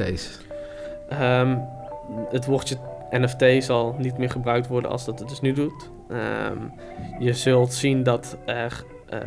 NFT's? 0.00 0.38
Ehm, 1.08 1.56
het 2.30 2.46
woordje 2.46 2.76
NFT 3.10 3.64
zal 3.64 3.96
niet 3.98 4.18
meer 4.18 4.30
gebruikt 4.30 4.66
worden 4.66 4.90
als 4.90 5.04
dat 5.04 5.18
het 5.18 5.28
dus 5.28 5.40
nu 5.40 5.52
doet. 5.52 5.90
Ehm, 6.08 6.58
je 7.18 7.32
zult 7.32 7.74
zien 7.74 8.02
dat, 8.02 8.36
er, 8.44 8.84
eh, 9.08 9.20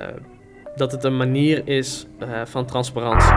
dat 0.75 0.91
het 0.91 1.03
een 1.03 1.17
manier 1.17 1.67
is 1.67 2.07
eh, 2.19 2.41
van 2.45 2.65
transparantie. 2.65 3.33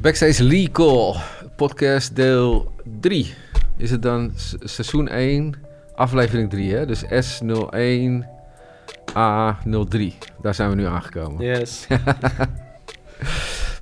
Backstage 0.00 0.44
Legal, 0.44 1.16
podcast 1.56 2.16
deel 2.16 2.72
3. 3.00 3.34
Is 3.76 3.90
het 3.90 4.02
dan 4.02 4.32
seizoen 4.60 5.08
1, 5.08 5.54
aflevering 5.94 6.50
3, 6.50 6.74
hè? 6.74 6.86
Dus 6.86 7.04
S01 7.04 8.26
A03. 9.14 10.18
Daar 10.42 10.54
zijn 10.54 10.70
we 10.70 10.74
nu 10.74 10.86
aangekomen. 10.86 11.44
Yes. 11.44 11.86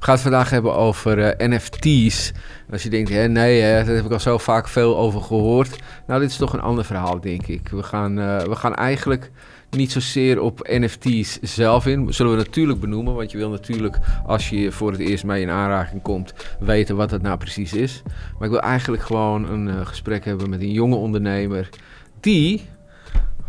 We 0.01 0.07
gaan 0.07 0.15
het 0.15 0.23
vandaag 0.23 0.51
hebben 0.51 0.75
over 0.75 1.19
eh, 1.19 1.49
NFT's. 1.49 2.33
Als 2.71 2.83
je 2.83 2.91
denkt, 2.91 3.11
hè, 3.11 3.29
nee, 3.29 3.61
hè, 3.61 3.85
daar 3.85 3.95
heb 3.95 4.05
ik 4.05 4.13
al 4.13 4.21
zo 4.21 4.39
vaak 4.39 4.69
veel 4.69 4.97
over 4.97 5.23
gehoord. 5.23 5.79
Nou, 6.07 6.21
dit 6.21 6.31
is 6.31 6.37
toch 6.37 6.53
een 6.53 6.61
ander 6.61 6.85
verhaal, 6.85 7.21
denk 7.21 7.47
ik. 7.47 7.69
We 7.69 7.83
gaan, 7.83 8.19
eh, 8.19 8.39
we 8.39 8.57
gaan 8.57 8.75
eigenlijk 8.75 9.31
niet 9.71 9.93
zozeer 9.93 10.41
op 10.41 10.69
NFT's 10.69 11.39
zelf 11.41 11.87
in. 11.87 12.15
Zullen 12.15 12.33
we 12.33 12.39
natuurlijk 12.39 12.81
benoemen, 12.81 13.15
want 13.15 13.31
je 13.31 13.39
wil 13.39 13.51
natuurlijk, 13.51 13.99
als 14.27 14.49
je 14.49 14.73
voor 14.73 14.91
het 14.91 15.01
eerst 15.01 15.25
mee 15.25 15.43
in 15.43 15.51
aanraking 15.51 16.03
komt, 16.03 16.35
weten 16.61 16.97
wat 16.97 17.11
het 17.11 17.23
nou 17.23 17.39
precies 17.39 17.73
is. 17.73 18.03
Maar 18.39 18.45
ik 18.45 18.51
wil 18.51 18.61
eigenlijk 18.61 19.03
gewoon 19.03 19.49
een 19.51 19.69
eh, 19.69 19.87
gesprek 19.87 20.25
hebben 20.25 20.51
met 20.51 20.61
een 20.61 20.73
jonge 20.73 20.97
ondernemer 20.97 21.69
die, 22.21 22.69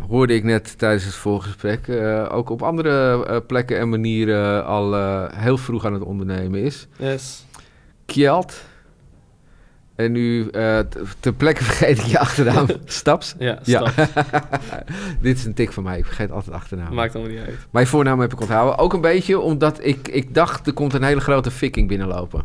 hoorde 0.08 0.34
ik 0.34 0.44
net 0.44 0.78
tijdens 0.78 1.04
het 1.04 1.14
voorgesprek, 1.14 1.88
eh, 1.88 2.28
ook 2.32 2.50
op 2.50 2.62
andere 2.62 3.24
eh, 3.26 3.36
plekken 3.46 3.78
en 3.78 3.88
manieren 3.88 4.64
al 4.66 4.96
eh, 4.96 5.24
heel 5.32 5.56
vroeg 5.58 5.84
aan 5.86 5.92
het 5.92 6.02
ondernemen 6.02 6.60
is. 6.62 6.86
yes. 6.98 7.46
Kjeld. 8.06 8.62
En 9.94 10.12
nu 10.12 10.50
ter 11.20 11.32
plekke 11.36 11.64
vergeet 11.70 11.98
ik 11.98 12.04
je 12.04 12.18
achternaam. 12.18 12.66
Staps. 12.84 13.34
Ja, 13.38 13.58
Ja. 13.62 13.88
stap. 13.90 14.08
Dit 15.20 15.36
is 15.36 15.44
een 15.44 15.54
tik 15.54 15.72
van 15.72 15.82
mij. 15.82 15.98
Ik 15.98 16.04
vergeet 16.04 16.30
altijd 16.30 16.54
achternaam. 16.56 16.94
Maakt 16.94 17.14
allemaal 17.14 17.32
niet 17.34 17.42
uit. 17.46 17.56
Mijn 17.70 17.86
voornaam 17.86 18.20
heb 18.20 18.32
ik 18.32 18.40
onthouden. 18.40 18.78
Ook 18.78 18.92
een 18.92 19.00
beetje 19.00 19.38
omdat 19.40 19.84
ik, 19.84 20.08
ik 20.08 20.34
dacht 20.34 20.66
er 20.66 20.72
komt 20.72 20.92
een 20.94 21.02
hele 21.02 21.20
grote 21.20 21.50
viking 21.50 21.88
binnenlopen. 21.88 22.42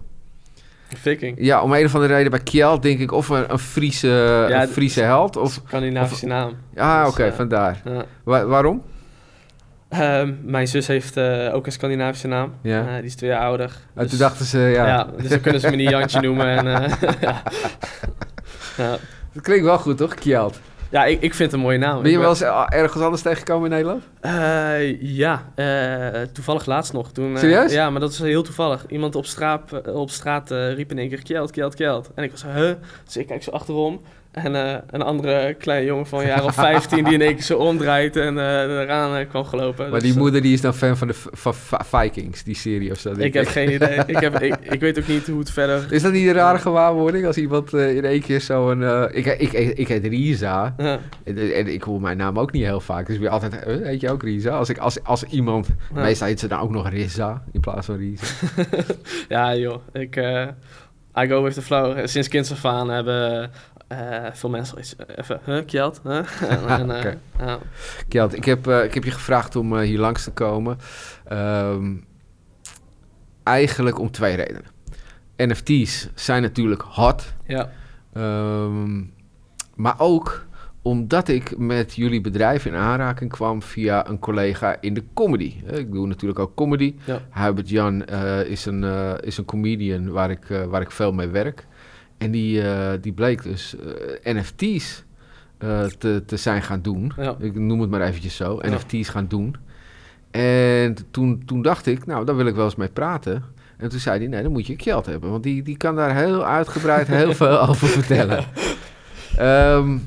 Viking. 0.96 1.36
Ja, 1.40 1.62
om 1.62 1.74
een 1.74 1.86
of 1.86 1.96
andere 1.96 2.14
reden 2.14 2.32
bij 2.32 2.40
Kjeld 2.40 2.82
denk 2.82 3.00
ik 3.00 3.12
of 3.12 3.30
een, 3.30 3.52
een 3.52 3.60
Friese, 3.60 4.46
Ja, 4.50 4.62
een 4.62 4.68
Friese 4.68 5.02
held. 5.02 5.38
Of, 5.38 5.60
Scandinavische 5.68 6.26
naam. 6.26 6.56
ah, 6.76 7.04
Dus, 7.04 7.12
oké, 7.14 7.24
eh, 7.24 7.34
vandaar. 7.34 7.82
Ja. 7.86 8.04
Wa- 8.24 8.46
waarom? 8.46 8.84
Ehm, 9.90 10.34
mijn 10.44 10.68
zus 10.68 10.88
heeft 10.88 11.18
eh, 11.18 11.50
ook 11.54 11.66
een 11.66 11.72
Scandinavische 11.72 12.28
naam. 12.28 12.54
Ja. 12.62 12.88
Eh, 12.88 12.96
die 12.96 13.04
is 13.04 13.16
twee 13.16 13.30
jaar 13.30 13.42
ouder. 13.42 13.72
En 13.94 14.02
Dus- 14.02 14.10
toen 14.10 14.20
dachten 14.20 14.46
ze, 14.46 14.60
ja, 14.60 14.88
ja. 14.88 15.08
dus 15.18 15.30
dan 15.30 15.42
kunnen 15.42 15.62
ze 15.62 15.70
me 15.70 15.76
niet 15.76 15.90
Jantje 15.90 16.22
noemen. 16.22 16.48
En. 16.48 16.66
Ja. 18.78 18.98
dat 19.34 19.44
klinkt 19.44 19.64
wel 19.66 19.78
goed 19.78 19.98
toch, 19.98 20.14
Kjeld? 20.16 20.60
Ja, 20.90 21.06
ik, 21.06 21.22
ik 21.22 21.34
vind 21.34 21.52
het 21.52 21.54
een 21.54 21.66
mooie 21.66 21.78
naam. 21.78 22.02
Ben 22.02 22.12
je 22.12 22.20
wel 22.20 22.30
eens 22.30 22.42
eh, 22.42 22.66
ergens 22.70 23.04
anders 23.04 23.22
tegengekomen 23.22 23.64
in 23.64 23.72
Nederland? 23.72 24.04
Eh, 24.20 25.02
ja, 25.02 25.52
eh, 25.56 26.22
toevallig 26.34 26.66
laatst 26.66 26.94
nog. 26.94 27.12
Toen, 27.12 27.38
Serieus? 27.38 27.72
Ja, 27.72 27.90
maar 27.90 28.00
dat 28.00 28.12
is 28.12 28.20
heel 28.20 28.44
toevallig. 28.44 28.86
Iemand 28.88 29.16
op 29.16 29.26
straat, 29.26 29.88
op 29.88 30.10
straat 30.10 30.50
riep 30.50 30.92
in 30.92 30.98
één 30.98 31.10
keer 31.10 31.24
Kjeld, 31.24 31.52
Kjeld, 31.52 31.76
Kjeld. 31.76 32.12
En 32.16 32.24
ik 32.24 32.32
was 32.32 32.44
huh? 32.44 32.72
Dus 33.06 33.18
ik 33.18 33.28
kijk 33.28 33.44
zo 33.44 33.52
achterom. 33.52 34.02
En 34.44 34.56
eh, 34.56 34.78
een 34.90 35.02
andere 35.02 35.54
kleine 35.54 35.86
jongen 35.86 36.08
van 36.08 36.20
een 36.20 36.28
jaar 36.28 36.44
of 36.44 36.54
15 36.54 37.04
die 37.04 37.14
in 37.14 37.22
één 37.22 37.34
keer 37.34 37.44
zo 37.44 37.58
omdraait 37.58 38.16
en 38.16 38.38
eh 38.38 38.82
eraan 38.82 39.16
eh, 39.16 39.30
kwam 39.30 39.46
gelopen. 39.46 39.90
Maar 39.90 40.00
Dus, 40.00 40.10
die 40.10 40.18
moeder 40.18 40.42
die 40.42 40.54
is 40.54 40.62
dan 40.62 40.74
fan 40.74 40.98
van 40.98 41.08
de 41.08 41.14
van 41.32 41.54
Vikings, 41.86 42.44
die 42.44 42.56
serie 42.56 42.92
of 42.92 43.00
zo. 43.00 43.14
Ik 43.18 43.34
heb 43.34 43.48
geen 43.48 43.74
idee. 43.74 44.00
ik, 44.16 44.20
heb, 44.20 44.42
ik, 44.42 44.56
ik 44.62 44.80
weet 44.80 45.00
ook 45.00 45.08
niet 45.08 45.28
hoe 45.28 45.40
het 45.40 45.52
verder... 45.52 45.94
Is 45.94 46.02
dat 46.02 46.12
niet 46.12 46.28
een 46.28 46.34
rare 46.34 46.58
gewaarwording 46.58 47.26
als 47.26 47.38
iemand 47.38 47.74
in 47.74 48.06
één 48.06 48.22
keer 48.22 48.42
zo'n... 48.42 48.84
ik, 49.12 49.26
ik, 49.26 49.52
ik, 49.52 49.78
ik 49.78 49.88
heet 49.88 50.06
Risa 50.06 50.74
Ja, 50.78 51.00
en, 51.24 51.54
en 51.54 51.68
ik 51.68 51.84
hoor 51.84 52.02
mijn 52.02 52.18
naam 52.18 52.40
ook 52.40 52.52
niet 52.52 52.64
heel 52.64 52.80
vaak. 52.80 53.08
Dus 53.08 53.18
weer 53.18 53.30
altijd, 53.30 53.64
heet 53.84 54.02
je 54.02 54.12
ook 54.12 54.24
Risa? 54.24 54.50
Als, 54.50 54.70
ik, 54.70 54.78
als, 54.78 55.04
als 55.04 55.24
iemand... 55.24 55.68
Ja. 55.96 56.02
Meestal 56.02 56.28
heet 56.28 56.40
ze 56.40 56.48
dan 56.48 56.60
ook 56.60 56.72
nog 56.72 56.90
Risa 56.90 57.44
in 57.52 57.60
plaats 57.60 57.86
van 57.86 57.98
Risa. 57.98 58.26
ja 59.30 59.56
joh, 59.56 59.82
ik... 59.94 60.16
I 61.20 61.28
go 61.28 61.42
with 61.44 61.54
the 61.54 61.62
flow. 61.62 62.08
Sinds 62.08 62.28
kinds 62.28 62.52
af 62.52 62.66
aan 62.66 62.90
hebben 62.90 63.52
eh, 63.88 64.26
veel 64.34 64.50
mensen 64.50 64.80
iets... 64.80 64.96
eh, 64.96 65.06
Even, 65.18 65.40
huh, 65.46 65.66
Kjeld? 65.66 66.02
Huh? 66.04 66.42
en, 66.80 66.92
eh. 67.40 67.56
Kjeld, 68.08 68.36
ik 68.36 68.46
heb, 68.46 68.68
ik 68.68 68.94
heb 68.94 69.04
je 69.04 69.12
gevraagd 69.12 69.56
om 69.56 69.78
hier 69.80 70.00
langs 70.00 70.24
te 70.24 70.32
komen. 70.32 70.78
Ehm, 71.28 71.96
eigenlijk 73.44 74.00
om 74.00 74.12
twee 74.12 74.36
redenen. 74.36 74.76
NFT's 75.38 76.10
zijn 76.16 76.42
natuurlijk 76.42 76.82
hot. 76.82 77.34
ja. 77.46 77.70
Ehm, 78.14 79.04
maar 79.76 79.96
ook 79.98 80.46
omdat 80.82 81.28
ik 81.28 81.58
met 81.58 81.96
jullie 81.96 82.22
bedrijf 82.22 82.66
in 82.66 82.76
aanraking 82.76 83.32
kwam 83.32 83.62
via 83.62 84.08
een 84.10 84.20
collega 84.20 84.78
in 84.82 84.94
de 84.94 85.04
comedy. 85.14 85.54
Ik 85.66 85.92
doe 85.92 86.08
natuurlijk 86.08 86.40
ook 86.40 86.56
comedy. 86.56 86.96
Ja. 87.06 87.22
Hubert 87.46 87.70
Jan 87.70 88.06
is, 88.46 88.66
een, 88.66 88.84
is 89.22 89.38
een 89.38 89.46
comedian 89.46 90.10
waar 90.12 90.30
ik, 90.32 90.48
waar 90.70 90.82
ik 90.82 90.92
veel 90.92 91.12
mee 91.12 91.28
werk. 91.28 91.68
En 92.18 92.32
die, 92.32 92.62
eh, 92.62 92.90
die 93.02 93.12
bleek 93.14 93.44
dus 93.44 93.76
eh, 94.24 94.34
NFT's 94.36 95.04
eh, 95.58 95.84
te, 95.84 96.24
te 96.26 96.38
zijn 96.38 96.62
gaan 96.62 96.82
doen. 96.82 97.12
Ja. 97.18 97.36
Ik 97.40 97.56
noem 97.56 97.82
het 97.82 97.90
maar 97.90 98.02
eventjes 98.02 98.36
zo. 98.36 98.60
Ja. 98.62 98.70
NFT's 98.70 99.10
gaan 99.10 99.28
doen. 99.28 99.56
En 100.32 100.96
toen, 101.12 101.44
toen 101.46 101.62
dacht 101.62 101.86
ik, 101.86 102.06
nou, 102.06 102.26
daar 102.26 102.36
wil 102.36 102.46
ik 102.46 102.56
wel 102.56 102.66
eens 102.66 102.76
mee 102.76 102.88
praten. 102.88 103.44
En 103.78 103.90
toen 103.90 104.00
zei 104.00 104.20
hij, 104.20 104.28
nee, 104.28 104.44
dan 104.44 104.52
moet 104.52 104.68
je 104.68 104.74
geld 104.78 105.06
hebben. 105.06 105.30
Want 105.32 105.44
die, 105.44 105.64
die 105.64 105.78
kan 105.78 105.96
daar 105.96 106.16
heel 106.16 106.46
uitgebreid 106.46 107.08
heel 107.08 107.34
veel 107.44 107.62
over 107.68 107.88
vertellen. 107.88 108.44
Ehm, 109.38 109.98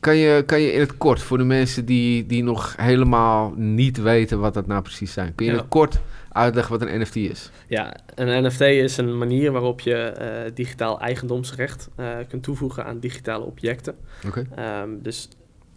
kan, 0.00 0.16
je, 0.16 0.42
kan 0.46 0.60
je 0.60 0.72
in 0.72 0.80
het 0.80 0.96
kort, 0.96 1.22
voor 1.22 1.38
de 1.38 1.44
mensen 1.44 1.84
die, 1.84 2.26
die 2.26 2.42
nog 2.42 2.74
helemaal 2.76 3.52
niet 3.56 4.02
weten 4.02 4.38
wat 4.38 4.54
dat 4.54 4.66
nou 4.66 4.82
precies 4.82 5.12
zijn... 5.12 5.34
kun 5.34 5.44
je 5.46 5.50
in 5.50 5.56
Ja. 5.56 5.62
het 5.62 5.72
kort 5.72 6.00
uitleggen 6.36 6.78
wat 6.78 6.88
een 6.88 7.00
NFT 7.00 7.16
is? 7.16 7.50
Ja, 7.68 7.96
een 8.14 8.44
NFT 8.46 8.60
is 8.60 8.96
een 8.96 9.18
manier 9.18 9.52
waarop 9.52 9.80
je 9.80 9.94
eh, 9.94 10.50
digitaal 10.54 11.00
eigendomsrecht 11.00 11.88
eh, 11.96 12.08
kunt 12.28 12.42
toevoegen 12.42 12.84
aan 12.84 12.98
digitale 13.00 13.44
objecten. 13.44 13.94
Oké. 14.26 14.46
Ehm, 14.54 14.90
dus 15.02 15.28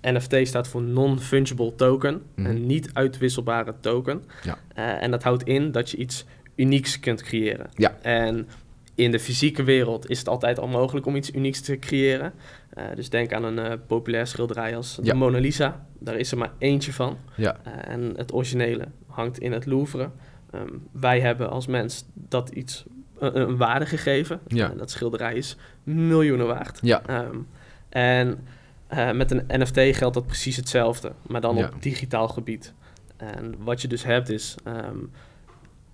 NFT 0.02 0.36
staat 0.48 0.68
voor 0.68 0.82
non-fungible 0.82 1.76
token, 1.76 2.22
Mhm. 2.36 2.50
een 2.50 2.66
niet 2.66 2.90
uitwisselbare 2.94 3.74
token. 3.80 4.24
Ja. 4.44 4.58
Eh, 4.76 5.04
en 5.04 5.12
dat 5.12 5.24
houdt 5.24 5.44
in 5.44 5.72
dat 5.72 5.90
je 5.90 5.98
iets 5.98 6.26
unieks 6.56 7.00
kunt 7.00 7.22
creëren. 7.24 7.70
Ja. 7.74 7.98
En 8.02 8.48
in 8.96 9.12
de 9.12 9.20
fysieke 9.20 9.64
wereld 9.64 10.10
is 10.10 10.20
het 10.20 10.28
altijd 10.28 10.60
al 10.60 10.68
mogelijk 10.68 11.06
om 11.06 11.16
iets 11.16 11.34
unieks 11.34 11.62
te 11.62 11.80
creëren. 11.80 12.34
Dus 12.96 13.10
denk 13.10 13.34
aan 13.34 13.44
een 13.44 13.60
eh, 13.60 13.74
populair 13.88 14.28
schilderij 14.28 14.76
als 14.76 15.00
Ja. 15.02 15.12
de 15.12 15.18
Mona 15.18 15.38
Lisa. 15.40 15.86
Daar 16.00 16.16
is 16.16 16.32
er 16.32 16.38
maar 16.38 16.52
eentje 16.58 16.94
van. 16.94 17.18
Ja. 17.36 17.58
En 17.88 18.14
het 18.16 18.34
originele 18.34 18.88
hangt 19.08 19.40
in 19.40 19.52
het 19.52 19.66
Louvre. 19.66 20.10
Ehm, 20.52 20.68
wij 20.92 21.20
hebben 21.20 21.50
als 21.50 21.68
mens 21.68 22.06
dat 22.14 22.50
iets 22.50 22.84
een, 23.20 23.40
een 23.40 23.58
waarde 23.58 23.86
gegeven. 23.86 24.40
Ja. 24.48 24.72
En 24.72 24.78
dat 24.78 24.92
schilderij 24.92 25.34
is 25.34 25.58
miljoenen 25.84 26.48
waard. 26.48 26.80
Ja. 26.82 27.02
Ehm, 27.06 27.36
en 27.90 28.48
eh, 28.88 29.12
met 29.12 29.32
een 29.32 29.44
NFT 29.48 29.80
geldt 29.98 30.14
dat 30.14 30.26
precies 30.26 30.56
hetzelfde, 30.56 31.12
maar 31.28 31.42
dan 31.42 31.56
Ja. 31.56 31.66
op 31.74 31.82
digitaal 31.82 32.28
gebied. 32.28 32.74
En 33.18 33.56
wat 33.60 33.82
je 33.82 33.88
dus 33.88 34.04
hebt 34.04 34.30
is, 34.30 34.56
ehm, 34.64 34.98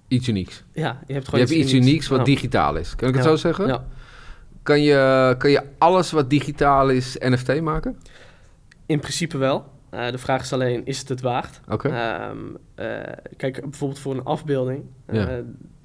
Iets 0.07 0.27
unieks. 0.27 0.63
ja, 0.73 0.81
je 1.07 1.13
hebt 1.13 1.25
Je 1.25 1.29
gewoon 1.31 1.39
hebt 1.45 1.51
iets 1.59 1.73
unieks 1.73 2.07
wat 2.07 2.25
digitaal 2.25 2.75
is. 2.75 2.95
Kan 2.95 3.07
ik 3.09 3.15
het 3.15 3.23
Ja. 3.23 3.29
zo 3.29 3.35
zeggen? 3.35 3.67
Ja. 3.67 3.85
Kan, 4.63 4.81
je, 4.81 5.35
kan 5.37 5.49
je 5.51 5.63
alles 5.77 6.11
wat 6.11 6.29
digitaal 6.29 6.89
is 6.89 7.15
NFT 7.19 7.61
maken? 7.61 7.97
In 8.85 8.99
principe 8.99 9.37
wel. 9.37 9.73
Eh, 9.95 10.11
de 10.11 10.17
vraag 10.17 10.41
is 10.41 10.53
alleen, 10.53 10.85
is 10.85 10.99
het 10.99 11.09
het 11.09 11.21
waard? 11.21 11.59
Oké. 11.69 11.89
Ehm, 11.89 12.37
eh, 12.75 13.13
kijk, 13.37 13.61
bijvoorbeeld 13.61 13.99
voor 13.99 14.13
een 14.13 14.23
afbeelding. 14.23 14.83
Ja. 15.11 15.41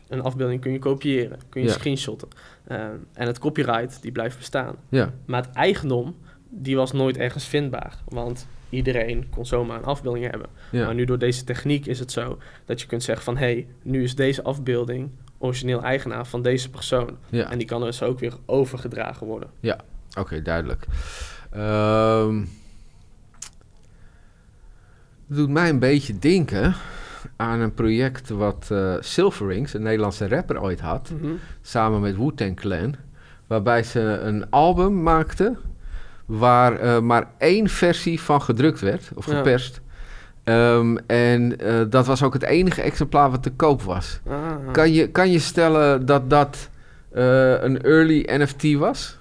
Een 0.08 0.22
afbeelding 0.22 0.60
kun 0.60 0.72
je 0.72 0.78
kopiëren, 0.78 1.38
kun 1.48 1.60
je 1.62 1.66
Ja. 1.66 1.72
screenshotten. 1.72 2.28
Ehm, 2.66 2.94
en 3.12 3.26
het 3.26 3.38
copyright, 3.38 4.02
die 4.02 4.12
blijft 4.12 4.36
bestaan. 4.36 4.76
Ja. 4.88 5.12
Maar 5.24 5.42
het 5.42 5.54
eigendom, 5.54 6.16
die 6.48 6.76
was 6.76 6.92
nooit 6.92 7.16
ergens 7.16 7.44
vindbaar. 7.44 7.98
Want 8.08 8.46
iedereen 8.70 9.26
kon 9.30 9.46
zomaar 9.46 9.78
een 9.78 9.84
afbeelding 9.84 10.30
hebben. 10.30 10.48
Ja. 10.70 10.84
Maar 10.84 10.94
nu 10.94 11.04
door 11.04 11.18
deze 11.18 11.44
techniek 11.44 11.86
is 11.86 11.98
het 11.98 12.12
zo 12.12 12.38
dat 12.64 12.80
je 12.80 12.86
kunt 12.86 13.02
zeggen 13.02 13.24
van... 13.24 13.36
hé, 13.36 13.44
hey, 13.52 13.66
nu 13.82 14.02
is 14.02 14.14
deze 14.14 14.42
afbeelding 14.42 15.10
origineel 15.38 15.82
eigenaar 15.82 16.26
van 16.26 16.42
deze 16.42 16.70
persoon. 16.70 17.16
ja. 17.28 17.50
En 17.50 17.58
die 17.58 17.66
kan 17.66 17.80
dus 17.80 18.02
ook 18.02 18.18
weer 18.18 18.34
overgedragen 18.46 19.26
worden. 19.26 19.50
Oké, 20.18 20.42
duidelijk. 20.42 20.86
Ehm 21.50 22.44
het 25.30 25.38
doet 25.38 25.48
mij 25.50 25.68
een 25.68 25.78
beetje 25.78 26.18
denken 26.18 26.74
aan 27.36 27.60
een 27.60 27.74
project 27.74 28.28
wat 28.28 28.68
eh 28.70 28.94
Silverings, 29.00 29.74
een 29.74 29.82
Nederlandse 29.82 30.28
rapper, 30.28 30.62
ooit 30.62 30.80
had. 30.80 31.10
Mhm. 31.20 31.32
Samen 31.62 32.00
met 32.00 32.16
Wu-Tang 32.16 32.56
Clan. 32.56 32.94
Waarbij 33.46 33.82
ze 33.82 34.00
een 34.00 34.50
album 34.50 35.02
maakten 35.02 35.58
waar 36.26 36.76
eh, 36.78 37.00
maar 37.00 37.30
één 37.38 37.68
versie 37.68 38.20
van 38.20 38.42
gedrukt 38.42 38.80
werd, 38.80 39.10
of 39.14 39.26
Ja. 39.26 39.36
geperst. 39.36 39.80
Ehm, 40.44 40.96
en 41.06 41.58
eh, 41.58 41.80
dat 41.88 42.06
was 42.06 42.22
ook 42.22 42.32
het 42.32 42.42
enige 42.44 42.82
exemplaar 42.82 43.30
wat 43.30 43.42
te 43.42 43.50
koop 43.50 43.82
was. 43.82 44.20
Ah. 44.26 44.72
Kan 44.72 44.92
je, 44.92 45.08
kan 45.08 45.30
je 45.30 45.38
stellen 45.38 46.06
dat 46.06 46.30
dat 46.30 46.68
een 47.10 47.82
early 47.82 48.28
NFT 48.32 48.72
was? 48.74 49.18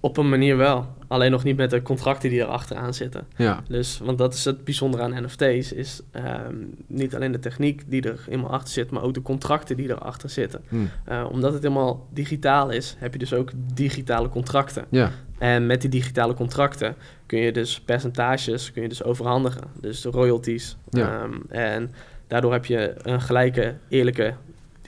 Op 0.00 0.16
een 0.16 0.28
manier 0.28 0.56
wel. 0.56 0.96
Alleen 1.08 1.30
nog 1.30 1.44
niet 1.44 1.56
met 1.56 1.70
de 1.70 1.82
contracten 1.82 2.30
die 2.30 2.40
er 2.40 2.46
achteraan 2.46 2.94
zitten. 2.94 3.26
Ja. 3.36 3.62
Dus, 3.68 3.98
want 3.98 4.18
dat 4.18 4.34
is 4.34 4.44
het 4.44 4.64
bijzondere 4.64 5.02
aan 5.02 5.24
NFT's, 5.24 5.72
is 5.72 6.00
ehm, 6.10 6.54
niet 6.86 7.14
alleen 7.14 7.32
de 7.32 7.38
techniek 7.38 7.82
die 7.86 8.02
er 8.02 8.24
helemaal 8.24 8.50
achter 8.50 8.72
zit, 8.72 8.90
maar 8.90 9.02
ook 9.02 9.14
de 9.14 9.22
contracten 9.22 9.76
die 9.76 9.90
erachter 9.90 10.30
zitten. 10.30 10.60
Hm. 10.68 10.76
Eh, 11.04 11.26
omdat 11.30 11.52
het 11.52 11.62
helemaal 11.62 12.06
digitaal 12.12 12.70
is, 12.70 12.96
heb 12.98 13.12
je 13.12 13.18
dus 13.18 13.32
ook 13.32 13.50
digitale 13.74 14.28
contracten. 14.28 14.84
Ja. 14.88 15.10
En 15.38 15.66
met 15.66 15.80
die 15.80 15.90
digitale 15.90 16.34
contracten 16.34 16.94
kun 17.26 17.38
je 17.38 17.52
dus 17.52 17.80
percentages 17.80 18.72
kun 18.72 18.82
je 18.82 18.88
dus 18.88 19.02
overhandigen. 19.02 19.62
Dus 19.80 20.00
de 20.00 20.10
royalties. 20.10 20.76
Ja. 20.90 21.22
Ehm, 21.22 21.34
en 21.48 21.90
daardoor 22.26 22.52
heb 22.52 22.64
je 22.64 22.94
een 23.02 23.20
gelijke, 23.20 23.74
eerlijke 23.88 24.34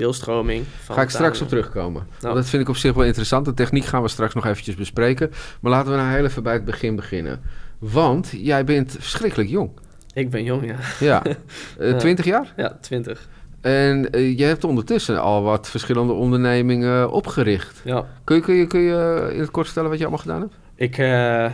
deelstroming. 0.00 0.64
Van 0.84 0.94
Ga 0.94 1.02
ik 1.02 1.10
straks 1.10 1.40
op 1.40 1.48
terugkomen. 1.48 2.06
Want 2.20 2.34
dat 2.34 2.48
vind 2.48 2.62
ik 2.62 2.68
op 2.68 2.76
zich 2.76 2.94
wel 2.94 3.04
interessant. 3.04 3.44
De 3.44 3.54
techniek 3.54 3.84
gaan 3.84 4.02
we 4.02 4.08
straks 4.08 4.34
nog 4.34 4.46
eventjes 4.46 4.74
bespreken. 4.74 5.30
Maar 5.60 5.72
laten 5.72 5.90
we 5.90 5.96
nou 5.96 6.10
heel 6.10 6.24
even 6.24 6.42
bij 6.42 6.52
het 6.52 6.64
begin 6.64 6.96
beginnen. 6.96 7.40
Want 7.78 8.32
jij 8.36 8.64
bent 8.64 8.96
verschrikkelijk 8.98 9.48
jong. 9.48 9.70
Ik 10.14 10.30
ben 10.30 10.44
jong, 10.44 10.66
ja. 10.66 10.76
Ja. 11.00 11.22
Eh, 11.78 11.90
Ja. 11.90 11.96
20 11.96 12.24
jaar? 12.24 12.52
Ja, 12.56 12.78
20. 12.80 13.28
En 13.60 14.10
eh, 14.10 14.38
je 14.38 14.44
hebt 14.44 14.64
ondertussen 14.64 15.20
al 15.22 15.42
wat 15.42 15.68
verschillende 15.70 16.12
ondernemingen 16.12 17.10
opgericht. 17.10 17.80
Ja. 17.84 18.06
Kun 18.24 18.36
je, 18.36 18.42
kun, 18.42 18.54
je, 18.54 18.66
kun 18.66 18.80
je 18.80 19.30
in 19.32 19.40
het 19.40 19.50
kort 19.50 19.66
vertellen 19.66 19.90
wat 19.90 19.98
je 19.98 20.04
allemaal 20.04 20.24
gedaan 20.24 20.40
hebt? 20.40 20.54
Ik, 20.74 20.98
eh, 20.98 21.52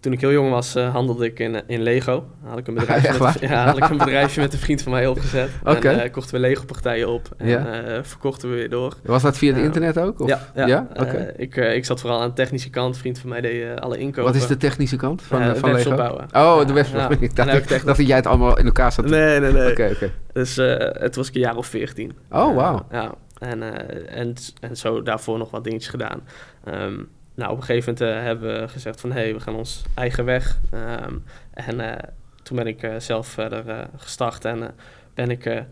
toen 0.00 0.12
ik 0.12 0.20
heel 0.20 0.32
jong 0.32 0.50
was, 0.50 0.74
eh, 0.74 0.92
handelde 0.92 1.24
ik 1.24 1.38
in, 1.38 1.62
in 1.66 1.82
Lego. 1.82 2.24
Had 2.44 2.58
ik 2.58 2.66
een 2.66 2.74
bedrijfje, 2.74 3.08
Echt 3.08 3.18
met, 3.20 3.40
ja, 3.50 3.64
had 3.66 3.76
ik 3.76 3.88
een 3.88 3.96
bedrijfje 3.96 4.40
met 4.40 4.52
een 4.52 4.58
vriend 4.58 4.82
van 4.82 4.92
mij 4.92 5.06
opgezet. 5.06 5.48
Oké. 5.64 5.88
En 5.88 6.00
eh, 6.02 6.12
kochten 6.12 6.34
we 6.34 6.40
Lego-partijen 6.40 7.08
op. 7.08 7.28
En 7.36 7.48
Ja. 7.48 7.82
eh, 7.82 7.98
verkochten 8.02 8.50
we 8.50 8.54
weer 8.56 8.70
door. 8.70 8.96
Was 9.04 9.22
dat 9.22 9.38
via 9.38 9.48
het 9.48 9.58
Ja. 9.58 9.64
internet 9.64 9.98
ook? 9.98 10.20
Of? 10.20 10.28
Ja, 10.28 10.40
ja. 10.54 10.66
Ja? 10.66 10.88
Eh, 10.94 11.22
ik, 11.36 11.56
eh, 11.56 11.74
ik 11.74 11.84
zat 11.84 12.00
vooral 12.00 12.20
aan 12.20 12.28
de 12.28 12.34
technische 12.34 12.70
kant. 12.70 12.94
Een 12.94 13.00
vriend 13.00 13.18
van 13.18 13.28
mij 13.30 13.40
deed 13.40 13.62
eh, 13.62 13.74
alle 13.76 13.98
inkopen. 13.98 14.22
Wat 14.24 14.34
is 14.34 14.46
de 14.46 14.56
technische 14.56 14.96
kant 14.96 15.22
van, 15.22 15.40
Eh, 15.40 15.48
eh, 15.50 15.56
van 15.56 15.72
Lego? 15.72 15.94
bouwen. 15.96 16.22
Oh, 16.24 16.28
Ja, 16.32 16.64
de 16.64 16.72
webshop. 16.72 16.96
ja. 16.98 17.08
ik 17.20 17.36
dacht, 17.36 17.54
ik 17.54 17.68
dacht 17.68 17.86
dat 17.86 18.06
jij 18.06 18.16
het 18.16 18.26
allemaal 18.26 18.58
in 18.58 18.64
elkaar 18.66 18.92
zat. 18.92 19.04
Nee, 19.06 19.40
nee, 19.40 19.52
nee. 19.52 19.70
Oké, 19.70 19.90
oké. 19.94 20.10
Dus 20.32 20.58
eh, 20.58 20.76
het 21.02 21.16
was 21.16 21.28
ik 21.28 21.34
een 21.34 21.40
jaar 21.40 21.56
of 21.56 21.66
veertien. 21.66 22.12
Oh, 22.30 22.54
wauw. 22.54 22.86
ja, 22.90 23.14
en, 23.38 23.62
eh, 23.62 24.18
en, 24.20 24.34
en 24.60 24.76
zo 24.76 25.02
daarvoor 25.02 25.38
nog 25.38 25.50
wat 25.50 25.64
dingetjes 25.64 25.90
gedaan. 25.90 26.20
Ehm, 26.64 26.94
nou, 27.40 27.52
op 27.52 27.58
een 27.58 27.64
gegeven 27.64 27.94
moment 27.98 28.16
eh, 28.18 28.22
hebben 28.24 28.60
we 28.60 28.68
gezegd 28.68 29.00
van... 29.00 29.12
hé, 29.12 29.20
hey, 29.20 29.32
we 29.34 29.40
gaan 29.40 29.54
ons 29.54 29.82
eigen 29.94 30.24
weg. 30.24 30.58
Ehm, 30.70 31.14
en 31.54 31.80
eh, 31.80 32.08
toen 32.42 32.56
ben 32.56 32.66
ik 32.66 32.82
eh, 32.82 32.94
zelf 32.98 33.26
verder 33.26 33.88
gestart 33.96 34.44
en 34.44 34.74
ben 35.14 35.30
ik... 35.30 35.64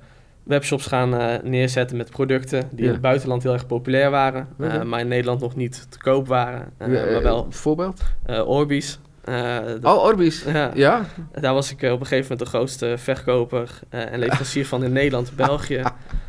Webshops 0.43 0.87
gaan 0.87 1.41
neerzetten 1.43 1.97
met 1.97 2.11
producten 2.11 2.69
die 2.71 2.81
Ja. 2.81 2.85
in 2.87 2.93
het 2.93 3.01
buitenland 3.01 3.43
heel 3.43 3.53
erg 3.53 3.67
populair 3.67 4.11
waren, 4.11 4.49
maar 4.87 5.01
in 5.01 5.09
Nederland 5.09 5.41
nog 5.41 5.57
niet 5.57 5.87
te 5.91 5.99
koop 5.99 6.27
waren. 6.27 6.73
Ja, 6.79 6.85
eh, 6.87 7.13
maar 7.13 7.23
wel 7.23 7.47
Voorbeeld? 7.51 8.03
Orbeez. 8.47 8.99
Eh, 9.25 9.59
dat- 9.81 9.85
Oh, 9.85 10.03
Orbis. 10.05 10.45
ja, 10.45 10.71
Ja? 10.75 11.05
daar 11.33 11.55
was 11.55 11.71
ik 11.71 11.77
op 11.83 12.01
een 12.01 12.07
gegeven 12.07 12.23
moment 12.23 12.39
de 12.39 12.47
grootste 12.47 12.95
verkoper 12.99 13.71
en 13.89 14.19
leverancier 14.19 14.67
van 14.67 14.85
in 14.85 14.93
Nederland 14.93 15.33
België. 15.37 15.83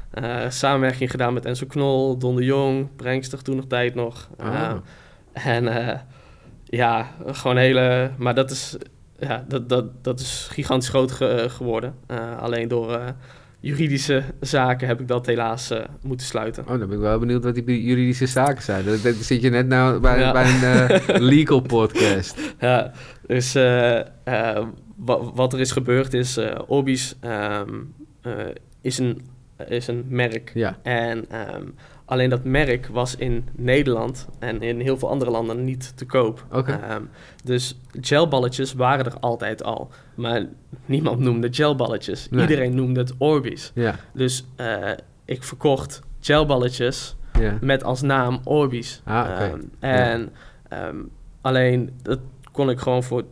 Samenwerking 0.50 1.12
gedaan 1.12 1.34
met 1.34 1.46
Enzo 1.46 1.66
Knol, 1.68 2.18
Don 2.18 2.36
de 2.36 2.44
Jong, 2.44 2.88
Brengster 2.96 3.42
toen 3.44 3.56
nog 3.56 3.66
tijd 3.68 3.96
nog. 3.96 4.30
Ah. 4.38 4.72
En 5.34 5.68
eh, 5.88 6.00
ja, 6.64 7.08
gewoon 7.26 7.58
hele... 7.58 8.12
Maar 8.18 8.36
dat 8.36 8.52
is, 8.52 8.78
ja, 9.20 9.46
dat, 9.48 9.70
dat, 9.70 10.04
dat 10.04 10.20
is 10.20 10.48
gigantisch 10.52 10.90
groot 10.90 11.12
ge- 11.12 11.46
geworden. 11.50 11.94
Eh, 12.08 12.38
alleen 12.40 12.68
door 12.68 12.94
eh, 12.94 13.08
juridische 13.60 14.24
zaken 14.40 14.88
heb 14.88 15.00
ik 15.00 15.08
dat 15.08 15.26
helaas 15.26 15.74
moeten 16.02 16.26
sluiten. 16.28 16.64
Oh, 16.64 16.70
dan 16.70 16.80
ben 16.80 16.92
ik 16.92 17.00
wel 17.00 17.20
benieuwd 17.20 17.44
wat 17.44 17.56
die 17.56 17.84
juridische 17.84 18.26
zaken 18.26 18.64
zijn. 18.64 18.86
Dan 18.86 18.98
zit 19.14 19.42
je 19.42 19.50
net 19.50 19.68
nou 19.68 20.00
bij, 20.00 20.20
Ja. 20.20 20.32
bij 20.32 20.46
een 21.08 21.22
legal 21.34 21.60
podcast. 21.62 22.54
Ja, 22.60 22.92
dus 23.28 23.54
wa- 24.96 25.22
wat 25.34 25.54
er 25.54 25.60
is 25.60 25.72
gebeurd 25.72 26.14
is, 26.14 26.38
eh 26.38 26.60
Orbeez 26.68 27.14
ehm, 27.20 27.70
eh, 28.22 28.34
is, 28.82 28.98
een, 28.98 29.22
is 29.68 29.88
een 29.88 30.06
merk. 30.08 30.52
Ja. 30.54 30.78
En 30.84 31.26
ehm, 31.30 31.64
alleen 32.10 32.30
dat 32.30 32.44
merk 32.44 32.88
was 32.88 33.16
in 33.16 33.48
Nederland 33.52 34.28
en 34.40 34.62
in 34.62 34.80
heel 34.80 34.98
veel 34.98 35.10
andere 35.10 35.32
landen 35.32 35.64
niet 35.64 35.98
te 35.98 36.06
koop. 36.06 36.46
Ehm, 36.52 37.04
dus 37.44 37.80
gelballetjes 38.02 38.74
waren 38.74 39.06
er 39.06 39.20
altijd 39.20 39.64
al. 39.64 39.90
Maar 40.16 40.46
niemand 40.86 41.20
noemde 41.20 41.48
gelballetjes. 41.52 42.30
Nee. 42.30 42.42
Iedereen 42.42 42.76
noemde 42.76 43.00
het 43.00 43.14
Orbeez. 43.18 43.72
Ja. 43.74 43.96
Dus 44.14 44.46
eh, 44.56 44.92
ik 45.26 45.44
verkocht 45.44 46.02
gelballetjes 46.20 47.16
ja. 47.40 47.58
met 47.62 47.84
als 47.84 48.02
naam 48.02 48.40
Orbeez. 48.44 49.02
Ah. 49.04 49.42
Ehm, 49.42 49.60
en 49.80 50.30
ehm, 50.70 50.98
alleen 51.42 51.94
dat 52.02 52.20
kon 52.52 52.70
ik 52.70 52.80
gewoon 52.80 53.04
voor 53.04 53.24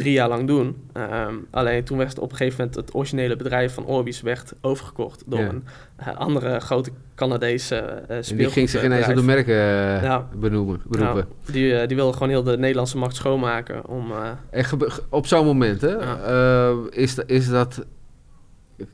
drie 0.00 0.12
jaar 0.12 0.28
lang 0.28 0.46
doen. 0.46 0.76
Ehm, 0.92 1.34
alleen 1.50 1.84
toen 1.84 1.98
werd 1.98 2.18
op 2.18 2.30
een 2.30 2.36
gegeven 2.36 2.58
moment 2.58 2.76
het 2.76 2.94
originele 2.94 3.36
bedrijf 3.36 3.74
van 3.74 3.86
Orbeez 3.86 4.20
werd 4.20 4.52
overgekocht 4.60 5.22
door 5.26 5.40
Ja. 5.40 5.48
een 5.48 5.64
eh, 5.96 6.16
andere 6.16 6.60
grote 6.60 6.90
Canadese 7.14 8.02
uh, 8.10 8.16
En 8.30 8.36
die 8.36 8.50
ging 8.50 8.70
zich 8.70 8.84
ineens 8.84 9.08
op 9.08 9.14
de 9.14 9.22
merken 9.22 9.54
eh, 9.54 10.02
Ja. 10.02 10.28
benoemen, 10.34 10.80
beroepen. 10.86 11.26
die, 11.52 11.74
eh, 11.76 11.88
die 11.88 11.96
wilde 11.96 12.12
gewoon 12.12 12.28
heel 12.28 12.42
de 12.42 12.58
Nederlandse 12.58 12.98
markt 12.98 13.14
schoonmaken 13.16 13.86
om... 13.86 14.12
En 14.50 14.64
op 15.08 15.26
zo'n 15.26 15.44
moment, 15.44 15.80
hè, 15.80 15.88
Ja. 15.92 16.74
is, 16.90 17.18
is 17.26 17.48
dat... 17.48 17.84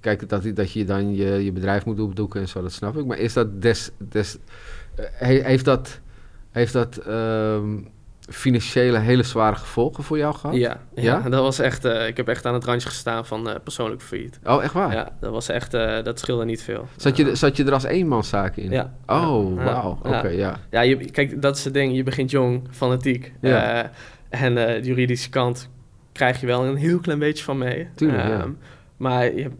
Kijk, 0.00 0.28
dat, 0.28 0.42
dat 0.54 0.72
je 0.72 0.84
dan 0.84 1.14
je, 1.14 1.44
je 1.44 1.52
bedrijf 1.52 1.84
moet 1.84 2.00
opdoeken 2.00 2.40
en 2.40 2.48
zo, 2.48 2.62
dat 2.62 2.72
snap 2.72 2.96
ik. 2.96 3.04
Maar 3.06 3.18
is 3.18 3.32
dat 3.32 3.62
des... 3.62 3.90
des 3.98 4.36
he- 4.96 5.42
heeft 5.42 5.64
dat, 5.64 6.00
heeft 6.50 6.72
dat 6.72 6.96
ehm, 6.96 7.78
financiële 8.28 8.98
hele 8.98 9.22
zware 9.22 9.56
gevolgen 9.56 10.04
voor 10.04 10.18
jou 10.18 10.34
gehad? 10.34 10.56
ja, 10.56 10.80
ja, 10.94 11.02
Ja? 11.02 11.28
dat 11.28 11.40
was 11.42 11.58
echt... 11.58 11.84
eh, 11.84 12.06
ik 12.06 12.16
heb 12.16 12.28
echt 12.28 12.46
aan 12.46 12.54
het 12.54 12.64
randje 12.64 12.88
gestaan 12.88 13.26
van 13.26 13.48
eh, 13.48 13.54
persoonlijk 13.62 14.02
failliet. 14.02 14.38
Oh, 14.44 14.62
echt 14.64 14.72
waar? 14.72 14.92
Ja, 14.92 15.08
dat 15.20 15.30
was 15.32 15.48
echt... 15.48 15.74
eh, 15.74 16.02
dat 16.02 16.18
scheelde 16.18 16.44
niet 16.44 16.62
veel. 16.62 16.86
Zat, 16.96 17.16
je, 17.16 17.34
zat 17.34 17.56
je 17.56 17.64
er 17.64 17.72
als 17.72 17.84
eenmanszaak 17.84 18.56
in? 18.56 18.70
Ja. 18.70 18.92
Oh, 19.06 19.56
Ja. 19.56 19.64
wauw. 19.64 19.98
Ja. 20.04 20.18
Oké, 20.18 20.28
ja. 20.28 20.58
Ja, 20.70 20.80
je, 20.80 20.96
kijk, 21.10 21.42
dat 21.42 21.56
is 21.56 21.64
het 21.64 21.74
ding. 21.74 21.96
Je 21.96 22.02
begint 22.02 22.30
jong, 22.30 22.68
fanatiek. 22.70 23.32
Ja. 23.40 23.90
En 24.28 24.54
de 24.54 24.80
juridische 24.82 25.30
kant 25.30 25.68
krijg 26.12 26.40
je 26.40 26.46
wel 26.46 26.64
een 26.64 26.76
heel 26.76 26.98
klein 27.00 27.18
beetje 27.18 27.44
van 27.44 27.58
mee. 27.58 27.88
Tuurlijk. 27.94 28.22
Ehm, 28.22 28.50
Maar 28.96 29.34
je, 29.34 29.50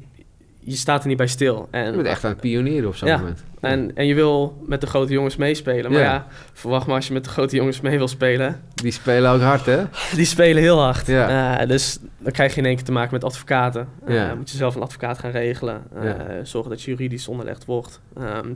je 0.66 0.76
staat 0.76 1.02
er 1.02 1.08
niet 1.08 1.16
bij 1.16 1.26
stil. 1.26 1.68
En, 1.70 1.84
Je 1.84 1.92
bent 1.92 2.06
echt 2.06 2.24
aan 2.24 2.30
het 2.30 2.40
pionieren 2.40 2.88
op 2.88 2.96
zo'n 2.96 3.08
Ja. 3.08 3.16
moment. 3.16 3.44
en, 3.60 3.90
en 3.94 4.06
je 4.06 4.14
wil 4.14 4.62
met 4.66 4.80
de 4.80 4.86
grote 4.86 5.12
jongens 5.12 5.36
meespelen. 5.36 5.90
Maar 5.92 6.00
Ja. 6.00 6.12
ja. 6.12 6.26
verwacht 6.52 6.86
maar 6.86 6.96
als 6.96 7.06
je 7.06 7.12
met 7.12 7.24
de 7.24 7.30
grote 7.30 7.56
jongens 7.56 7.80
mee 7.80 7.98
wil 7.98 8.08
spelen. 8.08 8.60
Die 8.74 8.92
spelen 8.92 9.30
ook 9.30 9.40
hard, 9.40 9.66
hè? 9.66 9.82
Die 10.16 10.24
spelen 10.24 10.62
heel 10.62 10.80
hard. 10.80 11.06
Ja. 11.06 11.66
Dus 11.66 11.98
dan 12.18 12.32
krijg 12.32 12.54
je 12.54 12.60
in 12.60 12.66
één 12.66 12.76
keer 12.76 12.84
te 12.84 12.92
maken 12.92 13.12
met 13.14 13.24
advocaten. 13.24 13.88
Ja. 14.06 14.34
moet 14.34 14.50
je 14.50 14.56
zelf 14.56 14.74
een 14.74 14.82
advocaat 14.82 15.18
gaan 15.18 15.30
regelen. 15.30 15.82
Ja. 16.02 16.26
Zorgen 16.44 16.70
dat 16.70 16.82
je 16.82 16.90
juridisch 16.90 17.28
onderlegd 17.28 17.64
wordt. 17.64 18.00
Ehm, 18.16 18.48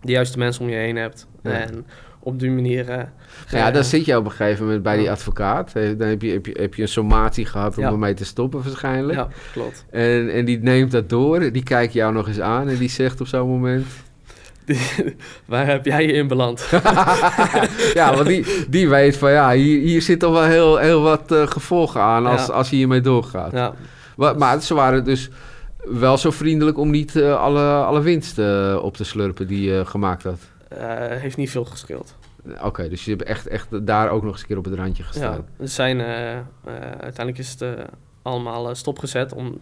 de 0.00 0.12
juiste 0.12 0.38
mensen 0.38 0.62
om 0.62 0.68
je 0.70 0.76
heen 0.76 0.96
hebt. 0.96 1.26
En 1.42 1.86
op 2.22 2.38
die 2.40 2.50
manier... 2.50 2.88
eh, 2.88 3.02
Ja, 3.50 3.70
dan 3.70 3.84
zit 3.84 4.04
je 4.04 4.16
op 4.16 4.24
een 4.24 4.30
gegeven 4.30 4.64
moment 4.64 4.82
bij 4.82 4.96
die 4.96 5.10
advocaat. 5.10 5.70
Eh, 5.74 5.98
Dan 5.98 6.08
heb 6.08 6.22
je, 6.22 6.30
heb 6.32 6.46
je, 6.46 6.56
heb 6.60 6.74
je 6.74 6.82
een 6.82 6.88
sommatie 6.88 7.46
gehad 7.46 7.78
om 7.78 7.84
ermee 7.84 8.14
te 8.14 8.24
stoppen 8.24 8.62
waarschijnlijk. 8.64 9.18
Ja, 9.18 9.28
klopt. 9.52 9.84
En, 9.90 10.32
en 10.32 10.44
die 10.44 10.58
neemt 10.58 10.90
dat 10.90 11.08
door, 11.08 11.52
die 11.52 11.62
kijkt 11.62 11.92
jou 11.92 12.12
nog 12.12 12.28
eens 12.28 12.40
aan 12.40 12.68
en 12.68 12.76
die 12.76 12.88
zegt 12.90 13.20
op 13.20 13.26
zo'n 13.26 13.48
moment... 13.48 13.86
Waar 15.46 15.66
heb 15.66 15.84
jij 15.84 16.06
je 16.06 16.12
in 16.12 16.28
beland? 16.28 16.68
ja, 17.94 18.14
want 18.14 18.26
die, 18.26 18.46
die 18.68 18.88
weet 18.88 19.16
van 19.16 19.30
ja, 19.30 19.52
hier, 19.52 19.80
hier 19.80 20.02
zit 20.02 20.18
toch 20.20 20.32
wel 20.32 20.42
heel, 20.42 20.76
heel 20.76 21.02
wat 21.02 21.32
eh, 21.32 21.46
gevolgen 21.46 22.00
aan 22.00 22.26
als, 22.26 22.46
Ja. 22.46 22.52
als 22.52 22.70
je 22.70 22.76
hiermee 22.76 23.00
doorgaat. 23.00 23.52
ja, 23.52 23.74
Wa- 24.16 24.32
maar 24.32 24.60
ze 24.62 24.74
waren 24.74 25.04
dus 25.04 25.30
wel 25.84 26.18
zo 26.18 26.30
vriendelijk 26.30 26.78
om 26.78 26.90
niet 26.90 27.16
eh, 27.16 27.40
alle, 27.42 27.64
alle 27.72 28.00
winst 28.00 28.38
eh, 28.38 28.78
op 28.82 28.96
te 28.96 29.04
slurpen 29.04 29.46
die 29.46 29.70
je 29.70 29.82
gemaakt 29.86 30.22
had. 30.22 30.38
Eh, 30.78 30.96
heeft 31.20 31.36
niet 31.36 31.50
veel 31.50 31.64
gescheeld. 31.64 32.16
Oké, 32.62 32.88
dus 32.88 33.04
je 33.04 33.10
hebt 33.10 33.22
echt, 33.22 33.46
echt 33.46 33.86
daar 33.86 34.10
ook 34.10 34.22
nog 34.22 34.32
eens 34.32 34.40
een 34.40 34.46
keer 34.46 34.58
op 34.58 34.64
het 34.64 34.74
randje 34.74 35.02
Ja, 35.02 35.08
gestaan. 35.08 35.46
er 35.58 35.68
zijn, 35.68 36.00
eh, 36.00 36.36
eh, 36.38 36.42
uiteindelijk 36.80 37.38
is 37.38 37.50
het 37.58 37.64
allemaal 38.22 38.74
stopgezet. 38.74 39.32
Om, 39.32 39.60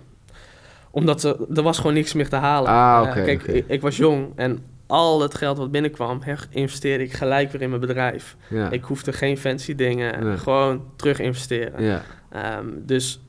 omdat 0.91 1.23
er, 1.23 1.37
er 1.55 1.62
was 1.62 1.77
gewoon 1.77 1.93
niks 1.95 2.12
meer 2.12 2.29
te 2.29 2.37
halen. 2.37 2.71
Ah, 2.71 3.12
kijk, 3.12 3.43
ik, 3.43 3.65
ik 3.69 3.81
was 3.81 3.97
jong 3.97 4.33
en 4.37 4.59
al 4.87 5.21
het 5.23 5.35
geld 5.35 5.59
wat 5.59 5.71
binnenkwam, 5.71 6.21
her- 6.23 6.47
investeerde 6.50 7.05
ik 7.05 7.12
gelijk 7.12 7.53
weer 7.53 7.62
in 7.62 7.69
mijn 7.69 7.81
bedrijf. 7.81 8.37
Ja. 8.49 8.71
Ik 8.71 8.85
hoefde 8.85 9.12
geen 9.12 9.38
fancy 9.38 9.75
dingen, 9.75 10.25
Nee. 10.25 10.37
gewoon 10.37 10.85
terug 10.97 11.19
investeren. 11.19 11.83
ja. 11.85 12.03
Ehm, 12.31 12.67
dus 12.77 13.21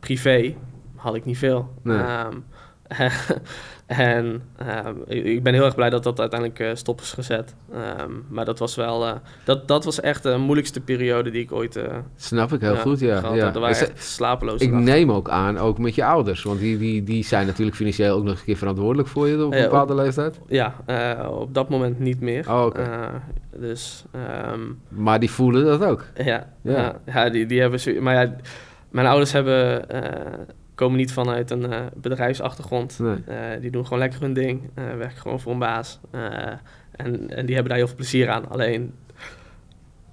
privé 0.00 0.54
had 0.96 1.14
ik 1.14 1.24
niet 1.24 1.38
veel. 1.38 1.74
Nee. 1.82 1.98
Ehm, 1.98 2.36
en 3.86 4.42
ehm, 4.56 4.94
ik 5.06 5.42
ben 5.42 5.54
heel 5.54 5.64
erg 5.64 5.74
blij 5.74 5.90
dat 5.90 6.02
dat 6.02 6.20
uiteindelijk 6.20 6.60
eh, 6.60 6.70
stop 6.74 7.00
is 7.00 7.12
gezet. 7.12 7.54
Ehm, 7.72 8.10
maar 8.28 8.44
dat 8.44 8.58
was 8.58 8.74
wel, 8.74 9.06
eh, 9.06 9.12
dat, 9.44 9.68
dat 9.68 9.84
was 9.84 10.00
echt 10.00 10.22
de 10.22 10.36
moeilijkste 10.36 10.80
periode 10.80 11.30
die 11.30 11.42
ik 11.42 11.52
ooit 11.52 11.76
eh, 11.76 11.96
Snap 12.16 12.52
ik 12.52 12.60
heel 12.60 12.76
goed, 12.76 13.00
ja. 13.00 13.18
gehad 13.18 13.36
ja. 13.36 13.54
Er 13.54 13.60
waren 13.60 13.76
echt 13.76 14.04
slapeloze 14.04 14.64
ik 14.64 14.70
nachten. 14.70 14.88
neem 14.94 15.12
ook 15.12 15.28
aan, 15.28 15.58
ook 15.58 15.78
met 15.78 15.94
je 15.94 16.04
ouders. 16.04 16.42
Want 16.42 16.60
die, 16.60 16.78
die, 16.78 17.04
die 17.04 17.24
zijn 17.24 17.46
natuurlijk 17.46 17.76
financieel 17.76 18.16
ook 18.16 18.24
nog 18.24 18.38
een 18.38 18.44
keer 18.44 18.56
verantwoordelijk 18.56 19.08
voor 19.08 19.28
je 19.28 19.44
op 19.44 19.52
een 19.52 19.62
bepaalde 19.62 19.94
leeftijd. 19.94 20.40
Ja, 20.48 20.74
op 21.30 21.54
dat 21.54 21.68
moment 21.68 21.98
niet 21.98 22.20
meer. 22.20 22.50
Oh, 22.50 22.64
oké. 22.64 23.10
Dus 23.56 24.04
ehm, 24.10 24.60
Maar 24.88 25.20
die 25.20 25.30
voelen 25.30 25.64
dat 25.64 25.84
ook. 25.84 26.04
ja, 26.24 26.52
Ja. 26.62 27.28
die, 27.30 27.46
die 27.46 27.60
hebben... 27.60 28.02
Maar 28.02 28.14
ja, 28.14 28.36
mijn 28.90 29.06
ouders 29.06 29.32
hebben, 29.32 29.84
komen 30.74 30.98
niet 30.98 31.12
vanuit 31.12 31.50
een 31.50 31.72
eh, 31.72 31.80
bedrijfsachtergrond. 31.94 32.98
Nee. 32.98 33.16
Eh, 33.26 33.60
die 33.60 33.70
doen 33.70 33.84
gewoon 33.84 33.98
lekker 33.98 34.20
hun 34.20 34.32
ding, 34.32 34.70
eh, 34.74 34.84
werken 34.96 35.16
gewoon 35.16 35.40
voor 35.40 35.52
een 35.52 35.58
baas. 35.58 36.00
En, 36.10 37.30
en 37.30 37.46
die 37.46 37.54
hebben 37.54 37.68
daar 37.68 37.76
heel 37.76 37.86
veel 37.86 37.96
plezier 37.96 38.28
aan. 38.28 38.48
Alleen, 38.48 38.94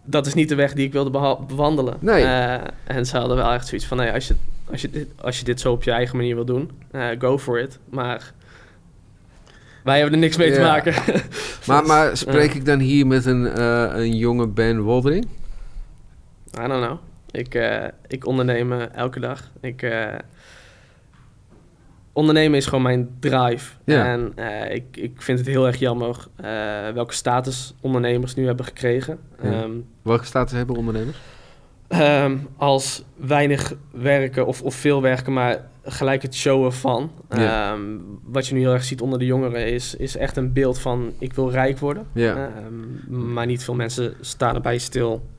dat 0.03 0.25
is 0.25 0.33
niet 0.33 0.49
de 0.49 0.55
weg 0.55 0.73
die 0.73 0.85
ik 0.85 0.91
wilde 0.91 1.37
bewandelen. 1.47 1.97
Nee. 1.99 2.23
En 2.83 3.05
ze 3.05 3.17
hadden 3.17 3.37
wel 3.37 3.51
echt 3.51 3.67
zoiets 3.67 3.87
van, 3.87 3.97
nee, 3.97 4.11
als 4.11 4.27
je, 4.27 4.35
als 4.71 4.81
je, 4.81 4.89
dit, 4.89 5.07
als 5.21 5.39
je 5.39 5.45
dit 5.45 5.59
zo 5.59 5.71
op 5.71 5.83
je 5.83 5.91
eigen 5.91 6.17
manier 6.17 6.35
wil 6.35 6.45
doen, 6.45 6.71
go 7.19 7.37
for 7.37 7.59
it. 7.59 7.79
Maar 7.89 8.33
wij 9.83 9.95
hebben 9.95 10.13
er 10.13 10.19
niks 10.19 10.37
mee 10.37 10.51
te 10.51 10.61
maken. 10.61 10.93
Maar, 11.65 11.85
maar 11.85 12.17
spreek 12.25 12.53
ik 12.53 12.65
dan 12.65 12.79
hier 12.79 13.07
met 13.07 13.25
een, 13.25 13.61
een 13.99 14.17
jonge 14.17 14.47
Ben 14.47 14.81
Woldering? 14.81 15.27
I 16.63 16.67
don't 16.67 16.85
know. 16.85 16.97
Ik, 17.31 17.81
ik 18.07 18.25
onderneem 18.25 18.71
elke 18.71 19.19
dag. 19.19 19.51
Ik, 19.59 19.85
ondernemen 22.13 22.57
is 22.57 22.65
gewoon 22.65 22.81
mijn 22.83 23.09
drive. 23.19 23.73
Ja. 23.85 24.05
En 24.05 24.31
eh, 24.35 24.75
ik, 24.75 24.83
ik 24.97 25.21
vind 25.21 25.39
het 25.39 25.47
heel 25.47 25.67
erg 25.67 25.75
jammer 25.79 26.27
eh, 26.35 26.45
welke 26.93 27.13
status 27.13 27.73
ondernemers 27.81 28.35
nu 28.35 28.45
hebben 28.45 28.65
gekregen. 28.65 29.19
Ja. 29.43 29.51
Ehm, 29.51 29.71
Welke 30.01 30.25
status 30.25 30.57
hebben 30.57 30.75
ondernemers? 30.75 31.17
ehm, 31.87 32.37
als 32.57 33.03
weinig 33.15 33.73
werken 33.91 34.45
of, 34.45 34.61
of 34.61 34.75
veel 34.75 35.01
werken, 35.01 35.33
maar 35.33 35.69
gelijk 35.83 36.21
het 36.21 36.35
showen 36.35 36.73
van. 36.73 37.11
Ja. 37.29 37.71
Ehm, 37.71 37.81
wat 38.23 38.47
je 38.47 38.53
nu 38.53 38.59
heel 38.59 38.73
erg 38.73 38.83
ziet 38.83 39.01
onder 39.01 39.19
de 39.19 39.25
jongeren 39.25 39.65
is, 39.67 39.95
is 39.95 40.17
echt 40.17 40.37
een 40.37 40.53
beeld 40.53 40.79
van 40.79 41.13
ik 41.19 41.33
wil 41.33 41.51
rijk 41.51 41.77
worden. 41.79 42.07
Maar 43.07 43.45
niet 43.45 43.63
veel 43.63 43.75
mensen 43.75 44.13
staan 44.21 44.55
erbij 44.55 44.77
stil. 44.77 45.29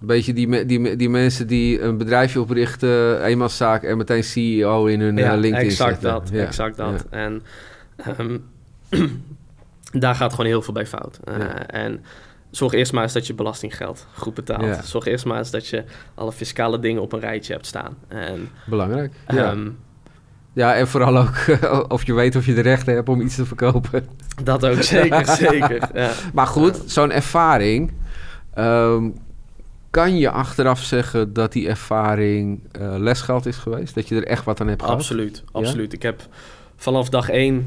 Een 0.00 0.06
beetje 0.06 0.32
die, 0.32 0.66
die, 0.66 0.96
die 0.96 1.08
mensen 1.08 1.46
die 1.46 1.80
een 1.80 1.96
bedrijfje 1.98 2.40
oprichten, 2.40 3.22
eenmanszaak 3.24 3.82
en 3.82 3.96
meteen 3.96 4.24
CEO 4.24 4.86
in 4.86 5.00
hun 5.00 5.18
eh, 5.18 5.30
LinkedIn 5.32 5.54
exact 5.54 5.90
zetten. 5.90 6.10
dat, 6.10 6.28
Ja, 6.32 6.44
exact 6.46 6.76
dat. 6.76 7.04
ja. 7.10 7.16
En 7.18 7.42
ehm, 7.96 8.38
daar 10.02 10.14
gaat 10.14 10.30
gewoon 10.30 10.46
heel 10.46 10.62
veel 10.62 10.74
bij 10.74 10.86
fout. 10.86 11.18
Eh, 11.24 11.38
Ja. 11.38 11.66
En 11.66 12.04
zorg 12.50 12.72
eerst 12.72 12.92
maar 12.92 13.02
eens 13.02 13.12
dat 13.12 13.26
je 13.26 13.34
belastinggeld 13.34 14.06
goed 14.14 14.34
betaalt. 14.34 14.62
Ja. 14.64 14.82
Zorg 14.82 15.06
eerst 15.06 15.24
maar 15.24 15.38
eens 15.38 15.50
dat 15.50 15.68
je 15.68 15.84
alle 16.14 16.32
fiscale 16.32 16.78
dingen 16.78 17.02
op 17.02 17.12
een 17.12 17.20
rijtje 17.20 17.52
hebt 17.52 17.66
staan. 17.66 17.96
En, 18.08 18.48
Belangrijk. 18.66 19.12
Ja. 19.28 19.50
ehm, 19.50 19.68
ja, 20.52 20.74
en 20.74 20.88
vooral 20.88 21.16
ook 21.18 21.34
of 21.88 22.06
je 22.06 22.14
weet 22.14 22.36
of 22.36 22.46
je 22.46 22.54
de 22.54 22.60
rechten 22.60 22.94
hebt 22.94 23.08
om 23.08 23.20
iets 23.20 23.34
te 23.36 23.44
verkopen. 23.46 24.06
dat 24.44 24.66
ook 24.66 24.82
zeker, 24.82 25.26
zeker. 25.48 25.88
Ja. 25.94 26.10
Maar 26.34 26.46
goed, 26.46 26.82
zo'n 26.86 27.12
ervaring. 27.12 27.92
ehm, 28.54 29.08
kan 29.96 30.16
je 30.18 30.30
achteraf 30.30 30.82
zeggen 30.82 31.32
dat 31.32 31.52
die 31.52 31.68
ervaring 31.68 32.62
eh, 32.72 32.94
lesgeld 32.98 33.46
is 33.46 33.56
geweest? 33.56 33.94
Dat 33.94 34.08
je 34.08 34.14
er 34.16 34.26
echt 34.26 34.44
wat 34.44 34.60
aan 34.60 34.68
hebt 34.68 34.82
gehad? 34.82 34.96
Absoluut, 34.96 35.44
absoluut. 35.52 35.92
Ik 35.92 36.02
heb 36.02 36.20
vanaf 36.76 37.08
dag 37.08 37.28
één 37.28 37.66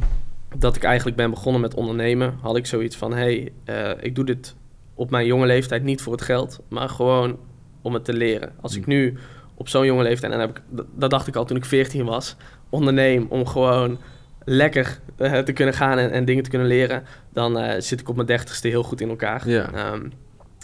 dat 0.57 0.75
ik 0.75 0.83
eigenlijk 0.83 1.17
ben 1.17 1.29
begonnen 1.29 1.61
met 1.61 1.73
ondernemen, 1.73 2.37
had 2.41 2.55
ik 2.57 2.65
zoiets 2.65 2.95
van: 2.95 3.11
hé, 3.13 3.17
hey, 3.17 3.51
eh, 3.65 4.03
ik 4.03 4.15
doe 4.15 4.25
dit 4.25 4.55
op 4.95 5.09
mijn 5.09 5.25
jonge 5.25 5.45
leeftijd 5.45 5.83
niet 5.83 6.01
voor 6.01 6.11
het 6.13 6.21
geld, 6.21 6.59
maar 6.67 6.89
gewoon 6.89 7.37
om 7.81 7.93
het 7.93 8.05
te 8.05 8.13
leren. 8.13 8.51
Als 8.61 8.75
ik 8.75 8.83
Hmm. 8.83 8.93
nu 8.93 9.17
op 9.55 9.67
zo'n 9.69 9.85
jonge 9.85 10.03
leeftijd, 10.03 10.31
en 10.31 10.37
dan 10.39 10.47
heb 10.47 10.57
ik, 10.57 10.63
dat- 10.95 11.09
dacht 11.09 11.27
ik 11.27 11.35
al 11.35 11.45
toen 11.45 11.57
ik 11.57 11.65
14 11.65 12.05
was, 12.05 12.35
onderneem 12.69 13.25
om 13.29 13.45
gewoon 13.45 13.97
lekker 14.45 14.99
eh, 15.17 15.37
te 15.39 15.51
kunnen 15.53 15.73
gaan 15.73 15.97
en, 15.97 16.11
en 16.11 16.25
dingen 16.25 16.43
te 16.43 16.49
kunnen 16.49 16.67
leren, 16.67 17.03
dan 17.33 17.81
zit 17.81 17.99
ik 17.99 18.09
op 18.09 18.15
mijn 18.15 18.27
dertigste 18.27 18.67
heel 18.67 18.83
goed 18.83 19.01
in 19.01 19.09
elkaar. 19.09 19.49
Ja. 19.49 19.71
Ehm, 19.73 20.01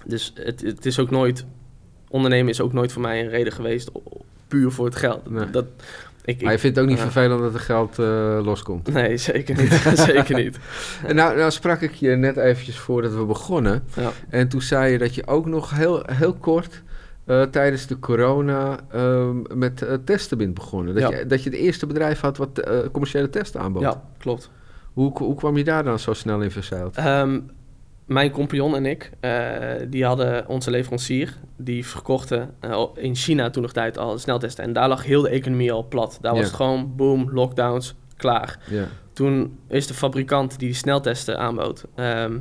dus 0.05 0.33
het, 0.35 0.61
het 0.61 0.85
is 0.85 0.99
ook 0.99 1.09
nooit, 1.09 1.45
ondernemen 2.09 2.49
is 2.51 2.61
ook 2.61 2.73
nooit 2.73 2.91
voor 2.91 3.01
mij 3.01 3.21
een 3.23 3.29
reden 3.29 3.53
geweest, 3.53 3.91
puur 4.47 4.71
voor 4.71 4.85
het 4.85 4.95
geld. 4.95 5.29
Nee. 5.29 5.49
Dat, 5.49 5.65
ik, 6.25 6.41
Maar 6.41 6.51
je 6.51 6.59
vindt 6.59 6.75
het 6.75 6.85
ook 6.85 6.91
niet 6.91 7.01
Ja. 7.01 7.11
vervelend 7.11 7.39
dat 7.41 7.53
er 7.53 7.59
geld 7.59 7.99
eh, 7.99 8.39
loskomt? 8.43 8.93
nee, 8.93 9.17
zeker 9.31 9.61
niet. 9.61 9.71
zeker 10.13 10.35
niet. 10.35 10.57
En 11.05 11.15
nou, 11.15 11.37
nou 11.37 11.51
sprak 11.51 11.81
ik 11.81 11.93
je 11.93 12.09
net 12.15 12.37
eventjes 12.37 12.77
voordat 12.77 13.13
we 13.15 13.23
begonnen. 13.25 13.83
Ja. 13.95 14.11
En 14.29 14.47
toen 14.47 14.61
zei 14.61 14.91
je 14.91 14.97
dat 14.97 15.15
je 15.15 15.27
ook 15.27 15.45
nog 15.45 15.69
heel, 15.69 16.03
heel 16.11 16.33
kort 16.33 16.83
eh, 17.25 17.41
tijdens 17.41 17.87
de 17.87 17.99
corona 17.99 18.79
ehm, 18.91 19.59
met 19.59 19.81
eh, 19.81 19.93
testen 20.05 20.37
bent 20.37 20.53
begonnen. 20.53 20.93
Dat, 20.95 21.09
Ja. 21.11 21.17
je, 21.17 21.25
dat 21.25 21.43
je 21.43 21.49
het 21.49 21.59
eerste 21.59 21.85
bedrijf 21.85 22.19
had 22.19 22.37
wat 22.37 22.59
eh, 22.59 22.77
commerciële 22.91 23.29
testen 23.29 23.61
aanbood. 23.61 23.81
ja, 23.83 24.03
klopt. 24.17 24.49
Hoe, 24.93 25.17
hoe 25.17 25.35
kwam 25.35 25.57
je 25.57 25.63
daar 25.63 25.83
dan 25.83 25.99
zo 25.99 26.13
snel 26.13 26.41
in 26.41 26.51
verzeild? 26.51 26.95
Ehm, 26.95 27.39
mijn 28.05 28.31
compagnon 28.31 28.75
en 28.75 28.85
ik, 28.85 29.11
eh, 29.19 29.31
die 29.89 30.05
hadden 30.05 30.47
onze 30.47 30.69
leverancier, 30.71 31.37
die 31.57 31.85
verkochten 31.85 32.53
eh, 32.59 32.83
in 32.95 33.15
China 33.15 33.49
toen 33.49 33.61
nog 33.61 33.71
tijd 33.73 33.97
al 33.97 34.17
sneltesten. 34.19 34.63
En 34.63 34.73
daar 34.73 34.87
lag 34.87 35.03
heel 35.03 35.21
de 35.21 35.29
economie 35.29 35.71
al 35.71 35.87
plat. 35.87 36.17
Daar 36.21 36.31
was 36.31 36.41
Ja. 36.41 36.47
het 36.47 36.55
gewoon 36.55 36.95
boom, 36.95 37.29
lockdowns, 37.31 37.95
klaar. 38.17 38.59
Ja. 38.69 38.85
Toen 39.13 39.59
is 39.67 39.87
de 39.87 39.93
fabrikant 39.93 40.49
die 40.59 40.67
die 40.67 40.77
sneltesten 40.77 41.37
aanbood, 41.39 41.85
ehm, 41.95 42.37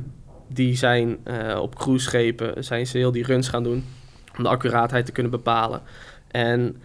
die 0.47 0.75
zijn 0.77 1.17
eh, 1.23 1.59
op 1.61 1.75
cruiseschepen, 1.75 2.63
zijn 2.63 2.87
ze 2.87 2.97
heel 2.97 3.11
die 3.11 3.23
runs 3.25 3.47
gaan 3.47 3.63
doen 3.63 3.83
om 4.37 4.43
de 4.43 4.49
accuraatheid 4.49 5.05
te 5.05 5.11
kunnen 5.11 5.31
bepalen. 5.31 5.81
En 6.31 6.75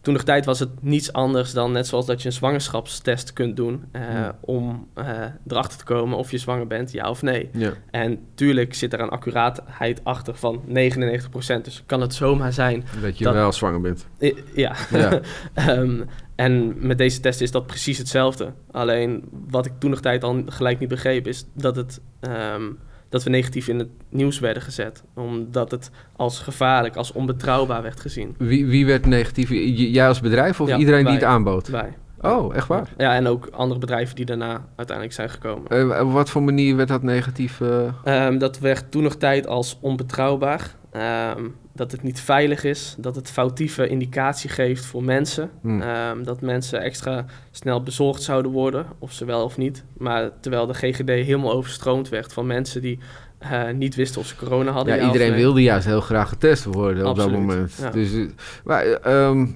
toen 0.00 0.14
de 0.14 0.22
tijd 0.22 0.44
was 0.44 0.58
het 0.58 0.82
niets 0.82 1.12
anders 1.12 1.52
dan 1.52 1.72
net 1.72 1.86
zoals 1.86 2.06
dat 2.06 2.20
je 2.22 2.26
een 2.28 2.34
zwangerschapstest 2.34 3.32
kunt 3.32 3.56
doen 3.56 3.84
eh, 3.92 4.02
Ja. 4.02 4.38
om 4.40 4.88
eh, 4.94 5.04
erachter 5.46 5.78
te 5.78 5.84
komen 5.84 6.18
of 6.18 6.30
je 6.30 6.38
zwanger 6.38 6.66
bent, 6.66 6.92
ja 6.92 7.10
of 7.10 7.22
nee. 7.22 7.48
Ja. 7.52 7.72
En 7.90 8.18
tuurlijk 8.34 8.74
zit 8.74 8.92
er 8.92 9.00
een 9.00 9.08
accuraatheid 9.08 10.04
achter 10.04 10.34
van 10.34 10.62
99%, 10.68 11.64
dus 11.64 11.82
kan 11.86 12.00
het 12.00 12.14
zomaar 12.14 12.52
zijn. 12.52 12.84
Dat 13.02 13.18
je 13.18 13.24
Dat- 13.24 13.34
wel 13.34 13.52
zwanger 13.52 13.80
bent. 13.80 14.06
I- 14.22 14.34
Ja. 14.54 14.74
Ja. 14.90 15.20
Ehm, 15.54 16.00
en 16.34 16.86
met 16.86 16.98
deze 16.98 17.20
test 17.20 17.40
is 17.40 17.50
dat 17.50 17.66
precies 17.66 17.98
hetzelfde. 17.98 18.52
Alleen 18.70 19.24
wat 19.48 19.66
ik 19.66 19.72
toen 19.78 19.90
nog 19.90 20.00
tijd 20.00 20.24
al 20.24 20.42
gelijk 20.46 20.78
niet 20.78 20.88
begreep, 20.88 21.26
is 21.26 21.44
dat, 21.54 21.76
het, 21.76 22.00
ehm, 22.20 22.62
dat 23.10 23.22
we 23.22 23.30
negatief 23.30 23.68
in 23.68 23.78
het 23.78 23.88
nieuws 24.08 24.38
werden 24.38 24.62
gezet. 24.62 25.02
Omdat 25.14 25.70
het 25.70 25.90
als 26.16 26.38
gevaarlijk, 26.38 26.96
als 26.96 27.12
onbetrouwbaar 27.12 27.82
werd 27.82 28.00
gezien. 28.00 28.34
Wie, 28.38 28.66
wie 28.66 28.86
werd 28.86 29.06
negatief? 29.06 29.48
Jij 29.74 30.08
als 30.08 30.20
bedrijf 30.20 30.60
of 30.60 30.68
Ja, 30.68 30.76
iedereen 30.76 31.04
die 31.04 31.14
het 31.14 31.24
aanbood? 31.24 31.68
Wij. 31.68 31.96
Oh, 32.20 32.54
echt 32.54 32.66
waar? 32.66 32.88
Ja, 32.96 33.14
en 33.14 33.26
ook 33.26 33.48
andere 33.52 33.80
bedrijven 33.80 34.16
die 34.16 34.24
daarna 34.24 34.64
uiteindelijk 34.76 35.16
zijn 35.16 35.30
gekomen. 35.30 35.68
Eh, 35.70 36.00
op 36.06 36.12
wat 36.12 36.30
voor 36.30 36.42
manier 36.42 36.76
werd 36.76 36.88
dat 36.88 37.02
negatief? 37.02 37.60
eh? 37.60 37.88
Ehm, 38.04 38.38
dat 38.38 38.58
werd 38.58 38.90
toen 38.90 39.02
nog 39.02 39.14
tijd 39.14 39.46
als 39.46 39.78
onbetrouwbaar. 39.80 40.74
Ehm, 40.90 41.44
dat 41.80 41.92
het 41.92 42.02
niet 42.02 42.20
veilig 42.20 42.64
is. 42.64 42.94
Dat 42.98 43.14
het 43.14 43.30
foutieve 43.30 43.88
indicatie 43.88 44.50
geeft 44.50 44.84
voor 44.84 45.04
mensen. 45.04 45.50
Hm. 45.62 45.80
Ehm, 45.80 46.22
dat 46.22 46.40
mensen 46.40 46.80
extra 46.82 47.24
snel 47.50 47.82
bezorgd 47.82 48.22
zouden 48.22 48.52
worden, 48.52 48.86
of 48.98 49.12
ze 49.12 49.24
wel 49.24 49.44
of 49.44 49.56
niet. 49.56 49.84
Maar 49.96 50.30
terwijl 50.40 50.66
de 50.66 50.74
GGD 50.74 51.08
helemaal 51.08 51.52
overstroomd 51.52 52.08
werd 52.08 52.32
van 52.32 52.46
mensen 52.46 52.80
die 52.80 52.98
eh, 53.38 53.70
niet 53.70 53.94
wisten 53.94 54.20
of 54.20 54.26
ze 54.26 54.36
corona 54.36 54.70
hadden. 54.70 54.96
Ja, 54.96 55.06
iedereen 55.06 55.34
wilde 55.34 55.62
juist 55.62 55.86
heel 55.86 56.00
graag 56.00 56.28
getest 56.28 56.64
worden 56.64 57.06
op 57.06 57.16
dat 57.16 57.30
moment. 57.30 57.74
ja. 57.80 57.90
Dus, 57.90 58.12
eh, 58.12 58.26
maar, 58.64 58.84
eh, 58.84 59.26
ehm, 59.26 59.46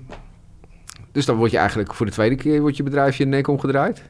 dus 1.12 1.26
dan 1.26 1.36
word 1.36 1.50
je 1.50 1.58
eigenlijk 1.58 1.94
voor 1.94 2.06
de 2.06 2.12
tweede 2.12 2.36
keer 2.36 2.60
wordt 2.60 2.76
je 2.76 2.82
bedrijfje 2.82 3.24
in 3.24 3.30
de 3.30 3.36
nek 3.36 3.48
omgedraaid. 3.48 4.02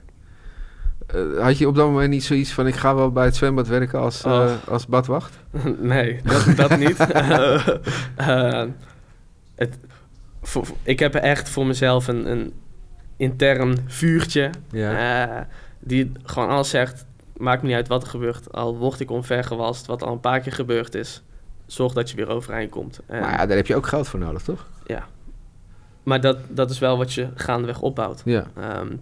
Eh, 1.14 1.42
had 1.42 1.58
je 1.58 1.68
op 1.68 1.74
dat 1.74 1.86
moment 1.86 2.10
niet 2.10 2.24
zoiets 2.24 2.52
van 2.52 2.66
ik 2.66 2.74
ga 2.74 2.94
wel 2.94 3.10
bij 3.12 3.24
het 3.24 3.36
zwembad 3.36 3.66
werken 3.68 3.98
als, 4.00 4.22
eh, 4.24 4.32
Oh. 4.32 4.52
als 4.68 4.86
badwacht? 4.86 5.38
nee, 5.80 6.20
dat, 6.24 6.56
dat 6.56 6.78
niet. 6.78 6.96
Eh, 7.06 7.68
eh, 8.16 8.68
het, 9.54 9.78
voor- 10.42 10.66
ik 10.82 10.98
heb 10.98 11.14
echt 11.14 11.48
voor 11.48 11.66
mezelf 11.66 12.06
een, 12.08 12.30
een 12.30 12.52
intern 13.16 13.78
vuurtje. 13.86 14.50
Ja. 14.70 15.26
eh, 15.38 15.42
die 15.80 16.12
gewoon 16.22 16.48
alles 16.48 16.70
zegt, 16.70 17.06
maakt 17.36 17.62
me 17.62 17.68
niet 17.68 17.76
uit 17.76 17.88
wat 17.88 18.02
er 18.02 18.08
gebeurt. 18.08 18.52
Al 18.52 18.76
word 18.76 19.00
ik 19.00 19.10
omvergewast, 19.10 19.86
wat 19.86 20.02
al 20.02 20.12
een 20.12 20.20
paar 20.20 20.40
keer 20.40 20.52
gebeurd 20.52 20.94
is. 20.94 21.22
Zorg 21.66 21.92
dat 21.92 22.10
je 22.10 22.16
weer 22.16 22.28
overeind 22.28 22.70
komt. 22.70 23.00
En- 23.06 23.20
maar 23.20 23.30
ja, 23.30 23.46
daar 23.46 23.56
heb 23.56 23.66
je 23.66 23.76
ook 23.76 23.86
geld 23.86 24.08
voor 24.08 24.20
nodig, 24.20 24.42
toch? 24.42 24.66
Ja. 24.86 25.04
Maar 26.02 26.20
dat, 26.20 26.38
dat 26.48 26.70
is 26.70 26.78
wel 26.78 26.96
wat 26.98 27.12
je 27.12 27.28
gaandeweg 27.34 27.80
opbouwt. 27.80 28.22
Ja. 28.24 28.46
Ehm, 28.56 28.92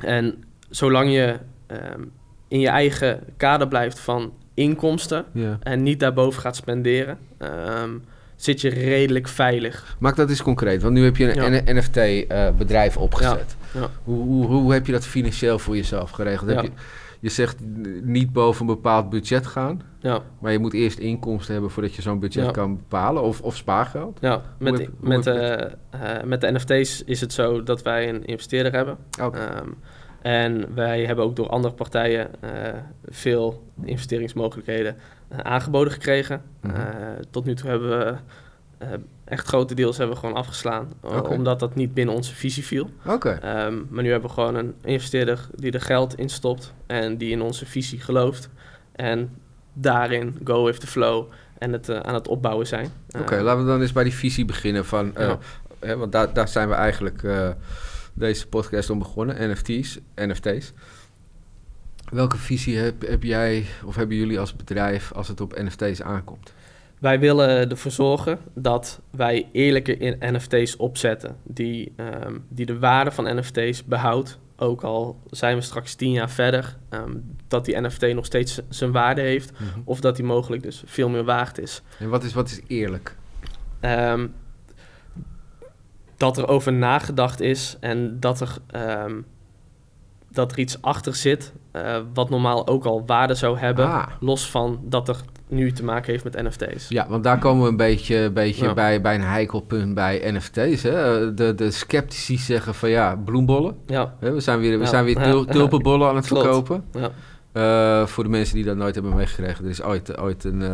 en 0.00 0.44
zolang 0.70 1.12
je 1.12 1.36
ehm, 1.80 2.00
in 2.48 2.60
je 2.60 2.68
eigen 2.68 3.20
kader 3.36 3.68
blijft 3.68 3.98
van 4.00 4.32
inkomsten 4.54 5.24
en 5.60 5.82
niet 5.82 6.00
daarboven 6.00 6.40
gaat 6.42 6.56
spenderen, 6.56 7.18
ehm, 7.38 7.90
zit 8.36 8.60
je 8.60 8.68
redelijk 8.68 9.28
veilig. 9.28 9.96
Maak 9.98 10.16
dat 10.16 10.28
eens 10.28 10.42
concreet, 10.42 10.82
want 10.82 10.94
nu 10.94 11.04
heb 11.04 11.16
je 11.16 11.38
een 11.38 11.52
Ja. 11.64 11.72
NFT-bedrijf 11.72 12.96
eh, 12.96 13.02
opgezet. 13.02 13.56
Ja. 13.74 13.88
Hoe, 14.04 14.24
hoe, 14.24 14.46
hoe 14.46 14.72
heb 14.72 14.86
je 14.86 14.92
dat 14.92 15.06
financieel 15.06 15.58
voor 15.58 15.76
jezelf 15.76 16.10
geregeld? 16.10 16.50
Heb 16.50 16.62
je, 16.62 16.70
je 17.20 17.28
zegt 17.28 17.56
niet 18.02 18.32
boven 18.32 18.60
een 18.60 18.74
bepaald 18.74 19.10
budget 19.10 19.46
gaan, 19.46 19.82
Ja, 20.00 20.20
maar 20.40 20.52
je 20.52 20.58
moet 20.58 20.72
eerst 20.74 20.98
inkomsten 20.98 21.52
hebben 21.52 21.70
voordat 21.70 21.94
je 21.94 22.02
zo'n 22.02 22.18
budget 22.20 22.50
kan 22.50 22.76
bepalen, 22.76 23.22
of, 23.22 23.40
of 23.40 23.56
spaargeld. 23.56 24.18
ja. 24.20 24.42
Met, 24.58 24.78
heb- 24.78 24.90
met, 25.00 25.26
eh, 25.26 25.52
eh, 25.62 25.68
met 26.24 26.40
de 26.40 26.50
NFT's 26.52 27.02
is 27.06 27.20
het 27.20 27.32
zo 27.32 27.62
dat 27.62 27.82
wij 27.82 28.08
een 28.08 28.24
investeerder 28.24 28.72
hebben. 28.72 28.96
En 30.22 30.74
wij 30.74 31.04
hebben 31.04 31.24
ook 31.24 31.36
door 31.36 31.48
andere 31.48 31.74
partijen 31.74 32.28
eh, 32.40 32.50
veel 33.08 33.62
investeringsmogelijkheden 33.84 34.96
eh, 35.28 35.38
aangeboden 35.38 35.92
gekregen. 35.92 36.42
Mhm. 36.60 36.74
Eh, 36.74 36.86
tot 37.30 37.44
nu 37.44 37.54
toe 37.54 37.70
hebben 37.70 37.88
we 37.88 38.14
echt 39.24 39.46
grote 39.46 39.74
deals 39.74 39.96
hebben 39.96 40.14
we 40.14 40.20
gewoon 40.20 40.36
afgeslaan, 40.36 40.92
omdat 41.28 41.60
dat 41.60 41.74
niet 41.74 41.94
binnen 41.94 42.14
onze 42.14 42.34
visie 42.34 42.64
viel. 42.64 42.90
Oké, 43.06 43.38
Ehm, 43.42 43.74
maar 43.88 44.02
nu 44.02 44.10
hebben 44.10 44.28
we 44.28 44.34
gewoon 44.34 44.54
een 44.54 44.74
investeerder 44.84 45.46
die 45.54 45.72
er 45.72 45.80
geld 45.80 46.18
in 46.18 46.28
stopt 46.28 46.72
en 46.86 47.16
die 47.16 47.30
in 47.30 47.42
onze 47.42 47.66
visie 47.66 48.00
gelooft. 48.00 48.48
En 48.92 49.36
daarin 49.72 50.38
go 50.44 50.64
with 50.64 50.80
the 50.80 50.86
flow 50.86 51.24
en 51.58 51.72
het 51.72 51.90
aan 51.90 52.14
het 52.14 52.28
opbouwen 52.28 52.66
zijn. 52.66 52.88
Oké, 53.18 53.40
laten 53.40 53.64
we 53.64 53.70
dan 53.70 53.80
eens 53.80 53.92
bij 53.92 54.04
die 54.04 54.14
visie 54.14 54.44
beginnen 54.44 54.84
van, 54.84 55.12
Ja. 55.16 55.38
hè, 55.80 55.96
want 55.96 56.12
daar, 56.12 56.32
daar 56.32 56.48
zijn 56.48 56.68
we 56.68 56.74
eigenlijk 56.74 57.22
deze 58.14 58.48
podcast 58.48 58.90
om 58.90 58.98
begonnen, 58.98 59.50
NFT's, 59.50 59.98
NFT's. 60.14 60.72
Welke 62.10 62.36
visie 62.36 62.76
heb, 62.76 63.06
heb 63.06 63.22
jij 63.22 63.64
of 63.84 63.96
hebben 63.96 64.16
jullie 64.16 64.38
als 64.38 64.56
bedrijf 64.56 65.12
als 65.12 65.28
het 65.28 65.40
op 65.40 65.58
NFT's 65.58 66.00
aankomt? 66.00 66.52
Wij 66.98 67.20
willen 67.20 67.70
ervoor 67.70 67.90
zorgen 67.90 68.38
dat 68.54 69.00
wij 69.10 69.48
eerlijke 69.52 69.96
in 69.96 70.16
NFT's 70.20 70.74
opzetten 70.78 71.36
die, 71.42 71.92
ehm, 71.96 72.38
die 72.48 72.66
de 72.66 72.78
waarde 72.78 73.10
van 73.10 73.38
NFT's 73.38 73.84
behoudt. 73.84 74.38
Ook 74.56 74.82
al 74.82 75.20
zijn 75.30 75.56
we 75.56 75.62
straks 75.62 75.94
tien 75.94 76.12
jaar 76.12 76.30
verder, 76.30 76.76
ehm, 76.88 77.16
dat 77.48 77.64
die 77.64 77.80
NFT 77.80 78.14
nog 78.14 78.24
steeds 78.24 78.60
zijn 78.68 78.92
waarde 78.92 79.20
heeft. 79.20 79.52
Of 79.84 80.00
dat 80.00 80.16
die 80.16 80.24
mogelijk 80.24 80.62
dus 80.62 80.82
veel 80.86 81.08
meer 81.08 81.24
waard 81.24 81.58
is. 81.58 81.82
En 81.98 82.08
wat 82.08 82.24
is, 82.24 82.32
wat 82.32 82.50
is 82.50 82.60
eerlijk? 82.66 83.16
Ehm, 83.80 84.26
dat 86.22 86.38
er 86.38 86.48
over 86.48 86.72
nagedacht 86.72 87.40
is 87.40 87.76
en 87.80 88.16
dat 88.20 88.40
er, 88.40 88.56
ehm, 88.70 89.12
dat 90.30 90.52
er 90.52 90.58
iets 90.58 90.82
achter 90.82 91.14
zit, 91.14 91.52
eh, 91.70 91.96
wat 92.14 92.30
normaal 92.30 92.66
ook 92.66 92.84
al 92.84 93.02
waarde 93.06 93.34
zou 93.34 93.58
hebben, 93.58 93.86
Ah. 93.86 94.06
los 94.20 94.50
van 94.50 94.80
dat 94.84 95.08
er 95.08 95.16
nu 95.48 95.72
te 95.72 95.84
maken 95.84 96.12
heeft 96.12 96.24
met 96.24 96.42
NFT's. 96.42 96.88
Ja, 96.88 97.06
want 97.08 97.24
daar 97.24 97.38
komen 97.38 97.62
we 97.62 97.68
een 97.68 97.76
beetje, 97.76 98.30
beetje 98.30 98.64
Ja. 98.64 98.74
bij, 98.74 99.00
bij 99.00 99.14
een 99.14 99.20
heikelpunt 99.22 99.94
bij 99.94 100.30
NFT's. 100.32 100.82
Hè? 100.82 101.34
De, 101.34 101.54
de 101.54 101.70
sceptici 101.70 102.36
zeggen 102.38 102.74
van 102.74 102.88
ja, 102.88 103.16
bloembollen. 103.24 103.76
Ja? 103.86 104.14
We 104.20 104.40
zijn 104.40 104.60
weer, 104.60 104.78
we 104.78 104.84
Ja. 104.84 104.90
zijn 104.90 105.04
weer 105.04 105.44
tulpenbollen 105.56 106.08
aan 106.08 106.16
het 106.16 106.26
Klopt. 106.26 106.42
verkopen. 106.44 106.84
ja, 106.92 107.10
Eh, 107.52 108.06
voor 108.06 108.24
de 108.24 108.30
mensen 108.30 108.54
die 108.54 108.64
dat 108.64 108.76
nooit 108.76 108.94
hebben 108.94 109.14
meegekregen. 109.14 109.64
Er 109.64 109.70
is 109.70 109.82
ooit, 109.82 110.18
ooit 110.18 110.44
een, 110.44 110.62
eh 110.62 110.70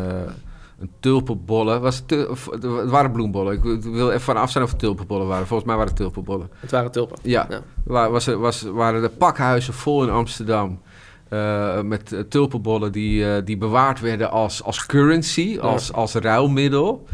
een 0.81 0.91
tulpenbollen. 1.01 1.81
Was 1.81 2.03
het, 2.07 2.29
het 2.51 2.91
waren 2.91 3.13
bloembollen. 3.13 3.53
Ik 3.55 3.83
wil- 3.83 4.09
even 4.11 4.21
vanaf 4.21 4.51
zijn 4.51 4.65
of 4.65 4.71
het 4.71 4.79
tulpenbollen 4.79 5.27
waren. 5.27 5.47
Volgens 5.47 5.69
mij 5.69 5.77
waren 5.77 5.93
het 5.93 6.01
tulpenbollen. 6.01 6.51
het 6.61 6.71
waren 6.71 6.91
tulpen. 6.91 7.19
Ja, 7.23 7.47
Ja. 7.51 7.61
Wa- 7.85 8.11
was, 8.11 8.27
er- 8.27 8.39
was, 8.39 8.63
waren 8.63 9.03
de 9.03 9.09
pakhuizen 9.09 9.75
vol 9.75 10.03
in 10.03 10.11
Amsterdam. 10.11 10.81
eh, 11.29 11.81
met 11.83 12.13
eh, 12.13 12.21
tulpenbollen 12.21 12.93
die, 12.93 13.33
eh, 13.35 13.43
die 13.45 13.57
bewaard 13.59 14.01
werden 14.01 14.31
als, 14.31 14.63
als 14.63 14.87
currency, 14.87 15.59
als, 15.61 15.93
als 15.93 16.15
ruilmiddel. 16.15 17.07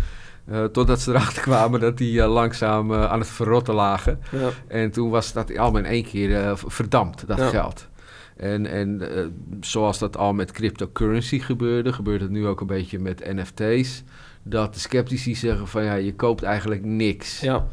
Totdat 0.73 1.01
ze 1.01 1.11
erachter 1.11 1.43
kwamen 1.51 1.81
dat 1.81 1.99
die 1.99 2.23
langzaam 2.27 2.95
aan 2.95 3.19
het 3.19 3.29
verrotten 3.29 3.75
lagen. 3.75 4.21
Ja, 4.31 4.49
En 4.69 4.91
toen 4.91 5.11
was 5.11 5.33
dat 5.33 5.57
allemaal 5.57 5.81
in 5.81 5.87
één 5.87 6.05
keer 6.05 6.53
verdampt, 6.67 7.27
dat 7.27 7.39
Ja. 7.39 7.49
geld. 7.49 7.89
En, 8.37 8.67
en 8.67 9.17
eh, 9.17 9.25
zoals 9.61 9.99
dat 9.99 10.17
al 10.17 10.33
met 10.33 10.53
cryptocurrency 10.53 11.39
gebeurde, 11.39 11.93
gebeurt 11.93 12.21
het 12.21 12.31
nu 12.31 12.47
ook 12.47 12.61
een 12.61 12.67
beetje 12.67 12.99
met 12.99 13.33
NFT's. 13.35 14.03
Dat 14.43 14.75
de 14.75 14.81
sceptici 14.81 15.35
zeggen 15.35 15.69
van 15.69 15.85
ja, 15.85 15.95
je 15.95 16.15
koopt 16.15 16.43
eigenlijk 16.43 16.85
niks. 16.85 17.41
ja. 17.41 17.67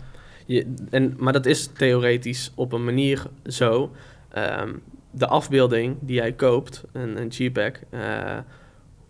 Je, 0.46 0.74
en, 0.90 1.14
maar 1.18 1.34
dat 1.34 1.46
is 1.46 1.68
theoretisch 1.68 2.52
op 2.56 2.74
een 2.74 2.84
manier 2.84 3.24
zo. 3.46 3.92
Ehm, 4.32 4.74
de 5.12 5.28
afbeelding 5.28 5.98
die 6.00 6.16
jij 6.16 6.32
koopt, 6.34 6.84
een, 6.92 7.22
een 7.22 7.28
JPEG, 7.28 7.82
eh, 7.90 8.38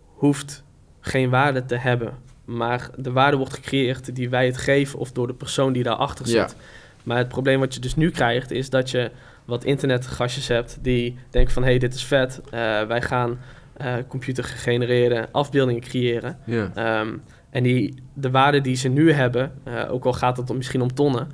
hoeft 0.04 0.64
geen 1.00 1.30
waarde 1.30 1.64
te 1.64 1.76
hebben. 1.76 2.12
Maar 2.44 2.90
de 2.98 3.12
waarde 3.12 3.36
wordt 3.36 3.52
gecreëerd 3.54 4.14
die 4.14 4.28
wij 4.30 4.46
het 4.46 4.56
geven 4.56 4.98
of 4.98 5.12
door 5.12 5.26
de 5.26 5.34
persoon 5.34 5.72
die 5.72 5.82
daarachter 5.82 6.28
Ja. 6.28 6.48
zit. 6.48 6.56
Maar 7.02 7.16
het 7.18 7.28
probleem 7.28 7.60
wat 7.60 7.74
je 7.74 7.80
dus 7.80 7.96
nu 7.96 8.10
krijgt 8.10 8.50
is 8.50 8.70
dat 8.70 8.90
je 8.90 9.10
wat 9.44 9.64
internetgastjes 9.64 10.48
hebt 10.48 10.78
die 10.80 11.18
denken 11.30 11.52
van 11.52 11.62
hé, 11.62 11.68
hey, 11.68 11.78
dit 11.78 11.94
is 11.94 12.04
vet. 12.04 12.40
eh, 12.44 12.50
wij 12.82 13.02
gaan 13.02 13.38
eh 13.76 13.94
computer 14.08 14.44
gegenereerde 14.44 15.28
afbeeldingen 15.32 15.82
creëren. 15.82 16.38
Ja. 16.44 16.70
Ehm, 16.74 17.16
en 17.50 17.62
die, 17.62 17.94
de 18.14 18.30
waarde 18.30 18.60
die 18.60 18.76
ze 18.76 18.88
nu 18.88 19.12
hebben, 19.12 19.52
eh, 19.64 19.92
ook 19.92 20.04
al 20.04 20.12
gaat 20.12 20.36
het 20.36 20.50
om, 20.50 20.56
misschien 20.56 20.80
om 20.80 20.94
tonnen, 20.94 21.28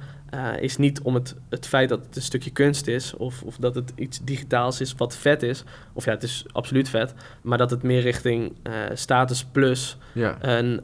is 0.61 0.77
niet 0.77 1.01
om 1.01 1.15
het, 1.15 1.37
het 1.49 1.67
feit 1.67 1.89
dat 1.89 2.05
het 2.07 2.17
een 2.17 2.23
stukje 2.23 2.51
kunst 2.51 2.87
is 2.87 3.17
of, 3.17 3.43
of 3.43 3.57
dat 3.57 3.75
het 3.75 3.93
iets 3.95 4.21
digitaals 4.25 4.81
is 4.81 4.95
wat 4.97 5.17
vet 5.17 5.43
is. 5.43 5.65
Of 5.93 6.05
ja, 6.05 6.11
het 6.11 6.23
is 6.23 6.45
absoluut 6.53 6.89
vet, 6.89 7.15
maar 7.43 7.59
dat 7.59 7.71
het 7.71 7.83
meer 7.83 8.01
richting 8.01 8.53
status 8.93 9.45
plus 9.45 9.97
ja. 10.13 10.37
een, 10.41 10.81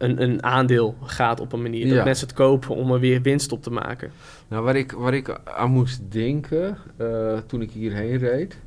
een, 0.00 0.22
een 0.22 0.42
aandeel 0.42 0.96
gaat 1.04 1.40
op 1.40 1.52
een 1.52 1.62
manier. 1.62 1.86
Ja. 1.86 1.94
Dat 1.94 2.04
mensen 2.04 2.26
het 2.26 2.36
kopen 2.36 2.74
om 2.74 2.92
er 2.92 3.00
weer 3.00 3.22
winst 3.22 3.52
op 3.52 3.62
te 3.62 3.70
maken. 3.70 4.10
Nou, 4.48 4.64
waar 4.64 4.76
ik, 4.76 4.92
waar 4.92 5.14
ik 5.14 5.40
aan 5.44 5.70
moest 5.70 6.00
denken 6.12 6.76
eh, 6.96 7.38
toen 7.46 7.62
ik 7.62 7.70
hierheen 7.70 8.16
reed. 8.18 8.58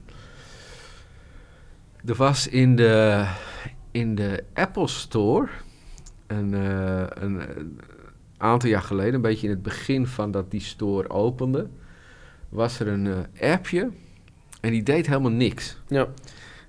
Er 2.05 2.15
was 2.15 2.47
in 2.47 2.75
de, 2.75 3.25
in 3.91 4.15
de 4.15 4.43
Apple 4.53 4.87
Store 4.87 5.47
een, 6.27 6.53
eh, 6.53 7.03
een, 7.09 7.57
een 7.59 7.79
aantal 8.37 8.69
jaar 8.69 8.81
geleden, 8.81 9.13
een 9.13 9.21
beetje 9.21 9.47
in 9.47 9.53
het 9.53 9.63
begin 9.63 10.07
van 10.07 10.31
dat 10.31 10.51
die 10.51 10.61
store 10.61 11.09
opende, 11.09 11.67
was 12.49 12.79
er 12.79 12.87
een 12.87 13.07
eh, 13.07 13.51
appje 13.53 13.89
en 14.61 14.71
die 14.71 14.83
deed 14.83 15.07
helemaal 15.07 15.31
niks. 15.31 15.77
Ja, 15.87 16.07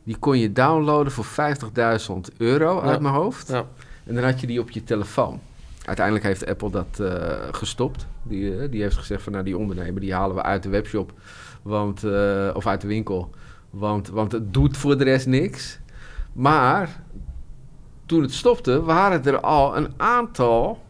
Die 0.04 0.16
kon 0.16 0.38
je 0.38 0.52
downloaden 0.52 1.12
voor 1.12 1.26
50.000 1.26 2.36
euro 2.36 2.80
uit 2.80 3.00
mijn 3.00 3.14
hoofd. 3.14 3.48
ja, 3.48 3.66
En 4.04 4.14
dan 4.14 4.24
had 4.24 4.40
je 4.40 4.46
die 4.46 4.60
op 4.60 4.70
je 4.70 4.84
telefoon. 4.84 5.40
Uiteindelijk 5.84 6.26
heeft 6.26 6.46
Apple 6.46 6.70
dat 6.70 7.00
eh, 7.00 7.38
gestopt. 7.50 8.06
Die, 8.22 8.58
eh, 8.58 8.70
die 8.70 8.82
heeft 8.82 8.96
gezegd 8.96 9.22
van 9.22 9.32
nou 9.32 9.44
die 9.44 9.58
ondernemer 9.58 10.00
die 10.00 10.14
halen 10.14 10.36
we 10.36 10.42
uit 10.42 10.62
de 10.62 10.68
webshop. 10.68 11.12
Want, 11.62 12.04
eh, 12.04 12.50
of 12.54 12.66
uit 12.66 12.80
de 12.80 12.86
winkel. 12.86 13.30
Want, 13.70 14.08
want 14.08 14.32
het 14.32 14.54
doet 14.54 14.76
voor 14.76 14.98
de 14.98 15.04
rest 15.04 15.26
niks. 15.26 15.78
Maar 16.32 17.02
toen 18.06 18.22
het 18.22 18.32
stopte 18.32 18.82
waren 18.82 19.24
er 19.24 19.40
al 19.40 19.76
een 19.76 19.88
aantal 19.96 20.82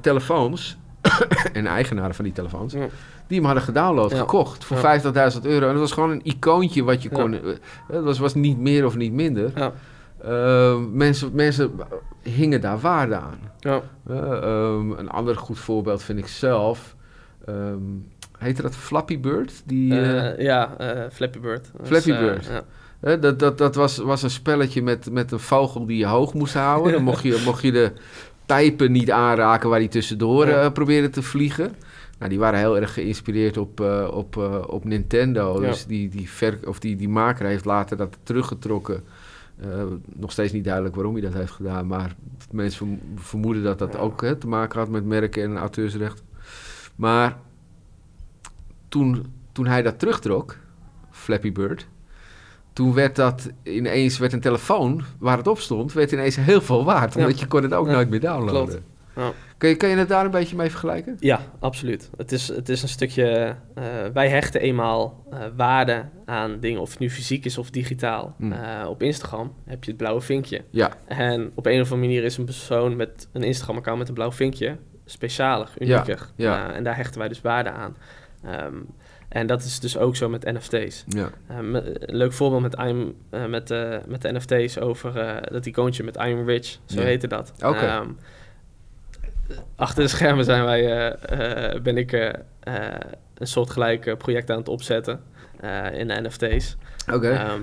telefoons. 0.00 0.76
en 1.52 1.66
eigenaren 1.66 2.14
van 2.14 2.24
die 2.24 2.32
telefoons. 2.32 2.72
Ja. 2.72 2.86
Die 3.26 3.36
hem 3.36 3.44
hadden 3.46 3.62
gedownload, 3.62 4.10
Ja. 4.10 4.18
gekocht 4.18 4.64
voor 4.64 4.76
Ja. 4.76 4.82
50.000 4.82 5.46
euro. 5.46 5.66
En 5.66 5.72
dat 5.72 5.80
was 5.80 5.92
gewoon 5.92 6.10
een 6.10 6.20
icoontje 6.24 6.82
wat 6.84 7.02
je 7.02 7.08
kon... 7.08 7.32
Het 7.32 8.04
was, 8.04 8.18
was 8.18 8.34
niet 8.34 8.58
meer 8.58 8.84
of 8.84 8.96
niet 8.96 9.12
minder. 9.12 9.72
Uh, 10.24 10.76
mensen, 10.92 11.30
mensen 11.34 11.70
hingen 12.22 12.60
daar 12.60 12.78
waarde 12.78 13.14
aan. 13.14 13.38
ja. 13.58 13.82
Uh, 14.10 14.16
um, 14.74 14.92
een 14.92 15.10
ander 15.10 15.36
goed 15.36 15.58
voorbeeld 15.58 16.02
vind 16.02 16.18
ik 16.18 16.26
zelf. 16.26 16.96
Um, 17.48 18.06
heette 18.38 18.62
dat 18.62 18.76
Flappy 18.76 19.20
Bird? 19.20 19.62
Die, 19.64 20.00
Eh, 20.00 20.44
ja, 20.44 20.74
eh, 20.78 21.02
Flappy 21.12 21.38
Bird. 21.40 21.70
Dat 21.76 21.86
Flappy 21.86 22.10
eh, 22.10 22.18
Bird. 22.18 22.50
ja. 23.00 23.16
dat 23.16 23.38
dat, 23.38 23.58
dat 23.58 23.74
was, 23.74 23.96
was 23.96 24.22
een 24.22 24.30
spelletje 24.30 24.82
met, 24.82 25.10
met 25.10 25.32
een 25.32 25.38
vogel 25.40 25.86
die 25.86 25.98
je 25.98 26.06
hoog 26.06 26.34
moest 26.34 26.54
houden. 26.54 26.92
Dan 26.92 27.02
mocht 27.02 27.22
je, 27.22 27.42
mocht 27.46 27.62
je 27.62 27.72
de 27.72 27.92
pijpen 28.46 28.92
niet 28.92 29.10
aanraken 29.10 29.68
waar 29.68 29.78
die 29.78 29.88
tussendoor 29.88 30.46
Ja. 30.48 30.64
uh, 30.64 30.72
probeerde 30.72 31.10
te 31.10 31.22
vliegen. 31.22 31.74
Nou, 32.18 32.30
die 32.30 32.38
waren 32.38 32.58
heel 32.58 32.78
erg 32.78 32.94
geïnspireerd 32.94 33.56
op, 33.56 33.80
uh, 33.80 34.08
op, 34.12 34.36
uh, 34.36 34.62
op 34.66 34.84
Nintendo. 34.84 35.60
Ja. 35.62 35.68
Dus 35.68 35.86
die, 35.86 36.08
die, 36.08 36.30
ver, 36.30 36.58
of 36.64 36.78
die, 36.78 36.96
die 36.96 37.08
maker 37.08 37.46
heeft 37.46 37.64
later 37.64 37.96
dat 37.96 38.16
teruggetrokken. 38.22 39.04
Uh, 39.64 39.82
nog 40.06 40.32
steeds 40.32 40.52
niet 40.52 40.64
duidelijk 40.64 40.94
waarom 40.94 41.12
hij 41.12 41.22
dat 41.22 41.32
heeft 41.32 41.52
gedaan. 41.52 41.86
Maar 41.86 42.14
mensen 42.50 43.00
vermoeden 43.14 43.62
dat 43.62 43.78
dat 43.78 43.92
Ja. 43.92 43.98
ook 43.98 44.20
hè, 44.22 44.36
te 44.36 44.48
maken 44.48 44.78
had 44.78 44.88
met 44.88 45.04
merken 45.04 45.42
en 45.42 45.56
auteursrecht. 45.56 46.22
Maar 46.96 47.36
toen, 48.88 49.26
toen 49.52 49.66
hij 49.66 49.82
dat 49.82 49.98
terugtrok, 49.98 50.56
Flappy 51.10 51.52
Bird... 51.52 51.88
toen 52.72 52.94
werd 52.94 53.16
dat 53.16 53.50
ineens 53.62 54.18
werd 54.18 54.32
een 54.32 54.40
telefoon 54.40 55.02
waar 55.18 55.36
het 55.36 55.46
op 55.46 55.58
stond... 55.58 55.92
werd 55.92 56.12
ineens 56.12 56.36
heel 56.36 56.60
veel 56.60 56.84
waard. 56.84 57.14
Ja. 57.14 57.20
Omdat 57.20 57.40
je 57.40 57.46
kon 57.46 57.62
het 57.62 57.74
ook 57.74 57.86
Ja, 57.86 57.92
nooit 57.92 58.10
meer 58.10 58.20
downloaden. 58.20 58.66
klopt. 58.66 58.80
Ja. 59.18 59.32
Kun, 59.58 59.68
je, 59.68 59.76
kun 59.76 59.88
je 59.88 59.96
het 59.96 60.08
daar 60.08 60.24
een 60.24 60.30
beetje 60.30 60.56
mee 60.56 60.70
vergelijken? 60.70 61.16
Ja, 61.18 61.40
absoluut. 61.58 62.10
Het 62.16 62.32
is, 62.32 62.48
het 62.48 62.68
is 62.68 62.82
een 62.82 62.88
stukje. 62.88 63.54
eh, 63.74 63.84
wij 64.12 64.28
hechten 64.28 64.60
eenmaal 64.60 65.24
eh, 65.30 65.38
waarde 65.56 66.04
aan 66.24 66.60
dingen, 66.60 66.80
of 66.80 66.90
het 66.90 66.98
nu 66.98 67.10
fysiek 67.10 67.44
is 67.44 67.58
of 67.58 67.70
digitaal. 67.70 68.34
Hmm. 68.38 68.52
Eh, 68.52 68.88
op 68.88 69.02
Instagram 69.02 69.54
heb 69.64 69.84
je 69.84 69.90
het 69.90 69.98
blauwe 70.00 70.20
vinkje. 70.20 70.64
Ja, 70.70 70.90
En 71.06 71.50
op 71.54 71.66
een 71.66 71.80
of 71.80 71.92
andere 71.92 72.00
manier 72.08 72.24
is 72.24 72.36
een 72.36 72.44
persoon 72.44 72.96
met 72.96 73.28
een 73.32 73.42
Instagram-account 73.42 73.98
met 73.98 74.08
een 74.08 74.14
blauw 74.14 74.32
vinkje 74.32 74.76
specialer, 75.04 75.68
unieker. 75.78 76.28
ja. 76.36 76.68
Eh, 76.70 76.76
en 76.76 76.84
daar 76.84 76.96
hechten 76.96 77.18
wij 77.18 77.28
dus 77.28 77.40
waarde 77.40 77.70
aan. 77.70 77.96
Ehm, 78.44 78.74
en 79.28 79.46
dat 79.46 79.62
is 79.62 79.80
dus 79.80 79.98
ook 79.98 80.16
zo 80.16 80.28
met 80.28 80.44
NFT's. 80.44 81.04
Ja. 81.08 81.30
Um, 81.58 81.74
een 81.74 81.96
leuk 81.98 82.32
voorbeeld 82.32 82.62
met, 82.62 82.74
I'm, 82.78 83.14
uh, 83.30 83.46
met, 83.46 83.70
uh, 83.70 83.96
met 84.06 84.22
de 84.22 84.32
NFT's 84.32 84.78
over 84.78 85.16
uh, 85.16 85.36
dat 85.50 85.66
icoontje 85.66 86.02
met 86.04 86.16
I'm 86.16 86.46
Rich, 86.46 86.78
zo 86.86 87.00
Ja. 87.00 87.06
heette 87.06 87.26
dat. 87.26 87.52
Oké. 87.64 87.76
Ehm, 87.86 88.08
achter 89.76 90.02
de 90.02 90.08
schermen 90.08 90.44
zijn 90.44 90.64
wij, 90.64 91.16
ben 91.82 91.96
ik 91.96 92.12
een 93.34 93.46
soortgelijk 93.46 94.18
project 94.18 94.50
aan 94.50 94.58
het 94.58 94.68
opzetten 94.68 95.20
in 95.92 96.08
de 96.08 96.20
NFT's. 96.22 96.76
Oké. 97.12 97.28
Ehm, 97.30 97.62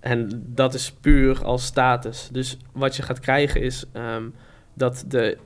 en 0.00 0.42
dat 0.46 0.74
is 0.74 0.92
puur 0.92 1.44
als 1.44 1.64
status. 1.64 2.28
Dus 2.32 2.56
wat 2.72 2.96
je 2.96 3.02
gaat 3.02 3.20
krijgen 3.20 3.60
is 3.60 3.84
ehm, 3.92 4.24
dat 4.74 5.04
de 5.08 5.38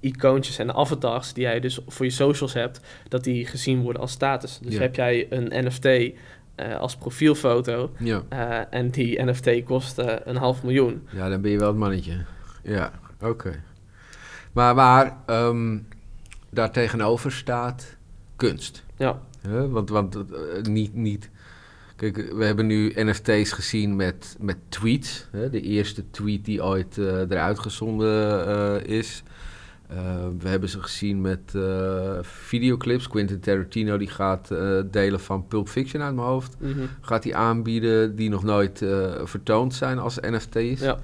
icoontjes 0.00 0.58
en 0.58 0.66
de 0.66 0.72
avatars 0.74 1.32
die 1.32 1.42
jij 1.42 1.60
dus 1.60 1.80
voor 1.86 2.04
je 2.04 2.10
socials 2.12 2.52
hebt, 2.52 2.80
dat 3.08 3.24
die 3.24 3.46
gezien 3.46 3.82
worden 3.82 4.02
als 4.02 4.10
status. 4.12 4.58
Dus 4.62 4.74
Ja. 4.74 4.80
heb 4.80 4.94
jij 4.94 5.26
een 5.30 5.66
NFT 5.66 5.84
eh, 6.54 6.78
als 6.78 6.96
profielfoto 6.96 7.90
ja. 7.98 8.22
eh, 8.28 8.58
en 8.70 8.90
die 8.90 9.22
NFT 9.24 9.62
kost 9.64 9.98
eh, 9.98 10.14
een 10.24 10.36
half 10.36 10.62
miljoen. 10.62 11.08
ja, 11.12 11.28
dan 11.28 11.40
ben 11.40 11.50
je 11.50 11.58
wel 11.58 11.68
het 11.68 11.76
mannetje. 11.76 12.24
Ja, 12.62 12.90
oké. 13.20 13.62
Maar 14.52 15.16
ehm, 15.26 15.78
daar 16.50 16.70
tegenover 16.70 17.32
staat 17.32 17.96
kunst. 18.36 18.84
Ja? 18.96 19.20
Want, 19.68 19.88
want 19.88 20.14
eh, 20.16 20.62
niet, 20.62 20.94
niet... 20.94 21.30
Kijk, 21.96 22.32
we 22.32 22.44
hebben 22.44 22.66
nu 22.66 22.92
NFT's 22.94 23.52
gezien 23.52 23.96
met, 23.96 24.36
met 24.38 24.56
tweets. 24.68 25.26
De 25.50 25.60
eerste 25.60 26.10
tweet 26.10 26.44
die 26.44 26.64
ooit 26.64 26.98
eh, 26.98 27.20
eruit 27.20 27.58
gezonden 27.58 28.46
eh, 28.46 28.96
is. 28.96 29.22
We 30.38 30.48
hebben 30.48 30.68
ze 30.68 30.82
gezien 30.82 31.20
met 31.20 31.54
videoclips. 32.22 33.08
Quentin 33.08 33.40
Tarantino 33.40 33.96
die 33.96 34.08
gaat 34.08 34.48
delen 34.90 35.20
van 35.20 35.46
Pulp 35.46 35.68
Fiction 35.68 36.02
uit 36.02 36.14
mijn 36.14 36.26
hoofd. 36.26 36.56
mhm. 36.60 36.80
Gaat 37.00 37.24
hij 37.24 37.34
aanbieden 37.34 38.16
die 38.16 38.28
nog 38.28 38.42
nooit 38.42 38.84
vertoond 39.24 39.74
zijn 39.74 39.98
als 39.98 40.18
NFT's. 40.20 40.80
ja. 40.80 40.98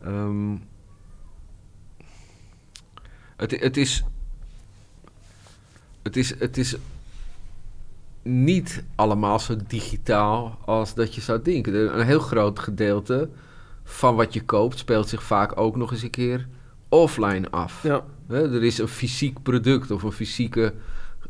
Ehm, 0.00 0.54
het, 3.42 3.60
het 3.60 3.76
is. 3.76 4.04
Het 6.02 6.16
is. 6.16 6.38
Het 6.38 6.58
is 6.58 6.76
niet 8.22 8.84
allemaal 8.94 9.38
zo 9.38 9.56
digitaal 9.66 10.58
als 10.64 10.94
dat 10.94 11.14
je 11.14 11.20
zou 11.20 11.42
denken. 11.42 11.98
Een 11.98 12.06
heel 12.06 12.20
groot 12.20 12.58
gedeelte 12.58 13.28
van 13.84 14.16
wat 14.16 14.34
je 14.34 14.42
koopt 14.44 14.78
speelt 14.78 15.08
zich 15.08 15.22
vaak 15.22 15.58
ook 15.58 15.76
nog 15.76 15.92
eens 15.92 16.02
een 16.02 16.10
keer 16.10 16.48
offline 16.88 17.50
af. 17.50 17.82
ja. 17.82 18.04
Er 18.28 18.62
is 18.62 18.78
een 18.78 18.88
fysiek 18.88 19.42
product 19.42 19.90
of 19.90 20.02
een 20.02 20.12
fysieke 20.12 20.74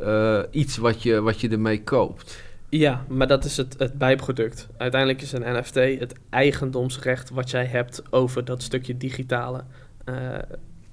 eh, 0.01 0.40
iets 0.51 0.77
wat 0.77 1.03
je, 1.03 1.20
wat 1.20 1.40
je 1.40 1.48
ermee 1.48 1.83
koopt. 1.83 2.42
Ja, 2.68 3.05
maar 3.09 3.27
dat 3.27 3.44
is 3.44 3.57
het, 3.57 3.75
het 3.79 3.98
bijproduct. 3.98 4.68
Uiteindelijk 4.77 5.22
is 5.22 5.33
een 5.33 5.59
NFT 5.59 5.75
het 5.75 6.14
eigendomsrecht 6.31 7.31
wat 7.31 7.51
jij 7.51 7.66
hebt 7.66 8.03
over 8.11 8.44
dat 8.44 8.62
stukje 8.62 8.96
digitale 8.96 9.64
eh, 10.05 10.38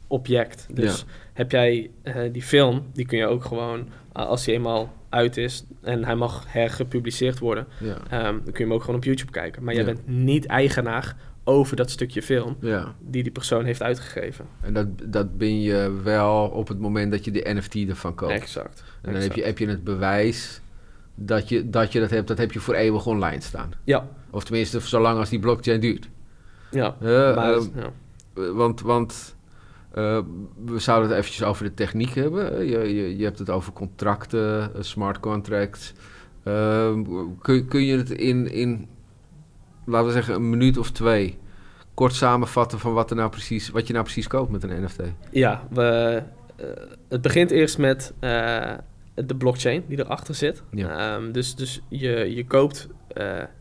object. 0.09 0.67
Dus 0.73 1.05
heb 1.33 1.51
jij 1.51 1.89
eh, 2.01 2.15
die 2.31 2.41
film, 2.43 2.85
die 2.93 3.05
kun 3.05 3.17
je 3.17 3.25
ook 3.27 3.45
gewoon, 3.45 3.87
a- 4.17 4.23
als 4.23 4.43
die 4.45 4.53
eenmaal 4.53 4.93
uit 5.09 5.37
is 5.37 5.63
en 5.81 6.03
hij 6.05 6.15
mag 6.15 6.45
hergepubliceerd 6.47 7.39
worden, 7.39 7.67
Ja. 7.79 7.97
ehm, 8.09 8.23
dan 8.23 8.43
kun 8.43 8.53
je 8.53 8.63
hem 8.63 8.73
ook 8.73 8.81
gewoon 8.81 8.95
op 8.95 9.03
YouTube 9.03 9.31
kijken. 9.31 9.63
Maar 9.63 9.73
jij 9.73 9.83
Ja. 9.85 9.93
bent 9.93 10.07
niet 10.07 10.45
eigenaar 10.45 11.15
over 11.43 11.75
dat 11.75 11.89
stukje 11.89 12.21
film 12.21 12.57
ja. 12.61 12.95
die 12.99 13.23
die 13.23 13.31
persoon 13.31 13.65
heeft 13.65 13.81
uitgegeven. 13.81 14.45
En 14.61 14.73
dat, 14.73 14.87
dat 15.05 15.37
ben 15.37 15.61
je 15.61 15.99
wel 16.03 16.47
op 16.47 16.67
het 16.67 16.79
moment 16.79 17.11
dat 17.11 17.25
je 17.25 17.31
de 17.31 17.45
NFT 17.53 17.75
ervan 17.75 18.15
koopt. 18.15 18.31
Exact. 18.33 18.83
En 19.01 19.13
dan 19.13 19.21
heb 19.21 19.33
je, 19.33 19.43
heb 19.43 19.57
je 19.57 19.67
het 19.67 19.83
bewijs 19.83 20.61
dat 21.15 21.49
je, 21.49 21.69
dat 21.69 21.91
je 21.91 21.99
dat 21.99 22.09
hebt. 22.09 22.27
Dat 22.27 22.37
heb 22.37 22.51
je 22.51 22.59
voor 22.59 22.73
eeuwig 22.73 23.05
online 23.05 23.41
staan. 23.41 23.71
Ja, 23.83 24.07
Of 24.29 24.43
tenminste, 24.43 24.79
zolang 24.79 25.19
als 25.19 25.29
die 25.29 25.39
blockchain 25.39 25.79
duurt. 25.79 26.09
ja. 26.71 26.95
Eh, 27.01 27.35
maar, 27.35 27.51
ja. 27.53 27.91
eh, 28.35 28.49
want 28.51 28.81
want 28.81 29.35
eh, 29.91 30.19
we 30.65 30.79
zouden 30.79 31.09
het 31.09 31.17
eventjes 31.17 31.43
over 31.43 31.63
de 31.63 31.73
techniek 31.73 32.13
hebben. 32.13 32.57
Eh, 32.57 32.69
Je, 32.69 32.95
je, 32.95 33.17
je 33.17 33.23
hebt 33.23 33.39
het 33.39 33.49
over 33.49 33.73
contracten, 33.73 34.73
eh, 34.75 34.81
smart 34.81 35.19
contracts. 35.19 35.93
Ehm, 36.43 37.03
kun, 37.41 37.67
kun 37.67 37.85
je 37.85 37.97
het 37.97 38.09
in, 38.09 38.51
in, 38.51 38.87
laten 39.85 40.07
we 40.07 40.13
zeggen, 40.13 40.35
een 40.35 40.49
minuut 40.49 40.77
of 40.77 40.91
twee... 40.91 41.37
kort 41.93 42.13
samenvatten 42.13 42.79
van 42.79 42.93
wat, 42.93 43.09
er 43.09 43.15
nou 43.15 43.29
precies, 43.29 43.69
wat 43.69 43.87
je 43.87 43.93
nou 43.93 44.05
precies 44.05 44.27
koopt 44.27 44.51
met 44.51 44.63
een 44.63 44.83
NFT? 44.83 45.01
Ja, 45.31 45.63
we, 45.69 46.21
het 47.09 47.21
begint 47.21 47.51
eerst 47.51 47.77
met 47.77 48.13
de 49.15 49.35
blockchain 49.37 49.83
die 49.87 49.99
erachter 49.99 50.35
zit. 50.35 50.63
Ja. 50.71 51.15
Ehm, 51.15 51.31
dus 51.31 51.55
dus 51.55 51.81
je, 51.87 52.35
je 52.35 52.45
koopt 52.45 52.87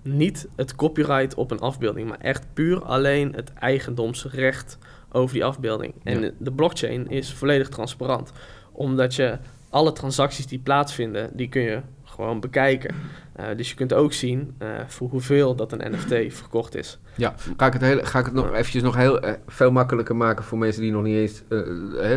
niet 0.02 0.48
het 0.56 0.74
copyright 0.74 1.34
op 1.34 1.50
een 1.50 1.60
afbeelding, 1.60 2.08
maar 2.08 2.20
echt 2.20 2.46
puur 2.52 2.82
alleen 2.84 3.34
het 3.34 3.52
eigendomsrecht 3.52 4.78
over 5.12 5.34
die 5.34 5.44
afbeelding. 5.44 5.94
En 6.02 6.20
Ja. 6.20 6.30
de, 6.38 6.52
blockchain 6.52 7.08
is 7.08 7.32
volledig 7.32 7.68
transparant, 7.68 8.32
omdat 8.72 9.14
je 9.14 9.38
alle 9.70 9.92
transacties 9.92 10.46
die 10.46 10.58
plaatsvinden, 10.58 11.30
die 11.32 11.48
kun 11.48 11.62
je 11.62 11.80
gewoon 12.04 12.40
bekijken. 12.40 12.94
Eh, 13.32 13.46
dus 13.56 13.68
je 13.68 13.74
kunt 13.74 13.92
ook 13.92 14.12
zien 14.12 14.54
eh, 14.58 14.68
voor 14.86 15.08
hoeveel 15.08 15.54
dat 15.54 15.72
een 15.72 15.92
NFT 15.92 16.34
verkocht 16.34 16.74
is. 16.74 16.98
Ja, 17.16 17.34
ga 17.56 17.66
ik 17.66 17.72
het, 17.72 17.82
heel, 17.82 18.04
ga 18.04 18.18
ik 18.18 18.24
het 18.24 18.34
nog 18.34 18.52
eventjes 18.52 18.82
nog 18.82 18.96
heel 18.96 19.20
eh, 19.20 19.32
veel 19.46 19.70
makkelijker 19.70 20.16
maken 20.16 20.44
voor 20.44 20.58
mensen 20.58 20.82
die 20.82 20.92
nog 20.92 21.02
niet 21.02 21.16
eens 21.16 21.42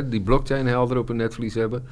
die 0.09 0.21
blockchain 0.21 0.67
helder 0.67 0.97
op 0.97 1.07
hun 1.07 1.17
netvlies 1.17 1.53
hebben. 1.53 1.83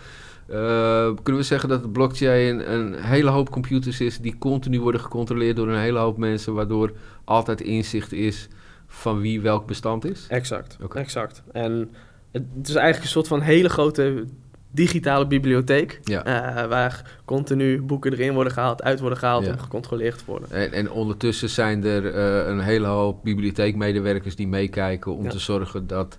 Kunnen 1.23 1.41
we 1.41 1.43
zeggen 1.43 1.69
dat 1.69 1.83
de 1.83 1.89
blockchain 1.89 2.71
een 2.71 2.93
hele 2.93 3.29
hoop 3.29 3.49
computers 3.49 4.01
is 4.01 4.19
die 4.19 4.37
continu 4.37 4.81
worden 4.81 5.01
gecontroleerd 5.01 5.55
door 5.55 5.67
een 5.67 5.79
hele 5.79 5.99
hoop 5.99 6.17
mensen, 6.17 6.53
waardoor 6.53 6.91
altijd 7.23 7.61
inzicht 7.61 8.11
is 8.13 8.47
van 8.91 9.19
wie 9.21 9.41
welk 9.41 9.67
bestand 9.67 10.05
is? 10.05 10.25
Exact, 10.29 10.77
exact. 10.93 11.43
En 11.51 11.91
het, 12.31 12.43
is 12.63 12.75
eigenlijk 12.75 13.03
een 13.03 13.09
soort 13.11 13.27
van 13.27 13.41
hele 13.41 13.69
grote 13.69 14.25
digitale 14.71 15.27
bibliotheek. 15.27 15.99
Ja. 16.03 16.23
eh, 16.23 16.67
waar 16.67 17.19
continu 17.25 17.81
boeken 17.81 18.11
erin 18.13 18.33
worden 18.33 18.53
gehaald, 18.53 18.83
uit 18.83 18.99
worden 18.99 19.17
gehaald 19.19 19.45
Ja. 19.45 19.51
en 19.51 19.59
gecontroleerd 19.59 20.25
worden. 20.25 20.51
En, 20.51 20.71
en 20.71 20.91
ondertussen 20.91 21.49
zijn 21.49 21.83
er 21.83 22.13
eh, 22.13 22.47
een 22.47 22.59
hele 22.59 22.87
hoop 22.87 23.23
bibliotheekmedewerkers 23.23 24.35
die 24.35 24.47
meekijken 24.47 25.15
om 25.15 25.23
Ja. 25.23 25.29
te 25.29 25.39
zorgen 25.39 25.87
dat, 25.87 26.17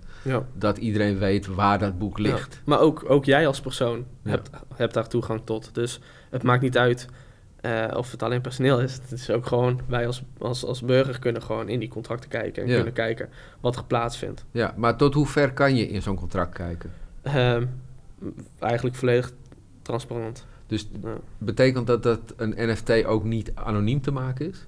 dat 0.53 0.77
iedereen 0.77 1.17
weet 1.17 1.47
waar 1.47 1.79
dat 1.79 1.97
boek 1.99 2.19
ligt. 2.19 2.61
Maar 2.65 2.79
ook, 2.79 3.03
ook 3.07 3.25
jij 3.25 3.47
als 3.47 3.61
persoon 3.61 4.05
hebt, 4.23 4.49
hebt 4.75 4.93
daar 4.93 5.07
toegang 5.07 5.41
tot. 5.43 5.69
Dus 5.73 5.99
het 6.29 6.43
maakt 6.43 6.61
niet 6.61 6.77
uit 6.77 7.07
eh, 7.61 7.87
of 7.95 8.11
het 8.11 8.23
alleen 8.23 8.41
personeel 8.41 8.79
is. 8.81 8.93
Het 8.93 9.11
is 9.11 9.29
ook 9.29 9.45
gewoon, 9.45 9.79
wij 9.87 10.07
als, 10.07 10.23
als, 10.37 10.65
als 10.65 10.81
burger 10.81 11.19
kunnen 11.19 11.41
gewoon 11.43 11.69
in 11.69 11.79
die 11.79 11.89
contracten 11.89 12.29
kijken. 12.29 12.63
En 12.63 12.69
Ja. 12.69 12.75
kunnen 12.75 12.93
kijken 12.93 13.29
wat 13.59 13.75
er 13.75 13.83
plaatsvindt. 13.85 14.45
Ja, 14.51 14.73
maar 14.77 14.95
tot 14.95 15.13
hoe 15.13 15.27
ver 15.27 15.53
kan 15.53 15.75
je 15.75 15.87
in 15.87 16.01
zo'n 16.01 16.15
contract 16.15 16.53
kijken? 16.53 16.91
Ehm, 17.21 17.65
eigenlijk 18.59 18.95
volledig 18.95 19.31
transparant. 19.81 20.45
Dus 20.67 20.87
Ja. 21.03 21.15
betekent 21.37 21.87
dat 21.87 22.03
dat 22.03 22.19
een 22.35 22.53
NFT 22.57 23.05
ook 23.05 23.23
niet 23.23 23.51
anoniem 23.55 24.01
te 24.01 24.11
maken 24.11 24.49
is? 24.49 24.65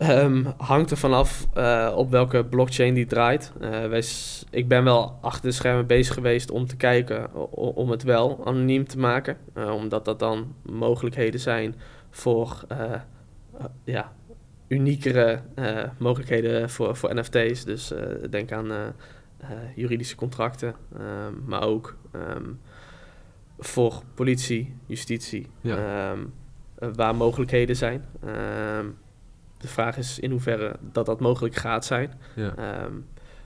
Ehm, 0.00 0.44
hangt 0.56 0.90
er 0.90 0.96
vanaf 0.96 1.46
eh 1.54 1.92
op 1.96 2.10
welke 2.10 2.44
blockchain 2.44 2.94
die 2.94 3.06
draait. 3.06 3.52
Eh, 3.60 3.86
wij 3.86 4.02
ik 4.50 4.68
ben 4.68 4.84
wel 4.84 5.18
achter 5.20 5.42
de 5.48 5.54
schermen 5.54 5.86
bezig 5.86 6.14
geweest 6.14 6.50
om 6.50 6.66
te 6.66 6.76
kijken 6.76 7.34
om 7.54 7.90
het 7.90 8.02
wel 8.02 8.46
anoniem 8.46 8.86
te 8.86 8.98
maken. 8.98 9.36
Eh, 9.54 9.74
omdat 9.74 10.04
dat 10.04 10.18
dan 10.18 10.54
mogelijkheden 10.62 11.40
zijn 11.40 11.74
voor 12.10 12.64
ja, 13.84 14.12
uniekere 14.68 15.42
mogelijkheden 15.98 16.70
voor, 16.70 16.96
voor 16.96 17.14
NFT's. 17.14 17.64
Dus 17.64 17.92
denk 18.30 18.52
aan 18.52 18.94
juridische 19.74 20.16
contracten, 20.16 20.74
ehm, 20.96 21.34
maar 21.46 21.62
ook 21.62 21.96
ehm, 22.12 22.48
voor 23.58 24.02
politie, 24.14 24.74
justitie, 24.86 25.46
Ja. 25.60 26.14
waar 26.94 27.14
mogelijkheden 27.14 27.76
zijn. 27.76 28.04
De 29.60 29.68
vraag 29.68 29.96
is 29.96 30.18
in 30.18 30.30
hoeverre 30.30 30.76
dat 30.92 31.06
dat 31.06 31.20
mogelijk 31.20 31.54
gaat 31.56 31.84
zijn. 31.84 32.12
Ja. 32.34 32.54
Ehm, 32.56 32.92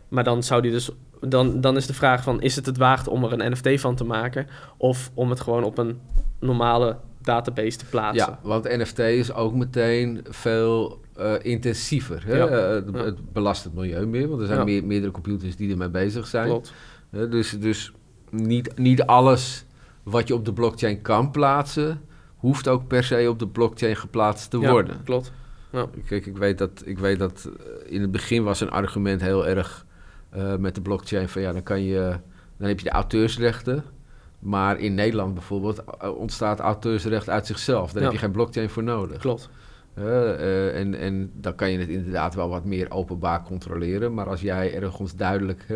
maar 0.08 0.24
dan 0.24 0.42
zou 0.42 0.62
die 0.62 0.70
dus. 0.70 0.90
Dan, 1.20 1.60
dan 1.60 1.76
is 1.76 1.86
de 1.86 1.94
vraag 1.94 2.22
van: 2.22 2.42
is 2.42 2.56
het 2.56 2.66
het 2.66 2.76
waard 2.76 3.08
om 3.08 3.24
er 3.24 3.32
een 3.40 3.52
NFT 3.52 3.80
van 3.80 3.94
te 3.94 4.04
maken? 4.04 4.46
Of 4.76 5.10
om 5.14 5.30
het 5.30 5.40
gewoon 5.40 5.64
op 5.64 5.78
een 5.78 6.00
normale 6.40 6.96
database 7.22 7.78
te 7.78 7.84
plaatsen? 7.86 8.26
ja, 8.30 8.38
want 8.42 8.64
NFT 8.64 8.98
is 8.98 9.32
ook 9.32 9.54
meteen 9.54 10.20
veel 10.28 11.00
eh, 11.16 11.32
intensiever. 11.42 12.24
Hè? 12.26 12.36
Ja. 12.36 12.46
Eh, 12.46 12.68
het, 12.74 12.84
Ja. 12.92 13.04
het 13.04 13.32
belast 13.32 13.64
het 13.64 13.74
milieu 13.74 14.06
meer, 14.06 14.28
want 14.28 14.40
er 14.40 14.46
zijn 14.46 14.58
Ja. 14.58 14.64
meer, 14.64 14.84
meerdere 14.84 15.12
computers 15.12 15.56
die 15.56 15.70
ermee 15.70 15.88
bezig 15.88 16.26
zijn. 16.26 16.46
Klopt. 16.48 16.72
Dus 17.10 17.50
dus 17.50 17.92
niet, 18.30 18.78
niet 18.78 19.02
alles 19.02 19.64
wat 20.02 20.28
je 20.28 20.34
op 20.34 20.44
de 20.44 20.52
blockchain 20.52 21.02
kan 21.02 21.30
plaatsen, 21.30 22.00
hoeft 22.36 22.68
ook 22.68 22.86
per 22.86 23.04
se 23.04 23.26
op 23.30 23.38
de 23.38 23.48
blockchain 23.48 23.96
geplaatst 23.96 24.50
te 24.50 24.58
Ja, 24.58 24.70
worden. 24.70 24.96
Klopt. 25.04 25.32
Kijk, 26.06 26.26
ik 26.26 26.36
weet 26.36 26.58
dat, 26.58 26.82
ik 26.84 26.98
weet 26.98 27.18
dat 27.18 27.50
eh, 27.58 27.92
in 27.94 28.00
het 28.00 28.10
begin 28.10 28.42
was 28.44 28.60
een 28.60 28.70
argument 28.70 29.20
heel 29.20 29.46
erg 29.46 29.86
eh, 30.30 30.56
met 30.56 30.74
de 30.74 30.80
blockchain 30.80 31.28
van 31.28 31.42
ja, 31.42 31.52
dan 31.52 31.62
kan 31.62 31.82
je, 31.82 32.16
dan 32.56 32.68
heb 32.68 32.78
je 32.78 32.84
de 32.84 32.90
auteursrechten, 32.90 33.84
Maar 34.38 34.78
in 34.78 34.94
Nederland 34.94 35.34
bijvoorbeeld 35.34 35.82
uh, 36.02 36.16
ontstaat 36.18 36.58
auteursrecht 36.60 37.28
uit 37.28 37.46
zichzelf. 37.46 37.92
Daar 37.92 38.02
Ja. 38.02 38.08
heb 38.08 38.12
je 38.18 38.24
geen 38.24 38.32
blockchain 38.32 38.70
voor 38.70 38.82
nodig. 38.82 39.18
Klopt. 39.18 39.48
Eh, 39.94 40.30
eh, 40.32 40.80
en, 40.80 40.94
en 40.94 41.30
dan 41.34 41.54
kan 41.54 41.70
je 41.70 41.78
het 41.78 41.88
inderdaad 41.88 42.34
wel 42.34 42.48
wat 42.48 42.64
meer 42.64 42.90
openbaar 42.90 43.42
controleren. 43.42 44.14
Maar 44.14 44.28
als 44.28 44.40
jij 44.40 44.74
ergens 44.74 45.16
duidelijk... 45.16 45.66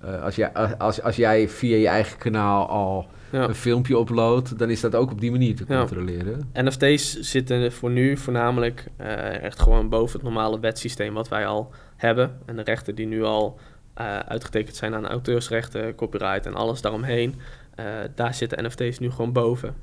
eh, 0.00 0.22
als, 0.22 0.36
jij, 0.36 0.52
als, 0.78 1.02
als 1.02 1.16
jij 1.16 1.48
via 1.48 1.76
je 1.76 1.88
eigen 1.88 2.18
kanaal 2.18 2.68
al 2.68 3.06
Ja. 3.32 3.48
een 3.48 3.54
filmpje 3.54 3.96
uploadt... 3.98 4.58
dan 4.58 4.70
is 4.70 4.80
dat 4.80 4.94
ook 4.94 5.10
op 5.10 5.20
die 5.20 5.30
manier 5.30 5.56
te 5.56 5.64
Ja. 5.68 5.78
controleren. 5.78 6.50
NFT's 6.54 7.20
zitten 7.20 7.72
voor 7.72 7.90
nu 7.90 8.16
voornamelijk 8.16 8.86
eh, 8.96 9.42
echt 9.42 9.60
gewoon 9.60 9.88
boven 9.88 10.12
het 10.14 10.22
normale 10.22 10.60
wetsysteem 10.60 11.14
wat 11.14 11.28
wij 11.28 11.46
al 11.46 11.72
hebben. 11.96 12.38
En 12.46 12.56
de 12.56 12.62
rechten 12.62 12.94
die 12.94 13.06
nu 13.06 13.22
al 13.24 13.58
eh, 13.94 14.18
uitgetekend 14.18 14.76
zijn 14.76 14.94
aan 14.94 15.06
auteursrechten, 15.06 15.94
copyright 15.94 16.46
en 16.46 16.54
alles 16.54 16.80
daaromheen. 16.80 17.34
eh, 17.74 17.84
daar 18.14 18.34
zitten 18.34 18.64
NFT's 18.64 18.98
nu 18.98 19.10
gewoon 19.10 19.32
boven. 19.32 19.74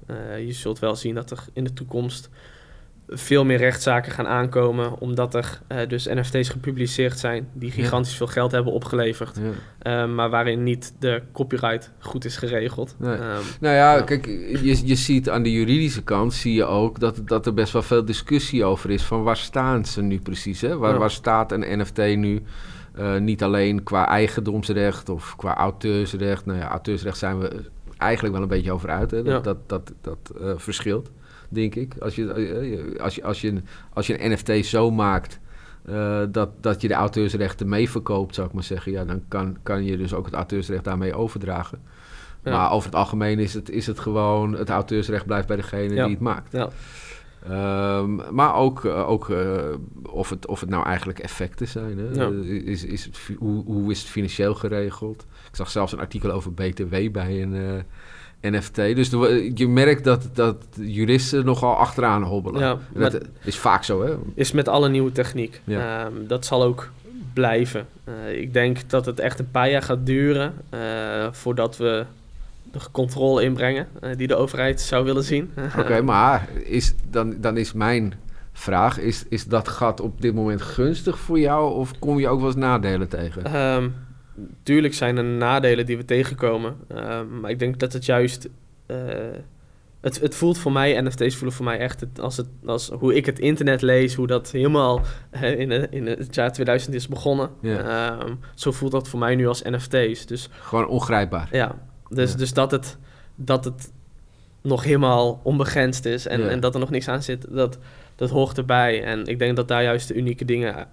Je 0.46 0.52
zult 0.54 0.80
wel 0.80 0.96
zien 0.96 1.16
dat 1.16 1.32
er 1.32 1.44
in 1.54 1.64
de 1.64 1.74
toekomst 1.74 2.30
veel 3.08 3.46
meer 3.46 3.58
rechtszaken 3.58 4.12
gaan 4.12 4.28
aankomen, 4.28 5.00
omdat 5.00 5.36
er 5.36 5.62
eh, 5.68 5.88
dus 5.88 6.06
NFT's 6.06 6.50
gepubliceerd 6.50 7.20
zijn 7.20 7.48
die 7.54 7.70
Ja. 7.70 7.76
gigantisch 7.76 8.16
veel 8.16 8.28
geld 8.28 8.52
hebben 8.52 8.74
opgeleverd, 8.74 9.40
Ja. 9.42 10.04
eh, 10.04 10.14
maar 10.14 10.30
waarin 10.30 10.64
niet 10.64 10.94
de 11.00 11.22
copyright 11.34 11.92
goed 12.00 12.26
is 12.26 12.38
geregeld. 12.38 12.96
Nee. 13.00 13.16
Ehm, 13.16 13.22
Nou 13.60 13.76
ja, 13.76 13.96
Ja. 13.96 14.02
kijk, 14.02 14.26
je, 14.26 14.82
je 14.88 14.96
ziet 14.96 15.30
aan 15.30 15.44
de 15.44 15.52
juridische 15.52 16.04
kant 16.04 16.34
zie 16.34 16.54
je 16.54 16.66
ook 16.66 17.00
dat, 17.00 17.22
dat 17.26 17.46
er 17.46 17.54
best 17.54 17.74
wel 17.74 17.82
veel 17.82 18.06
discussie 18.06 18.64
over 18.66 18.90
is 18.90 19.04
van 19.04 19.24
waar 19.24 19.38
staan 19.38 19.86
ze 19.86 20.02
nu 20.02 20.20
precies? 20.20 20.62
Hè? 20.62 20.78
Waar, 20.78 20.98
waar 20.98 21.12
staat 21.12 21.52
een 21.52 21.80
NFT 21.80 21.98
nu? 22.16 22.44
Eh, 22.96 23.18
niet 23.18 23.44
alleen 23.44 23.84
qua 23.84 24.08
eigendomsrecht 24.08 25.10
of 25.10 25.36
qua 25.36 25.56
auteursrecht. 25.56 26.46
Nou 26.46 26.60
ja, 26.60 26.68
auteursrecht 26.70 27.18
zijn 27.18 27.40
we 27.40 27.62
eigenlijk 27.98 28.34
wel 28.34 28.44
een 28.44 28.50
beetje 28.50 28.72
over 28.72 28.90
uit. 28.90 29.12
Hè? 29.12 29.24
Dat, 29.24 29.44
dat, 29.44 29.58
dat, 29.68 29.92
dat 30.02 30.32
verschilt, 30.62 31.12
denk 31.50 31.76
ik. 31.76 31.94
Als 32.00 32.16
je, 32.16 32.32
eh, 32.34 33.02
als 33.04 33.16
je, 33.16 33.24
als 33.24 33.42
je, 33.42 33.48
een- 33.48 33.66
als 33.94 34.08
je 34.08 34.24
een 34.24 34.32
NFT 34.32 34.66
zo 34.66 34.92
maakt 34.92 35.40
eh, 35.86 36.22
dat, 36.32 36.50
dat 36.62 36.82
je 36.82 36.88
de 36.88 36.94
auteursrechten 36.94 37.70
mee 37.70 37.90
verkoopt, 37.90 38.36
zou 38.36 38.48
ik 38.48 38.54
maar 38.54 38.64
zeggen. 38.64 38.92
Ja, 38.92 39.06
dan 39.06 39.22
kan, 39.28 39.58
kan 39.64 39.84
je 39.86 39.98
dus 39.98 40.14
ook 40.14 40.26
het 40.26 40.34
auteursrecht 40.34 40.84
daarmee 40.84 41.14
overdragen. 41.16 41.80
Ja. 42.44 42.52
Maar 42.52 42.72
over 42.72 42.86
het 42.90 42.96
algemeen 43.00 43.40
is 43.40 43.54
het, 43.54 43.70
is 43.70 43.88
het 43.88 44.00
gewoon... 44.00 44.54
het 44.54 44.70
auteursrecht 44.70 45.26
blijft 45.26 45.48
bij 45.48 45.56
degene 45.56 45.94
Ja. 45.94 46.04
die 46.04 46.14
het 46.14 46.24
maakt. 46.24 46.52
ja. 46.52 46.70
Ehm, 47.50 48.36
maar 48.36 48.56
ook, 48.56 48.86
eh, 48.86 49.10
ook 49.10 49.30
eh, 49.30 49.58
of, 50.12 50.30
het, 50.30 50.48
of 50.48 50.60
het 50.60 50.70
nou 50.70 50.86
eigenlijk 50.86 51.20
effecten 51.20 51.68
zijn. 51.68 51.98
Hè? 51.98 52.06
Ja. 52.14 52.30
Eh, 52.30 52.50
Is, 52.68 52.84
is 52.86 53.06
het, 53.06 53.20
hoe, 53.38 53.64
hoe 53.66 53.92
is 53.92 54.00
het 54.00 54.10
financieel 54.10 54.54
geregeld? 54.56 55.26
Ik 55.50 55.56
zag 55.56 55.70
zelfs 55.70 55.92
een 55.92 56.00
artikel 56.00 56.32
over 56.32 56.54
BTW 56.54 57.12
bij 57.12 57.42
een 57.42 57.56
eh, 57.56 57.74
NFT. 58.42 58.76
Dus 58.76 59.10
je 59.54 59.68
merkt 59.68 60.04
dat, 60.04 60.30
dat 60.34 60.56
juristen 60.80 61.46
nogal 61.46 61.76
achteraan 61.76 62.24
hobbelen. 62.24 62.62
Ja, 62.62 62.78
maar- 62.94 63.12
dat 63.12 63.22
is 63.44 63.58
vaak 63.58 63.84
zo, 63.84 64.04
hè? 64.04 64.16
is 64.34 64.52
met 64.52 64.68
alle 64.68 64.90
nieuwe 64.90 65.12
techniek. 65.12 65.62
Ja. 65.64 66.06
Ehm, 66.06 66.28
dat 66.28 66.46
zal 66.46 66.64
ook 66.64 66.90
blijven. 67.34 67.88
Eh, 68.04 68.40
ik 68.42 68.54
denk 68.54 68.90
dat 68.90 69.06
het 69.06 69.20
echt 69.20 69.40
een 69.40 69.52
paar 69.52 69.70
jaar 69.70 69.82
gaat 69.82 70.06
duren 70.06 70.54
eh, 70.70 70.80
voordat 71.32 71.78
we 71.78 72.06
de 72.72 72.80
controle 72.92 73.44
inbrengen 73.44 73.88
eh, 74.02 74.10
die 74.18 74.28
de 74.28 74.36
overheid 74.36 74.82
zou 74.82 75.06
willen 75.06 75.24
zien. 75.24 75.52
Oké, 75.80 76.02
maar 76.02 76.50
is, 76.64 76.94
dan, 77.10 77.36
dan 77.42 77.58
is 77.58 77.74
mijn 77.74 78.14
vraag... 78.54 79.00
Is, 79.00 79.26
is 79.30 79.46
dat 79.46 79.68
gat 79.68 80.02
op 80.02 80.22
dit 80.22 80.34
moment 80.34 80.62
gunstig 80.62 81.20
voor 81.20 81.40
jou... 81.40 81.74
of 81.74 82.00
kom 82.00 82.20
je 82.20 82.28
ook 82.28 82.40
wel 82.40 82.48
eens 82.48 82.56
nadelen 82.56 83.08
tegen? 83.08 83.46
Ehm, 83.46 83.88
tuurlijk 84.64 84.94
zijn 84.94 85.18
er 85.18 85.24
nadelen 85.24 85.86
die 85.86 85.98
we 85.98 86.06
tegenkomen. 86.06 86.76
ehm, 86.88 87.40
maar 87.40 87.52
ik 87.52 87.60
denk 87.60 87.80
dat 87.80 87.94
het 87.94 88.06
juist... 88.06 88.50
eh, 88.86 88.98
het, 90.02 90.20
het 90.20 90.36
voelt 90.36 90.58
voor 90.58 90.72
mij, 90.72 91.02
NFT's 91.02 91.36
voelen 91.36 91.56
voor 91.56 91.66
mij 91.66 91.78
echt 91.78 92.00
het, 92.00 92.20
als, 92.20 92.38
het, 92.38 92.48
als 92.66 92.90
hoe 92.90 93.16
ik 93.16 93.26
het 93.26 93.40
internet 93.40 93.82
lees, 93.82 94.14
hoe 94.16 94.28
dat 94.28 94.52
helemaal 94.52 95.02
eh, 95.30 95.60
in, 95.60 95.92
in 95.92 96.06
het 96.08 96.36
jaar 96.36 96.52
2000 96.54 96.94
is 96.96 97.08
begonnen. 97.08 97.50
Ja. 97.62 98.18
Ehm, 98.20 98.34
zo 98.56 98.72
voelt 98.72 98.92
dat 98.92 99.08
voor 99.08 99.20
mij 99.20 99.36
nu 99.36 99.48
als 99.48 99.62
NFT's. 99.62 100.26
Dus 100.26 100.50
Gewoon 100.60 100.88
ongrijpbaar. 100.88 101.48
Ja, 101.52 101.76
dus, 102.10 102.32
Ja. 102.32 102.38
dus 102.38 102.54
dat, 102.54 102.72
het, 102.72 102.98
dat 103.36 103.66
het 103.66 103.92
nog 104.62 104.84
helemaal 104.84 105.40
onbegrensd 105.44 106.06
is 106.06 106.28
en, 106.28 106.42
Ja. 106.42 106.48
en 106.48 106.60
dat 106.60 106.74
er 106.74 106.80
nog 106.80 106.90
niks 106.90 107.08
aan 107.08 107.24
zit, 107.24 107.46
dat, 107.50 107.78
dat 108.16 108.30
hoort 108.30 108.58
erbij. 108.58 109.04
En 109.04 109.26
ik 109.26 109.40
denk 109.40 109.56
dat 109.56 109.68
daar 109.68 109.84
juist 109.84 110.08
de 110.08 110.14
unieke 110.14 110.46
dingen 110.46 110.76
eh, 110.76 110.84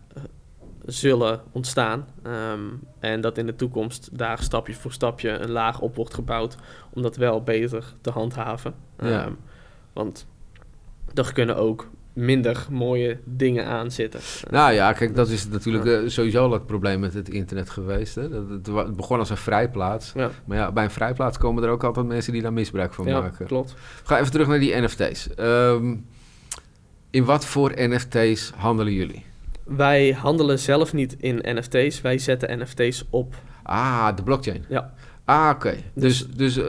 zullen 0.86 1.40
ontstaan. 1.52 2.06
Ehm, 2.22 2.60
en 2.98 3.20
dat 3.20 3.38
in 3.38 3.46
de 3.46 3.56
toekomst 3.56 4.18
daar 4.18 4.42
stapje 4.42 4.74
voor 4.74 4.92
stapje 4.92 5.30
een 5.30 5.50
laag 5.50 5.80
op 5.80 5.96
wordt 5.96 6.14
gebouwd 6.14 6.56
om 6.90 7.02
dat 7.02 7.16
wel 7.16 7.42
beter 7.42 7.94
te 8.00 8.10
handhaven. 8.10 8.74
Ja. 8.98 9.24
Ehm, 9.24 9.32
want 9.92 10.26
er 11.14 11.32
kunnen 11.32 11.56
ook 11.56 11.88
minder 12.12 12.66
mooie 12.70 13.18
dingen 13.24 13.66
aan 13.66 13.90
zitten. 13.90 14.20
Nou 14.50 14.72
ja, 14.72 14.92
kijk, 14.92 15.14
dat 15.14 15.28
is 15.28 15.48
natuurlijk 15.48 15.84
eh, 15.84 15.98
sowieso 16.06 16.44
al 16.44 16.52
het 16.52 16.66
probleem 16.66 17.00
met 17.00 17.14
het 17.14 17.28
internet 17.28 17.70
geweest. 17.70 18.14
Hè? 18.14 18.28
Dat, 18.28 18.48
het, 18.48 18.96
begon 18.96 19.18
als 19.18 19.30
een 19.30 19.36
vrijplaats. 19.36 20.12
Ja, 20.14 20.30
Maar 20.44 20.56
ja, 20.56 20.72
bij 20.72 20.84
een 20.84 20.90
vrijplaats 20.90 21.38
komen 21.38 21.62
er 21.62 21.68
ook 21.68 21.84
altijd 21.84 22.06
mensen 22.06 22.32
die 22.32 22.42
daar 22.42 22.52
misbruik 22.52 22.94
van 22.94 23.06
ja 23.06 23.20
maken. 23.20 23.46
klopt. 23.46 23.74
Ga 24.04 24.18
even 24.18 24.30
terug 24.32 24.46
naar 24.46 24.60
die 24.60 24.74
NFT's. 24.80 25.34
Ehm, 25.34 25.96
in 27.10 27.24
wat 27.24 27.46
voor 27.46 27.72
NFT's 27.76 28.52
handelen 28.56 28.92
jullie? 28.92 29.24
Wij 29.76 30.12
handelen 30.12 30.58
zelf 30.58 30.92
niet 30.92 31.16
in 31.18 31.40
NFT's, 31.42 32.00
wij 32.00 32.18
zetten 32.18 32.58
NFT's 32.58 33.04
op. 33.10 33.34
Ah, 33.62 34.16
de 34.16 34.22
blockchain. 34.22 34.64
Ja. 34.68 34.92
Ah, 35.24 35.50
oké. 35.54 35.74
Dus, 35.94 36.26
dus 36.26 36.56
eh, 36.56 36.64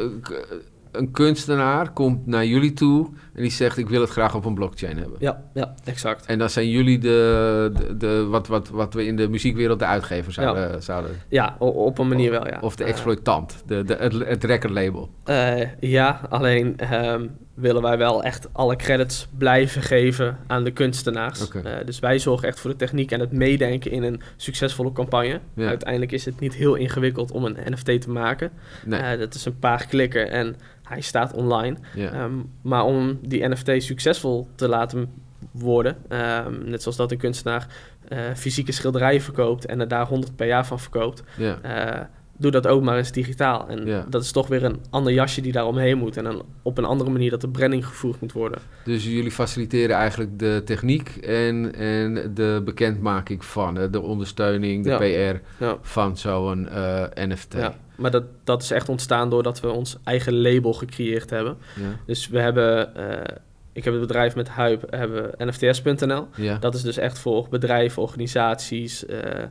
een 0.92 1.12
kunstenaar 1.12 1.92
komt 1.92 2.26
naar 2.26 2.46
jullie 2.46 2.74
toe 2.74 3.10
en 3.36 3.42
die 3.42 3.52
zegt: 3.52 3.78
Ik 3.78 3.90
wil 3.90 4.02
het 4.02 4.10
graag 4.10 4.36
op 4.36 4.46
een 4.46 4.54
blockchain 4.54 4.98
hebben. 4.98 5.18
Ja, 5.20 5.44
ja, 5.54 5.74
exact. 5.84 6.26
En 6.26 6.40
dan 6.40 6.50
zijn 6.50 6.70
jullie 6.70 7.00
de, 7.00 7.72
de, 7.76 7.98
de- 7.98 8.26
wat, 8.26 8.48
wat, 8.48 8.70
wat 8.70 8.94
we 8.94 9.06
in 9.06 9.16
de 9.16 9.30
muziekwereld 9.30 9.80
de 9.80 9.86
uitgever 9.86 10.32
zouden. 10.34 10.84
zouden 10.84 11.12
Ja, 11.30 11.56
op 11.60 11.98
een 11.98 12.08
manier 12.08 12.32
wel, 12.32 12.48
ja. 12.48 12.58
Of 12.62 12.76
de 12.76 12.84
Eh, 12.84 12.90
exploitant, 12.90 13.64
de, 13.66 13.84
de, 13.84 13.94
het, 13.96 14.14
het 14.28 14.44
recordlabel. 14.44 15.10
eh, 15.24 15.62
ja, 15.80 16.22
alleen 16.30 16.78
ehm, 16.78 17.28
willen 17.54 17.82
wij 17.82 17.98
wel 17.98 18.24
echt 18.24 18.48
alle 18.52 18.76
credits 18.76 19.28
blijven 19.38 19.82
geven 19.82 20.38
aan 20.48 20.64
de 20.64 20.72
kunstenaars. 20.72 21.50
Eh, 21.50 21.72
dus 21.86 22.00
wij 22.00 22.20
zorgen 22.20 22.48
echt 22.48 22.60
voor 22.60 22.70
de 22.70 22.76
techniek 22.76 23.12
en 23.12 23.20
het 23.20 23.32
meedenken 23.32 23.92
in 23.92 24.04
een 24.04 24.22
succesvolle 24.36 24.92
campagne. 24.92 25.40
Ja. 25.54 25.68
Uiteindelijk 25.68 26.12
is 26.12 26.26
het 26.26 26.40
niet 26.40 26.54
heel 26.54 26.76
ingewikkeld 26.76 27.32
om 27.32 27.46
een 27.46 27.58
NFT 27.66 28.02
te 28.02 28.10
maken. 28.10 28.52
Nee. 28.86 29.00
Eh, 29.00 29.20
dat 29.20 29.34
is 29.34 29.46
een 29.46 29.60
paar 29.60 29.86
klikken 29.88 30.32
en 30.32 30.56
hij 30.84 31.02
staat 31.02 31.34
online. 31.34 31.78
ja. 31.96 32.12
Ehm, 32.12 32.32
maar 32.62 32.84
om 32.84 33.20
die 33.28 33.48
NFT 33.48 33.72
succesvol 33.84 34.48
te 34.56 34.68
laten 34.68 35.10
worden, 35.52 35.98
ehm, 36.10 36.54
net 36.70 36.82
zoals 36.82 36.98
dat 36.98 37.12
een 37.12 37.18
kunstenaar 37.18 37.68
eh, 38.08 38.20
fysieke 38.36 38.72
schilderijen 38.72 39.22
verkoopt 39.22 39.66
en 39.66 39.80
er 39.80 39.88
daar 39.88 40.06
100 40.08 40.36
per 40.36 40.48
jaar 40.48 40.66
van 40.66 40.80
verkoopt, 40.80 41.24
ja. 41.38 41.60
eh, 41.62 42.02
doe 42.38 42.52
dat 42.52 42.68
ook 42.68 42.84
maar 42.84 42.98
eens 42.98 43.12
digitaal. 43.12 43.68
En 43.68 44.06
dat 44.10 44.24
is 44.24 44.32
toch 44.32 44.48
weer 44.48 44.64
een 44.64 44.80
ander 44.90 45.14
jasje 45.14 45.42
die 45.42 45.52
daar 45.52 45.66
omheen 45.66 45.98
moet 45.98 46.18
en 46.18 46.24
dan 46.24 46.44
op 46.62 46.78
een 46.78 46.86
andere 46.86 47.10
manier 47.10 47.30
dat 47.30 47.42
de 47.42 47.48
branding 47.50 47.86
gevoerd 47.88 48.22
moet 48.22 48.32
worden. 48.32 48.60
Dus 48.84 49.04
jullie 49.06 49.32
faciliteren 49.32 49.96
eigenlijk 49.96 50.40
de 50.40 50.62
techniek 50.66 51.16
en, 51.16 51.76
en 51.76 52.32
de 52.34 52.62
bekendmaking 52.66 53.46
van, 53.46 53.74
de 53.92 54.02
ondersteuning, 54.02 54.84
de 54.84 54.90
Ja. 54.90 54.98
PR 55.38 55.64
Ja. 55.64 55.78
van 55.82 56.18
zo'n 56.18 56.70
eh, 56.70 57.04
NFT. 57.16 57.54
Ja, 57.54 57.76
maar 57.96 58.12
dat, 58.12 58.24
dat 58.44 58.62
is 58.62 58.72
echt 58.72 58.90
ontstaan 58.90 59.30
doordat 59.30 59.60
we 59.60 59.70
ons 59.72 59.98
eigen 60.04 60.42
label 60.42 60.74
gecreëerd 60.74 61.30
hebben. 61.30 61.58
Ja. 61.76 62.00
Dus 62.06 62.28
we 62.28 62.40
hebben, 62.40 62.96
eh, 62.96 63.36
ik 63.74 63.84
heb 63.84 63.94
het 63.94 64.02
bedrijf 64.02 64.36
met 64.36 64.48
Huip, 64.50 64.84
hebben 64.90 65.32
nfts.nl. 65.38 66.28
Ja. 66.36 66.58
Dat 66.58 66.76
is 66.76 66.82
dus 66.82 66.98
echt 66.98 67.20
voor 67.20 67.48
bedrijven, 67.50 68.02
organisaties, 68.02 69.06
eh, 69.06 69.44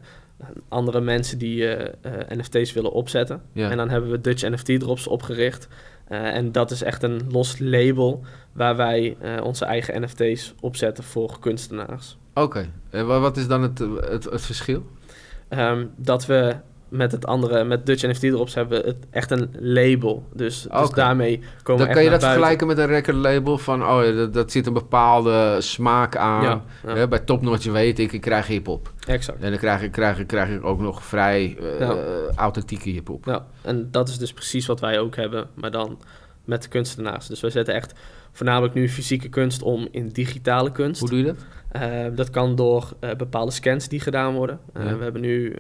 andere 0.69 1.01
mensen 1.01 1.39
die 1.39 1.69
eh, 1.75 2.37
NFT's 2.39 2.73
willen 2.73 2.93
opzetten. 2.93 3.43
Ja. 3.53 3.71
En 3.71 3.77
dan 3.77 3.89
hebben 3.91 4.11
we 4.11 4.21
Dutch 4.21 4.43
NFT 4.49 4.81
Drops 4.81 5.07
opgericht. 5.07 5.69
En 6.09 6.53
dat 6.53 6.71
is 6.71 6.83
echt 6.83 7.03
een 7.03 7.21
los 7.31 7.59
label 7.59 8.23
waar 8.53 8.77
wij 8.77 9.17
onze 9.43 9.65
eigen 9.65 10.03
NFT's 10.03 10.55
opzetten 10.61 11.05
voor 11.05 11.39
kunstenaars. 11.41 12.17
Oké, 12.35 12.69
en 12.91 13.07
wa- 13.07 13.21
wat 13.21 13.37
is 13.37 13.47
dan 13.47 13.63
het, 13.63 13.79
het, 13.79 14.25
het 14.25 14.41
verschil? 14.43 14.87
Ehm, 15.49 15.87
dat 15.97 16.27
we 16.27 16.55
met 16.93 17.13
het 17.13 17.27
andere, 17.27 17.65
met 17.65 17.87
Dutch 17.87 18.03
NFT 18.03 18.21
Drops 18.21 18.55
hebben 18.55 18.83
we 18.83 18.87
het 18.89 18.97
echt 19.11 19.31
een 19.31 19.51
label. 19.59 20.25
Dus, 20.33 20.67
dus 20.71 20.91
daarmee 20.91 21.41
komen 21.63 21.85
Dan 21.85 21.95
kan 21.95 22.03
je 22.05 22.11
dat 22.11 22.21
buiten. 22.21 22.29
vergelijken 22.29 22.67
met 22.67 22.79
een 22.79 22.87
recordlabel 22.87 23.59
van, 23.59 23.87
oh 23.87 24.05
ja, 24.05 24.13
dat, 24.13 24.35
dat 24.35 24.53
zit 24.53 24.67
een 24.67 24.73
bepaalde 24.73 25.57
smaak 25.61 26.17
aan. 26.17 26.43
Ja, 26.43 26.63
ja. 26.87 26.95
Hè, 26.95 27.09
bij 27.09 27.19
Topnotch 27.19 27.67
weet 27.67 27.99
ik, 27.99 28.13
ik 28.13 28.21
krijg 28.21 28.47
hip-hop. 28.47 28.93
Exact. 29.07 29.43
En 29.43 29.51
dan 29.51 29.59
krijg 29.59 29.83
ik, 29.83 29.93
krijg 29.93 30.19
ik, 30.19 30.27
krijg 30.27 30.51
ik 30.51 30.65
ook 30.65 30.81
nog 30.81 31.05
vrij 31.05 31.57
eh, 31.61 31.79
Ja. 31.81 31.97
authentieke 32.37 32.91
hip-hop. 32.91 33.25
Ja, 33.25 33.47
en 33.63 33.89
dat 33.91 34.09
is 34.09 34.19
dus 34.19 34.33
precies 34.33 34.67
wat 34.67 34.81
wij 34.81 34.99
ook 34.99 35.17
hebben, 35.17 35.49
maar 35.55 35.71
dan 35.71 35.99
met 36.45 36.63
de 36.63 36.69
kunstenaars. 36.69 37.27
Dus 37.27 37.41
wij 37.41 37.51
zetten 37.51 37.75
echt 37.75 37.93
voornamelijk 38.33 38.75
nu 38.75 38.89
fysieke 38.89 39.29
kunst 39.29 39.63
om 39.63 39.89
in 39.91 40.09
digitale 40.09 40.73
kunst. 40.73 41.01
Hoe 41.01 41.09
doe 41.09 41.19
je 41.19 41.25
dat? 41.25 41.45
Eh, 41.71 42.05
dat 42.15 42.31
kan 42.31 42.55
door 42.57 42.93
eh, 43.01 43.15
bepaalde 43.17 43.53
scans 43.53 43.89
die 43.89 44.01
gedaan 44.01 44.35
worden. 44.35 44.59
Eh, 44.73 44.85
Ja. 44.85 44.97
We 44.97 45.03
hebben 45.03 45.21
nu 45.23 45.55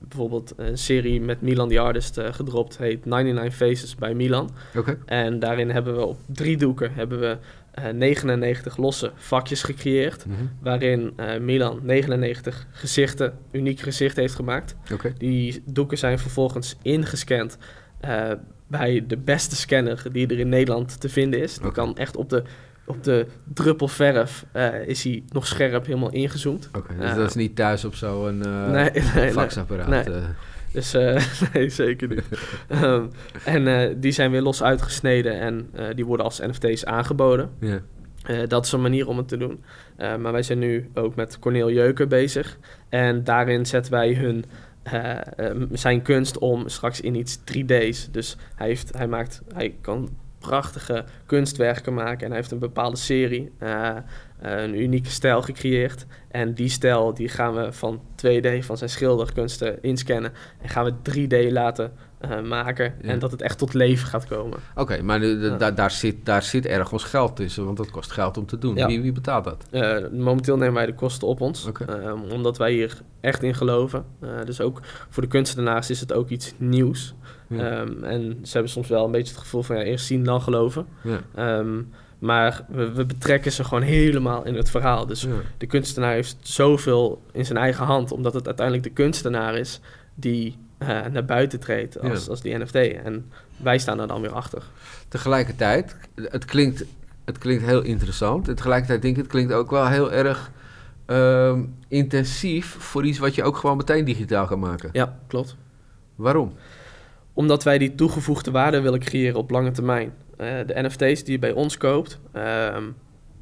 bijvoorbeeld 0.00 0.52
een 0.56 0.78
serie 0.78 1.20
met 1.20 1.40
Milan 1.42 1.68
the 1.68 1.80
Artist 1.80 2.20
gedropt, 2.20 2.78
heet 2.78 3.04
99 3.04 3.54
Faces 3.56 3.94
bij 3.94 4.14
Milan. 4.14 4.50
Oké. 4.76 4.98
En 5.06 5.38
daarin 5.38 5.70
hebben 5.70 5.96
we 5.96 6.04
op 6.06 6.18
drie 6.26 6.56
doeken 6.56 6.92
hebben 6.94 7.20
we, 7.20 7.36
eh, 7.70 7.84
99 7.92 8.76
losse 8.76 9.10
vakjes 9.14 9.62
gecreëerd, 9.62 10.26
Mhm. 10.26 10.36
waarin 10.60 11.12
Milan 11.40 11.80
99 11.82 12.66
gezichten, 12.70 13.38
unieke 13.52 13.82
gezichten 13.82 14.22
heeft 14.22 14.34
gemaakt. 14.34 14.76
Oké. 14.92 15.12
Die 15.18 15.62
doeken 15.64 15.98
zijn 15.98 16.18
vervolgens 16.18 16.76
ingescand 16.82 17.58
eh, 18.00 18.30
bij 18.66 19.04
de 19.06 19.16
beste 19.16 19.56
scanner 19.56 20.02
die 20.12 20.26
er 20.26 20.38
in 20.38 20.48
Nederland 20.48 21.00
te 21.00 21.08
vinden 21.08 21.40
is. 21.40 21.54
Die 21.54 21.64
Oké. 21.66 21.74
kan 21.74 21.96
echt 21.96 22.16
op 22.16 22.30
de, 22.30 22.42
op 22.86 23.04
de 23.04 23.26
druppel 23.54 23.88
verf 23.88 24.44
eh, 24.52 24.86
is 24.86 25.04
hij 25.04 25.22
nog 25.28 25.46
scherp 25.46 25.86
helemaal 25.86 26.12
ingezoomd. 26.12 26.68
Oké, 26.76 26.94
dus 26.98 27.08
Ja. 27.08 27.14
dat 27.14 27.28
is 27.28 27.34
niet 27.34 27.56
thuis 27.56 27.84
op 27.84 27.94
zo'n 27.94 28.44
eh 28.44 28.70
nee, 28.78 28.90
nee, 29.14 29.32
faxapparaat. 29.32 29.88
Nee. 29.88 30.02
eh. 30.04 30.22
Dus 30.72 30.94
eh, 30.94 31.24
nee, 31.52 31.68
zeker 31.68 32.08
niet. 32.08 32.22
Ehm, 32.68 33.04
en 33.44 33.66
eh, 33.66 33.94
die 33.96 34.12
zijn 34.12 34.30
weer 34.30 34.42
los 34.42 34.62
uitgesneden 34.62 35.40
en 35.40 35.68
eh, 35.74 35.84
die 35.94 36.06
worden 36.06 36.24
als 36.26 36.38
NFT's 36.40 36.84
aangeboden. 36.84 37.50
ja. 37.60 37.80
Eh, 38.24 38.38
dat 38.48 38.64
is 38.64 38.72
een 38.72 38.80
manier 38.80 39.06
om 39.08 39.16
het 39.16 39.28
te 39.28 39.36
doen. 39.36 39.64
Eh, 39.96 40.16
maar 40.16 40.32
wij 40.32 40.42
zijn 40.42 40.58
nu 40.58 40.90
ook 40.94 41.14
met 41.14 41.38
Corneel 41.38 41.70
Jeuken 41.70 42.08
bezig. 42.08 42.58
En 42.88 43.24
daarin 43.24 43.66
zetten 43.66 43.92
wij 43.92 44.14
hun, 44.14 44.44
eh, 44.92 45.50
eh, 45.50 45.56
zijn 45.72 46.02
kunst 46.02 46.38
om 46.38 46.68
straks 46.68 47.00
in 47.00 47.14
iets 47.14 47.38
3D's. 47.38 48.08
Dus 48.10 48.36
hij, 48.54 48.66
heeft, 48.66 48.96
hij, 48.96 49.06
maakt, 49.06 49.42
hij 49.54 49.74
kan 49.80 50.08
prachtige 50.38 51.04
kunstwerken 51.26 51.94
maken. 51.94 52.20
En 52.20 52.26
hij 52.26 52.36
heeft 52.36 52.50
een 52.50 52.58
bepaalde 52.58 52.96
serie, 52.96 53.52
eh, 53.58 53.96
een 54.40 54.80
unieke 54.80 55.10
stijl 55.10 55.42
gecreëerd. 55.42 56.06
En 56.30 56.54
die 56.54 56.68
stijl 56.68 57.14
die 57.14 57.28
gaan 57.28 57.54
we 57.54 57.72
van 57.72 58.00
2D, 58.26 58.64
van 58.64 58.76
zijn 58.76 58.90
schilderkunsten, 58.90 59.82
inscannen. 59.82 60.32
En 60.62 60.68
gaan 60.68 60.84
we 60.84 60.92
3D 61.48 61.52
laten 61.52 61.92
eh, 62.18 62.40
maken. 62.42 62.94
Ja. 63.02 63.08
En 63.08 63.18
dat 63.18 63.30
het 63.30 63.42
echt 63.42 63.58
tot 63.58 63.74
leven 63.74 64.06
gaat 64.08 64.26
komen. 64.26 64.58
Oké, 64.74 65.02
maar 65.02 65.20
de- 65.20 65.38
de- 65.38 65.46
Ja. 65.46 65.56
daar, 65.56 65.74
daar, 65.74 65.90
zit, 65.90 66.16
daar 66.26 66.42
zit 66.42 66.66
ergens 66.66 67.04
geld 67.04 67.36
tussen, 67.36 67.64
want 67.64 67.76
dat 67.76 67.90
kost 67.90 68.12
geld 68.12 68.36
om 68.36 68.46
te 68.46 68.58
doen. 68.58 68.76
Ja. 68.76 68.86
Wie, 68.86 69.00
wie 69.02 69.12
betaalt 69.12 69.44
dat? 69.44 69.64
Eh, 69.70 69.96
momenteel 70.12 70.56
nemen 70.56 70.74
wij 70.74 70.86
de 70.86 70.94
kosten 70.94 71.28
op 71.28 71.40
ons, 71.40 71.70
ehm, 71.88 72.18
omdat 72.32 72.58
wij 72.58 72.72
hier 72.72 73.00
echt 73.20 73.42
in 73.42 73.54
geloven. 73.54 74.04
Eh, 74.20 74.28
dus 74.44 74.60
ook 74.60 74.80
voor 75.08 75.22
de 75.22 75.28
kunstenaars 75.28 75.90
is 75.90 76.00
het 76.00 76.12
ook 76.12 76.28
iets 76.28 76.52
nieuws. 76.56 77.14
Ehm, 77.50 78.04
en 78.04 78.38
ze 78.42 78.52
hebben 78.52 78.70
soms 78.70 78.88
wel 78.88 79.04
een 79.04 79.10
beetje 79.10 79.32
het 79.32 79.42
gevoel 79.42 79.62
van 79.62 79.76
ja, 79.76 79.82
eerst 79.82 80.06
zien 80.06 80.24
dan 80.24 80.40
geloven. 80.42 80.86
ja. 81.02 81.20
Maar 82.18 82.64
we, 82.68 82.92
we 82.92 83.04
betrekken 83.06 83.52
ze 83.52 83.64
gewoon 83.64 83.82
helemaal 83.82 84.44
in 84.44 84.54
het 84.54 84.70
verhaal. 84.70 85.06
Dus 85.06 85.22
Ja. 85.22 85.28
de 85.58 85.66
kunstenaar 85.66 86.12
heeft 86.12 86.36
zoveel 86.40 87.22
in 87.32 87.44
zijn 87.46 87.58
eigen 87.58 87.84
hand, 87.84 88.12
omdat 88.12 88.34
het 88.34 88.46
uiteindelijk 88.46 88.86
de 88.86 88.92
kunstenaar 88.92 89.56
is 89.56 89.80
die 90.14 90.56
eh, 90.78 90.88
naar 91.12 91.24
buiten 91.24 91.60
treedt 91.60 92.00
als, 92.00 92.24
Ja. 92.24 92.30
als 92.30 92.40
die 92.40 92.58
NFT. 92.58 92.74
En 92.74 93.30
wij 93.56 93.78
staan 93.78 94.00
er 94.00 94.06
dan 94.06 94.20
weer 94.20 94.32
achter. 94.32 94.62
Tegelijkertijd, 95.08 95.96
het 96.14 96.44
klinkt, 96.44 96.84
het 97.24 97.38
klinkt 97.38 97.64
heel 97.64 97.82
interessant. 97.82 98.48
En 98.48 98.54
tegelijkertijd 98.54 99.02
denk 99.02 99.16
ik, 99.16 99.22
het 99.22 99.30
klinkt 99.30 99.52
ook 99.52 99.70
wel 99.70 99.86
heel 99.86 100.12
erg 100.12 100.50
ehm, 101.06 101.62
intensief 101.88 102.76
voor 102.78 103.04
iets 103.06 103.18
wat 103.18 103.34
je 103.34 103.42
ook 103.44 103.56
gewoon 103.56 103.76
meteen 103.76 104.04
digitaal 104.04 104.46
kan 104.46 104.58
maken. 104.58 104.88
Ja, 104.92 105.18
klopt. 105.26 105.56
Waarom? 106.14 106.52
Omdat 107.38 107.62
wij 107.64 107.78
die 107.78 107.94
toegevoegde 107.94 108.50
waarde 108.50 108.80
willen 108.80 108.98
creëren 108.98 109.38
op 109.38 109.50
lange 109.50 109.70
termijn. 109.70 110.12
Eh, 110.36 110.48
de 110.66 110.82
NFT's 110.82 111.24
die 111.24 111.32
je 111.32 111.38
bij 111.38 111.52
ons 111.52 111.76
koopt, 111.76 112.20
ehm, 112.32 112.84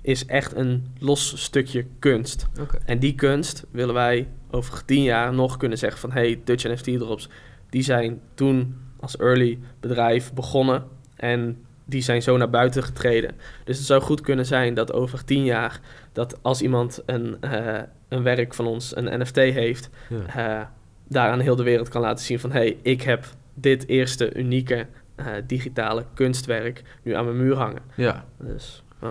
is 0.03 0.27
echt 0.27 0.57
een 0.57 0.87
los 0.99 1.43
stukje 1.43 1.87
kunst. 1.99 2.47
En 2.85 2.99
die 2.99 3.15
kunst 3.15 3.67
willen 3.71 3.95
wij 3.95 4.29
over 4.51 4.85
tien 4.85 5.03
jaar 5.03 5.35
nog 5.35 5.57
kunnen 5.57 5.79
zeggen 5.79 6.01
van... 6.01 6.13
hey, 6.13 6.41
Dutch 6.45 6.65
NFT 6.65 6.85
Drops, 6.85 7.29
die 7.71 7.83
zijn 7.83 8.21
toen 8.35 8.77
als 9.01 9.17
early 9.17 9.59
bedrijf 9.81 10.33
begonnen... 10.33 10.85
en 11.17 11.65
die 11.85 12.03
zijn 12.03 12.23
zo 12.23 12.37
naar 12.37 12.51
buiten 12.51 12.83
getreden. 12.83 13.35
Dus 13.65 13.77
het 13.77 13.87
zou 13.87 14.03
goed 14.03 14.21
kunnen 14.21 14.47
zijn 14.47 14.75
dat 14.75 14.93
over 14.93 15.25
tien 15.25 15.45
jaar... 15.45 15.81
dat 16.13 16.43
als 16.43 16.63
iemand 16.63 17.03
een, 17.07 17.37
eh, 17.41 17.83
een 18.09 18.23
werk 18.23 18.55
van 18.55 18.67
ons, 18.67 18.97
een 18.97 19.21
NFT 19.21 19.37
heeft... 19.37 19.91
Ja. 20.09 20.59
eh, 20.61 20.67
daar 21.09 21.31
aan 21.31 21.41
heel 21.41 21.57
de 21.57 21.63
wereld 21.63 21.89
kan 21.89 22.01
laten 22.01 22.25
zien 22.25 22.41
van... 22.41 22.53
hey, 22.53 22.77
ik 22.83 23.03
heb 23.03 23.27
dit 23.57 23.87
eerste 23.89 24.35
unieke 24.35 24.87
eh, 25.15 25.27
digitale 25.47 26.05
kunstwerk 26.15 26.83
nu 27.03 27.13
aan 27.13 27.25
mijn 27.25 27.37
muur 27.37 27.57
hangen. 27.57 27.83
ja, 27.97 28.25
Dus, 28.41 28.83
oh. 29.03 29.11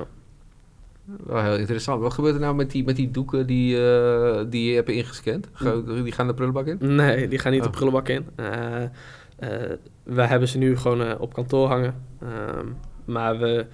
wel 1.26 1.42
heel 1.44 1.56
interessant. 1.58 2.02
Wat 2.02 2.14
gebeurt 2.14 2.34
er 2.36 2.42
nou 2.42 2.56
met 2.56 2.72
die, 2.72 2.84
met 2.84 2.96
die 2.96 3.12
doeken 3.12 3.48
die, 3.48 3.88
eh, 3.90 4.44
die 4.50 4.70
je 4.70 4.76
hebt 4.76 4.90
ingescand? 4.90 5.48
Ga- 5.54 5.82
Die 5.82 6.12
gaan 6.12 6.28
de 6.28 6.34
prullenbak 6.34 6.66
in? 6.68 6.78
Nee, 6.96 7.28
die 7.28 7.40
gaan 7.40 7.52
niet 7.52 7.62
Oh. 7.62 7.68
de 7.68 7.74
prullenbak 7.74 8.08
in. 8.10 8.26
Eh 8.36 8.84
we 10.04 10.22
hebben 10.22 10.48
ze 10.48 10.58
nu 10.58 10.78
gewoon 10.78 11.20
op 11.20 11.34
kantoor 11.34 11.68
hangen. 11.68 11.96
Ehm, 12.22 12.66
maar 13.06 13.38
we, 13.40 13.66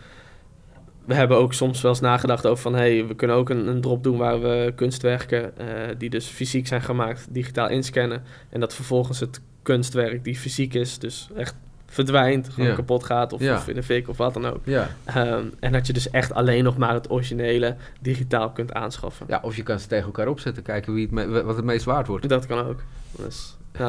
we 1.06 1.14
hebben 1.14 1.38
ook 1.38 1.54
soms 1.54 1.82
wel 1.82 1.92
eens 1.92 2.00
nagedacht 2.00 2.48
over 2.48 2.62
van... 2.62 2.74
hey, 2.76 3.08
we 3.08 3.16
kunnen 3.16 3.36
ook 3.36 3.50
een, 3.50 3.68
een 3.68 3.82
drop 3.82 4.04
doen 4.04 4.18
waar 4.18 4.42
we 4.42 4.74
kunstwerken... 4.76 5.54
die 5.98 6.10
dus 6.10 6.26
fysiek 6.28 6.68
zijn 6.68 6.82
gemaakt, 6.82 7.28
digitaal 7.30 7.70
inscannen. 7.70 8.24
En 8.50 8.60
dat 8.60 8.74
vervolgens 8.76 9.20
het 9.20 9.42
kunstwerk 9.62 10.24
die 10.24 10.36
fysiek 10.36 10.74
is... 10.74 11.00
dus 11.00 11.30
echt 11.36 11.56
verdwijnt, 11.86 12.50
gewoon 12.50 12.76
kapot 12.76 13.04
gaat... 13.04 13.34
Of, 13.34 13.68
in 13.68 13.76
de 13.76 13.84
fik 13.84 14.10
of 14.10 14.18
wat 14.18 14.34
dan 14.34 14.46
ook. 14.46 14.66
Ehm, 15.06 15.46
en 15.60 15.72
dat 15.72 15.88
je 15.88 15.94
dus 15.94 16.10
echt 16.10 16.34
alleen 16.34 16.64
nog 16.64 16.78
maar 16.78 16.94
het 16.94 17.12
originele 17.12 17.76
digitaal 18.02 18.52
kunt 18.52 18.74
aanschaffen. 18.74 19.26
ja, 19.30 19.40
of 19.44 19.56
je 19.56 19.64
kan 19.64 19.80
ze 19.80 19.88
tegen 19.88 20.06
elkaar 20.06 20.28
opzetten, 20.28 20.64
kijken 20.64 20.94
wie 20.94 21.10
het 21.14 21.44
wat 21.44 21.56
het 21.56 21.66
meest 21.66 21.86
waard 21.86 22.08
wordt. 22.08 22.30
Dat 22.30 22.46
kan 22.46 22.66
ook. 22.66 22.84
Dus, 23.18 23.58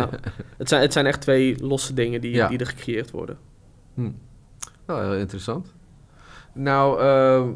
het, 0.56 0.68
zijn, 0.68 0.82
het 0.82 0.92
zijn 0.92 1.06
echt 1.06 1.20
twee 1.20 1.56
losse 1.64 1.94
dingen 1.94 2.20
die, 2.20 2.32
Ja. 2.32 2.48
die 2.48 2.58
er 2.58 2.66
gecreëerd 2.66 3.10
worden. 3.10 3.38
Hm. 3.94 4.10
Wel 4.84 5.00
heel 5.00 5.16
interessant. 5.16 5.72
Nou, 6.52 7.00
ehm, 7.00 7.48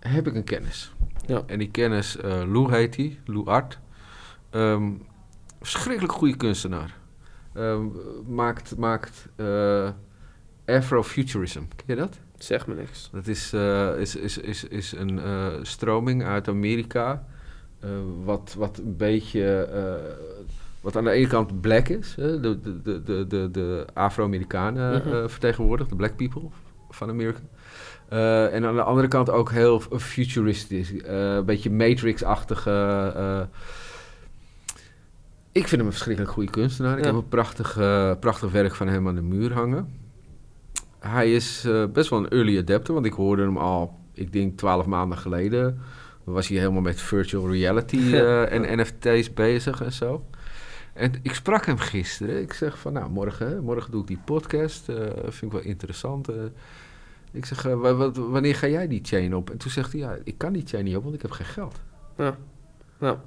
heb 0.00 0.26
ik 0.26 0.34
een 0.34 0.44
kennis. 0.44 0.92
Ja. 1.26 1.42
En 1.46 1.58
die 1.58 1.70
kennis, 1.70 2.16
eh 2.16 2.42
Lou 2.46 2.74
heet 2.74 2.96
hij, 2.96 3.18
Lou 3.24 3.46
Art. 3.46 3.78
Ehm, 4.50 4.90
verschrikkelijk 5.60 6.12
goede 6.12 6.36
kunstenaar. 6.36 6.98
Ehm, 7.54 7.86
maakt 8.26 8.76
maakt 8.76 9.26
eh, 9.36 9.90
Afrofuturism. 10.66 11.62
Ken 11.76 11.84
je 11.86 11.94
dat? 11.94 12.18
Zeg 12.42 12.66
me 12.66 12.74
niks. 12.74 13.08
Dat 13.12 13.26
is, 13.26 13.52
eh, 13.52 13.98
is, 13.98 14.16
is, 14.16 14.38
is, 14.38 14.64
is 14.64 14.92
een 14.92 15.18
eh, 15.18 15.46
stroming 15.62 16.24
uit 16.24 16.48
Amerika. 16.48 17.24
wat, 18.24 18.54
wat 18.58 18.78
een 18.78 18.96
beetje. 18.96 19.68
wat 20.80 20.96
aan 20.96 21.04
de 21.04 21.10
ene 21.10 21.26
kant 21.26 21.60
black 21.60 21.88
is. 21.88 22.14
De, 22.14 22.40
de, 22.40 22.82
de, 22.82 23.26
de, 23.26 23.50
de, 23.50 23.86
Afro-Amerikanen 23.94 25.04
eh, 25.04 25.28
vertegenwoordigt, 25.28 25.90
de 25.90 25.96
black 25.96 26.16
people 26.16 26.48
van 26.90 27.08
Amerika. 27.08 27.40
En 28.48 28.64
aan 28.64 28.74
de 28.74 28.82
andere 28.82 29.08
kant 29.08 29.30
ook 29.30 29.50
heel 29.50 29.80
futuristisch. 29.80 30.92
een 31.02 31.44
beetje 31.44 31.70
Matrix-achtige. 31.70 33.48
Ik 35.52 35.60
vind 35.68 35.70
hem 35.70 35.86
een 35.86 35.92
verschrikkelijk 35.92 36.32
goede 36.32 36.50
kunstenaar. 36.50 36.98
Ik 36.98 37.04
Ja. 37.04 37.10
heb 37.10 37.14
een 37.22 37.28
prachtig, 37.28 37.76
eh, 37.78 38.12
prachtig 38.20 38.50
werk 38.50 38.74
van 38.74 38.88
hem 38.88 39.08
aan 39.08 39.14
de 39.14 39.22
muur 39.22 39.52
hangen. 39.52 39.88
Hij 40.98 41.34
is 41.34 41.64
eh, 41.64 41.84
best 41.86 42.10
wel 42.10 42.18
een 42.18 42.28
early 42.28 42.58
adapter, 42.58 42.94
want 42.94 43.06
ik 43.06 43.12
hoorde 43.12 43.42
hem 43.42 43.56
al, 43.56 43.98
ik 44.12 44.32
denk, 44.32 44.58
twaalf 44.58 44.86
maanden 44.86 45.18
geleden. 45.18 45.78
Was 46.24 46.48
hij 46.48 46.58
helemaal 46.58 46.80
met 46.80 47.00
virtual 47.00 47.50
reality 47.50 47.96
eh, 48.14 48.52
en 48.52 48.80
NFT's 48.80 49.34
bezig 49.34 49.82
en 49.82 49.92
zo. 49.92 50.24
En 50.92 51.12
ik 51.22 51.34
sprak 51.34 51.66
hem 51.66 51.78
gisteren. 51.78 52.40
Ik 52.42 52.52
zeg 52.52 52.78
van, 52.78 52.92
nou, 52.92 53.10
morgen, 53.10 53.62
morgen 53.64 53.90
doe 53.90 54.00
ik 54.00 54.06
die 54.06 54.20
podcast. 54.24 54.84
vind 55.28 55.42
ik 55.42 55.52
wel 55.52 55.60
interessant. 55.60 56.28
ik 57.32 57.44
zeg, 57.46 57.62
wanneer 58.14 58.54
ga 58.54 58.66
jij 58.66 58.88
die 58.88 59.00
chain 59.02 59.34
op? 59.34 59.50
En 59.50 59.56
toen 59.58 59.70
zegt 59.70 59.92
hij, 59.92 60.00
ja, 60.00 60.16
ik 60.24 60.38
kan 60.38 60.52
die 60.52 60.62
chain 60.66 60.84
niet 60.84 60.96
op, 60.96 61.02
want 61.02 61.14
ik 61.14 61.22
heb 61.22 61.30
geen 61.30 61.46
geld. 61.46 61.80
Ja. 62.16 62.36
ja. 63.00 63.20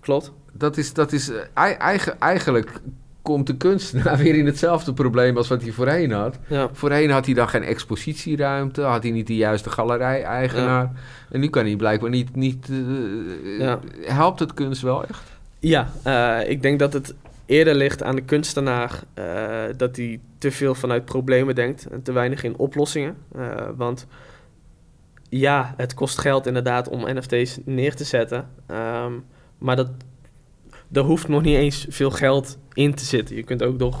Klopt. 0.00 0.32
Dat 0.58 0.76
is, 0.76 0.92
dat 0.92 1.12
is 1.12 1.30
eh, 1.30 1.36
ei- 1.54 1.74
eigen, 1.74 2.20
eigenlijk 2.20 2.80
komt 3.22 3.46
de 3.46 3.56
kunstenaar 3.56 4.16
weer 4.22 4.34
in 4.34 4.46
hetzelfde 4.46 4.92
probleem 4.92 5.36
als 5.36 5.48
wat 5.48 5.62
hij 5.62 5.70
voorheen 5.72 6.10
had. 6.10 6.38
Ja. 6.46 6.68
Voorheen 6.72 7.10
had 7.10 7.24
hij 7.26 7.34
dan 7.34 7.48
geen 7.48 7.62
expositieruimte, 7.62 8.82
had 8.82 9.02
hij 9.02 9.12
niet 9.12 9.26
de 9.26 9.36
juiste 9.36 9.70
galerij-eigenaar. 9.70 10.90
En 11.30 11.40
nu 11.40 11.48
kan 11.48 11.64
hij 11.64 11.76
blijkbaar 11.76 12.10
niet... 12.10 12.36
niet 12.36 12.68
eh, 12.70 13.58
Ja. 13.58 13.80
Helpt 14.00 14.40
het 14.40 14.54
kunst 14.54 14.82
wel 14.82 15.04
echt? 15.04 15.22
Ja, 15.58 15.90
eh, 16.02 16.50
ik 16.50 16.62
denk 16.62 16.78
dat 16.78 16.92
het 16.92 17.14
eerder 17.46 17.74
ligt 17.74 18.02
aan 18.02 18.14
de 18.16 18.22
kunstenaar 18.22 19.00
dat 19.76 19.96
hij 19.96 20.20
te 20.38 20.50
veel 20.50 20.74
vanuit 20.74 21.04
problemen 21.04 21.54
denkt 21.54 21.86
en 21.86 22.02
te 22.02 22.12
weinig 22.12 22.42
in 22.44 22.56
oplossingen. 22.56 23.16
Want 23.76 24.06
ja, 25.28 25.74
het 25.76 25.94
kost 25.94 26.18
geld 26.18 26.46
inderdaad 26.46 26.88
om 26.88 27.16
NFT's 27.16 27.58
neer 27.64 27.94
te 27.94 28.04
zetten. 28.04 28.48
Ehm, 28.66 29.12
maar 29.58 29.76
dat, 29.76 29.90
er 30.92 31.02
hoeft 31.02 31.28
nog 31.28 31.42
niet 31.42 31.56
eens 31.56 31.86
veel 31.88 32.10
geld 32.10 32.58
in 32.72 32.94
te 32.94 33.04
zitten. 33.04 33.36
Je 33.36 33.42
kunt 33.42 33.62
ook 33.62 33.78
door, 33.78 34.00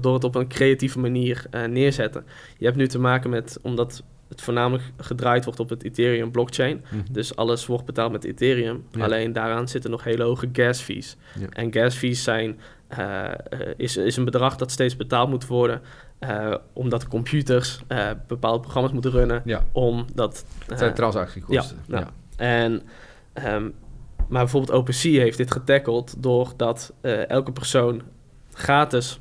door 0.00 0.14
het 0.14 0.24
op 0.24 0.34
een 0.34 0.48
creatieve 0.48 0.98
manier 0.98 1.46
eh, 1.50 1.64
neerzetten. 1.64 2.24
Je 2.58 2.64
hebt 2.64 2.76
nu 2.76 2.86
te 2.88 2.98
maken 2.98 3.30
met, 3.30 3.58
omdat 3.62 4.02
het 4.28 4.42
voornamelijk 4.42 4.84
gedraaid 4.96 5.44
wordt 5.44 5.60
op 5.60 5.68
het 5.68 5.84
Ethereum 5.84 6.30
blockchain. 6.30 6.84
Mhm. 6.90 7.02
Dus 7.12 7.36
alles 7.36 7.66
wordt 7.66 7.84
betaald 7.84 8.12
met 8.12 8.24
Ethereum. 8.24 8.84
Ja. 8.90 9.04
Alleen 9.04 9.32
daaraan 9.32 9.68
zitten 9.68 9.90
nog 9.90 10.04
hele 10.04 10.22
hoge 10.22 10.48
gas 10.52 10.80
fees. 10.80 11.16
Ja. 11.38 11.46
En 11.48 11.72
gas 11.72 11.94
fees 11.96 12.22
zijn, 12.22 12.58
eh, 12.88 13.24
eh, 13.24 13.34
is, 13.76 13.96
is 13.96 14.16
een 14.16 14.24
bedrag 14.24 14.56
dat 14.56 14.70
steeds 14.70 14.96
betaald 14.96 15.28
moet 15.28 15.46
worden. 15.46 15.80
eh, 16.18 16.54
omdat 16.72 17.08
computers 17.08 17.80
bepaalde 18.26 18.60
programma's 18.60 18.92
moeten 18.92 19.10
runnen. 19.10 19.42
Ja, 19.44 19.64
Omdat, 19.72 20.44
het 20.66 20.78
zijn 20.78 20.94
transactiekosten. 20.94 21.78
ja, 21.86 21.98
ja. 21.98 22.10
En, 22.36 22.82
ehm, 23.32 23.68
maar 24.34 24.42
bijvoorbeeld 24.42 24.78
OpenSea 24.78 25.20
heeft 25.22 25.36
dit 25.36 25.52
getackeld 25.52 26.14
doordat 26.22 26.92
eh, 27.00 27.28
elke 27.28 27.52
persoon 27.52 28.02
gratis 28.52 29.20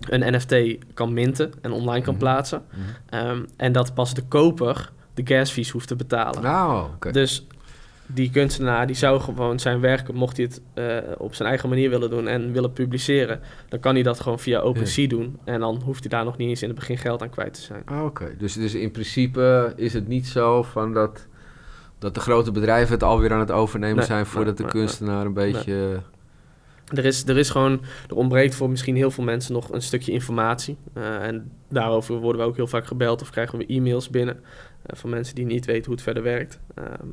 een 0.00 0.34
NFT 0.34 0.54
kan 0.94 1.12
minten 1.12 1.52
en 1.62 1.72
online 1.72 2.04
kan 2.04 2.14
Mhm. 2.14 2.22
plaatsen. 2.22 2.62
Mhm. 2.70 2.80
Ehm, 3.08 3.44
en 3.56 3.72
dat 3.72 3.94
pas 3.94 4.14
de 4.14 4.22
koper 4.28 4.92
de 5.14 5.22
gas 5.24 5.50
fees 5.50 5.70
hoeft 5.70 5.88
te 5.88 5.96
betalen. 5.96 6.42
Nou. 6.42 6.88
Dus 7.12 7.46
die 8.06 8.30
kunstenaar 8.30 8.86
die 8.86 8.96
zou 8.96 9.20
gewoon 9.20 9.58
zijn 9.58 9.80
werk, 9.80 10.12
mocht 10.12 10.36
hij 10.36 10.46
het 10.46 10.62
eh, 10.74 11.10
op 11.18 11.34
zijn 11.34 11.48
eigen 11.48 11.68
manier 11.68 11.90
willen 11.90 12.10
doen 12.10 12.28
en 12.28 12.52
willen 12.52 12.72
publiceren, 12.72 13.40
dan 13.68 13.80
kan 13.80 13.94
hij 13.94 14.02
dat 14.02 14.20
gewoon 14.20 14.38
via 14.38 14.60
OpenSea 14.60 15.08
doen. 15.08 15.38
En 15.44 15.60
dan 15.60 15.82
hoeft 15.84 16.00
hij 16.00 16.08
daar 16.10 16.24
nog 16.24 16.36
niet 16.36 16.48
eens 16.48 16.62
in 16.62 16.68
het 16.68 16.78
begin 16.78 16.98
geld 16.98 17.22
aan 17.22 17.30
kwijt 17.30 17.54
te 17.54 17.60
zijn. 17.60 17.82
Ah, 17.84 18.04
Oké, 18.04 18.34
dus, 18.38 18.52
dus 18.54 18.74
in 18.74 18.90
principe 18.90 19.72
is 19.76 19.92
het 19.92 20.08
niet 20.08 20.26
zo 20.26 20.62
van 20.62 20.92
dat, 20.92 21.26
dat 21.98 22.14
de 22.14 22.20
grote 22.20 22.52
bedrijven 22.52 22.92
het 22.94 23.02
alweer 23.02 23.32
aan 23.32 23.40
het 23.40 23.50
overnemen 23.50 23.96
Nee, 23.96 24.06
zijn 24.06 24.26
voordat 24.26 24.58
nee, 24.58 24.66
de 24.66 24.72
nee, 24.74 24.82
kunstenaar 24.84 25.26
een 25.26 25.32
beetje... 25.34 26.00
Er 26.94 27.04
is, 27.04 27.24
er 27.28 27.36
is 27.38 27.50
gewoon, 27.50 27.80
er 28.08 28.14
ontbreekt 28.16 28.54
voor 28.54 28.70
misschien 28.70 28.96
heel 28.96 29.10
veel 29.10 29.24
mensen 29.24 29.52
nog 29.52 29.72
een 29.72 29.82
stukje 29.82 30.12
informatie. 30.12 30.76
Eh, 30.92 31.26
en 31.26 31.52
daarover 31.68 32.14
worden 32.16 32.42
we 32.42 32.46
ook 32.48 32.56
heel 32.56 32.66
vaak 32.66 32.86
gebeld 32.86 33.22
of 33.22 33.30
krijgen 33.30 33.58
we 33.58 33.66
e-mails 33.66 34.10
binnen 34.10 34.36
eh, 34.82 34.96
van 34.96 35.10
mensen 35.10 35.34
die 35.34 35.44
niet 35.46 35.64
weten 35.64 35.84
hoe 35.84 35.94
het 35.94 36.02
verder 36.02 36.22
werkt. 36.22 36.60
Ehm, 36.74 37.06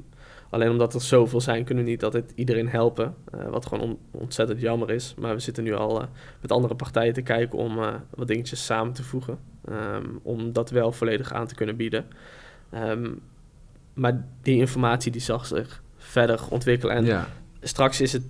alleen 0.49 0.69
omdat 0.69 0.93
er 0.93 1.01
zoveel 1.01 1.41
zijn, 1.41 1.63
kunnen 1.63 1.83
we 1.83 1.89
niet 1.89 2.03
altijd 2.03 2.31
iedereen 2.35 2.69
helpen. 2.69 3.15
eh, 3.31 3.47
wat 3.49 3.65
gewoon 3.65 3.83
on- 3.89 3.97
ontzettend 4.11 4.61
jammer 4.61 4.89
is. 4.91 5.13
Maar 5.19 5.33
we 5.33 5.39
zitten 5.39 5.63
nu 5.63 5.73
al 5.73 6.05
met 6.41 6.51
andere 6.51 6.75
partijen 6.75 7.13
te 7.13 7.21
kijken 7.21 7.57
om 7.59 7.79
wat 8.15 8.27
dingetjes 8.27 8.65
samen 8.65 8.93
te 8.93 9.03
voegen. 9.03 9.37
ehm, 9.69 10.05
om 10.21 10.51
dat 10.53 10.69
wel 10.69 10.91
volledig 10.91 11.33
aan 11.33 11.47
te 11.47 11.55
kunnen 11.55 11.75
bieden. 11.75 12.05
Ehm, 12.69 13.09
maar 13.93 14.25
die 14.41 14.57
informatie 14.59 15.11
die 15.11 15.21
zal 15.21 15.39
zich 15.45 15.81
verder 15.97 16.39
ontwikkelen. 16.49 16.95
En 16.95 17.05
ja, 17.05 17.27
straks 17.61 18.01
is 18.01 18.13
het, 18.13 18.23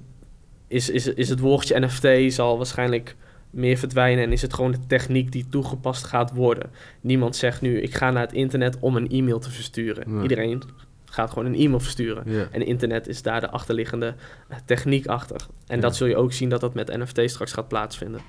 is, 0.68 0.90
is, 0.90 1.08
is 1.08 1.30
het 1.30 1.40
woordje 1.40 1.80
NFT 1.80 2.34
zal 2.34 2.58
waarschijnlijk 2.58 3.16
meer 3.50 3.78
verdwijnen 3.78 4.24
en 4.24 4.32
is 4.32 4.42
het 4.42 4.54
gewoon 4.54 4.72
de 4.72 4.86
techniek 4.88 5.32
die 5.32 5.46
toegepast 5.50 6.04
gaat 6.06 6.32
worden. 6.36 6.70
Niemand 7.02 7.36
zegt 7.36 7.62
nu, 7.62 7.82
ik 7.82 7.96
ga 7.96 8.12
naar 8.12 8.22
het 8.24 8.34
internet 8.34 8.78
om 8.80 8.96
een 8.96 9.10
e-mail 9.10 9.40
te 9.40 9.50
versturen. 9.52 10.22
Iedereen 10.22 10.64
gaat 11.06 11.30
gewoon 11.32 11.46
een 11.54 11.60
e-mail 11.60 11.80
versturen. 11.80 12.24
ja. 12.32 12.48
En 12.52 12.66
internet 12.66 13.08
is 13.08 13.22
daar 13.22 13.42
de 13.42 13.50
achterliggende 13.50 14.16
eh, 14.50 14.58
techniek 14.66 15.08
achter. 15.08 15.42
En 15.68 15.76
Ja. 15.76 15.82
dat 15.82 15.96
zul 15.96 16.08
je 16.08 16.16
ook 16.16 16.34
zien 16.34 16.50
dat 16.50 16.62
dat 16.62 16.74
met 16.74 16.98
NFT 16.98 17.22
straks 17.30 17.54
gaat 17.54 17.68
plaatsvinden. 17.68 18.22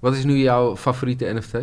Wat 0.00 0.14
is 0.14 0.24
nu 0.24 0.36
jouw 0.38 0.76
favoriete 0.76 1.32
NFT? 1.32 1.54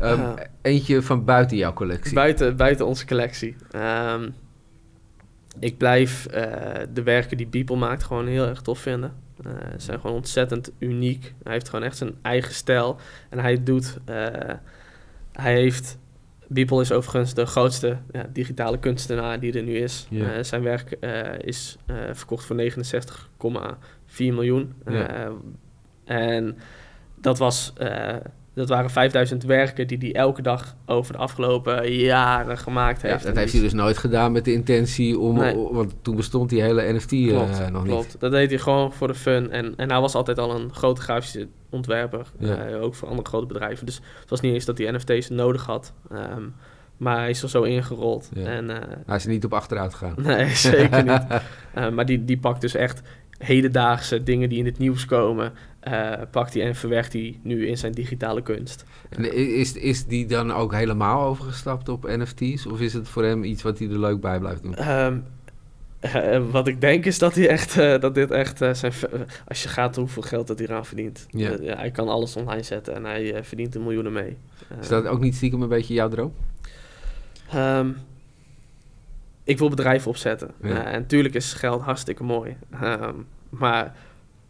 Ehm. 0.00 0.36
Eentje 0.62 1.02
van 1.02 1.24
buiten 1.24 1.56
jouw 1.56 1.72
collectie. 1.72 2.14
Buiten, 2.14 2.56
buiten 2.56 2.86
onze 2.86 3.06
collectie. 3.06 3.56
Ehm, 3.70 4.28
ik 5.58 5.78
blijf 5.78 6.26
eh, 6.26 6.82
de 6.92 7.02
werken 7.02 7.36
die 7.36 7.46
Beeple 7.46 7.76
maakt 7.76 8.02
gewoon 8.02 8.26
heel 8.26 8.46
erg 8.46 8.60
tof 8.62 8.78
vinden. 8.78 9.12
Eh, 9.44 9.52
ze 9.72 9.84
zijn 9.84 10.00
gewoon 10.00 10.16
ontzettend 10.16 10.72
uniek. 10.78 11.34
Hij 11.42 11.52
heeft 11.52 11.68
gewoon 11.68 11.84
echt 11.84 11.96
zijn 11.96 12.14
eigen 12.22 12.54
stijl. 12.54 12.96
En 13.30 13.38
hij 13.38 13.62
doet... 13.62 13.98
eh, 14.04 14.54
hij 15.32 15.54
heeft... 15.54 15.98
Beeple 16.48 16.80
is 16.80 16.92
overigens 16.92 17.34
de 17.34 17.46
grootste 17.46 17.98
ja, 18.12 18.26
digitale 18.32 18.78
kunstenaar 18.78 19.40
die 19.40 19.52
er 19.52 19.62
nu 19.62 19.76
is. 19.76 20.08
Zijn 20.40 20.62
werk 20.62 20.92
eh, 20.92 21.38
is 21.38 21.76
eh, 21.86 21.96
verkocht 22.12 22.44
voor 22.44 22.56
69,4 22.56 23.76
miljoen. 24.16 24.74
Eh, 24.84 25.26
en 26.04 26.58
dat 27.20 27.38
was... 27.38 27.72
dat 28.56 28.68
waren 28.68 28.90
5000 28.90 29.44
werken 29.44 29.86
die 29.86 29.98
hij 29.98 30.12
elke 30.14 30.42
dag 30.42 30.76
over 30.86 31.12
de 31.12 31.18
afgelopen 31.18 31.92
jaren 31.92 32.58
gemaakt 32.58 33.02
Ja, 33.02 33.08
heeft. 33.08 33.22
dat 33.22 33.32
En 33.32 33.38
heeft 33.38 33.52
hij 33.52 33.60
dus 33.62 33.72
nooit 33.72 33.98
gedaan 33.98 34.32
met 34.32 34.44
de 34.44 34.52
intentie 34.52 35.18
om... 35.18 35.36
Nee. 35.38 35.56
Want 35.70 35.94
toen 36.02 36.16
bestond 36.16 36.50
die 36.50 36.62
hele 36.62 36.92
NFT 36.92 37.12
eh, 37.12 37.28
Klopt, 37.28 37.70
nog 37.70 37.82
niet. 37.82 37.92
klopt. 37.92 38.16
Dat 38.20 38.30
deed 38.30 38.50
hij 38.50 38.58
gewoon 38.58 38.92
voor 38.92 39.08
de 39.08 39.14
fun. 39.14 39.50
En, 39.50 39.72
en 39.76 39.90
hij 39.90 40.00
was 40.00 40.14
altijd 40.14 40.38
al 40.38 40.54
een 40.54 40.72
grote 40.74 41.00
grafische 41.00 41.48
ontwerper. 41.70 42.26
Ja. 42.38 42.56
eh, 42.66 42.82
ook 42.82 42.94
voor 42.94 43.08
andere 43.08 43.28
grote 43.28 43.46
bedrijven. 43.46 43.86
Dus 43.86 44.00
het 44.20 44.30
was 44.30 44.40
niet 44.40 44.54
eens 44.54 44.64
dat 44.64 44.78
hij 44.78 44.90
NFT's 44.90 45.28
nodig 45.28 45.66
had. 45.66 45.92
Ehm, 46.10 46.42
maar 46.96 47.16
hij 47.18 47.30
is 47.30 47.42
er 47.42 47.48
zo 47.48 47.62
ingerold. 47.62 48.30
Ja. 48.34 48.46
En, 48.46 48.70
eh, 48.70 48.76
Hij 49.06 49.16
is 49.16 49.24
er 49.24 49.30
niet 49.30 49.44
op 49.44 49.52
achteruit 49.54 49.94
gegaan. 49.94 50.14
nee, 50.22 50.48
zeker 50.70 51.04
niet. 51.04 51.26
Maar 51.94 52.06
die, 52.06 52.24
die 52.24 52.38
pakt 52.38 52.60
dus 52.60 52.74
echt 52.74 53.02
hedendaagse 53.38 54.22
dingen 54.22 54.48
die 54.48 54.58
in 54.58 54.64
het 54.64 54.78
nieuws 54.78 55.04
komen. 55.04 55.52
eh, 55.80 56.12
pakt 56.30 56.54
hij 56.54 56.62
en 56.62 56.74
verwerkt 56.74 57.12
hij 57.12 57.38
nu 57.42 57.66
in 57.66 57.78
zijn 57.78 57.92
digitale 57.92 58.42
kunst. 58.42 58.84
En 59.08 59.34
is, 59.58 59.72
is 59.72 60.04
die 60.06 60.26
dan 60.26 60.52
ook 60.52 60.72
helemaal 60.74 61.22
overgestapt 61.26 61.88
op 61.88 62.04
NFT's? 62.06 62.66
Of 62.66 62.80
is 62.80 62.92
het 62.92 63.08
voor 63.08 63.24
hem 63.24 63.44
iets 63.44 63.62
wat 63.62 63.78
hij 63.78 63.88
er 63.88 63.98
leuk 63.98 64.20
bij 64.20 64.38
blijft 64.38 64.62
doen? 64.62 64.74
Ehm, 64.74 65.18
eh, 66.00 66.42
wat 66.50 66.66
ik 66.68 66.80
denk 66.80 67.04
is 67.04 67.18
dat 67.18 67.34
hij 67.34 67.48
echt, 67.48 67.78
eh, 67.78 68.00
dat 68.00 68.14
dit 68.14 68.30
echt 68.30 68.60
eh, 68.62 68.74
zijn. 68.74 68.92
Als 69.48 69.62
je 69.62 69.68
gaat 69.68 69.96
hoeveel 69.96 70.22
geld 70.22 70.46
dat 70.46 70.58
hij 70.58 70.68
eraan 70.68 70.86
verdient. 70.86 71.26
Ja. 71.30 71.50
Eh, 71.50 71.64
ja, 71.64 71.76
hij 71.76 71.90
kan 71.90 72.08
alles 72.08 72.36
online 72.36 72.62
zetten 72.62 72.94
en 72.94 73.04
hij 73.04 73.34
eh, 73.34 73.42
verdient 73.42 73.74
er 73.74 73.80
miljoenen 73.80 74.12
mee. 74.12 74.36
Eh, 74.68 74.76
Is 74.80 74.88
dat 74.88 75.06
ook 75.06 75.20
niet 75.20 75.34
stiekem 75.34 75.62
een 75.62 75.68
beetje 75.68 75.94
jouw 75.94 76.08
droom? 76.08 76.32
ehm, 77.52 77.88
ik 79.46 79.58
wil 79.58 79.68
bedrijven 79.68 80.10
opzetten. 80.10 80.50
Ja. 80.62 80.68
Eh, 80.68 80.92
en 80.94 81.00
natuurlijk 81.00 81.34
is 81.34 81.52
geld 81.52 81.82
hartstikke 81.82 82.22
mooi. 82.22 82.56
Ehm, 82.80 83.14
maar 83.48 83.94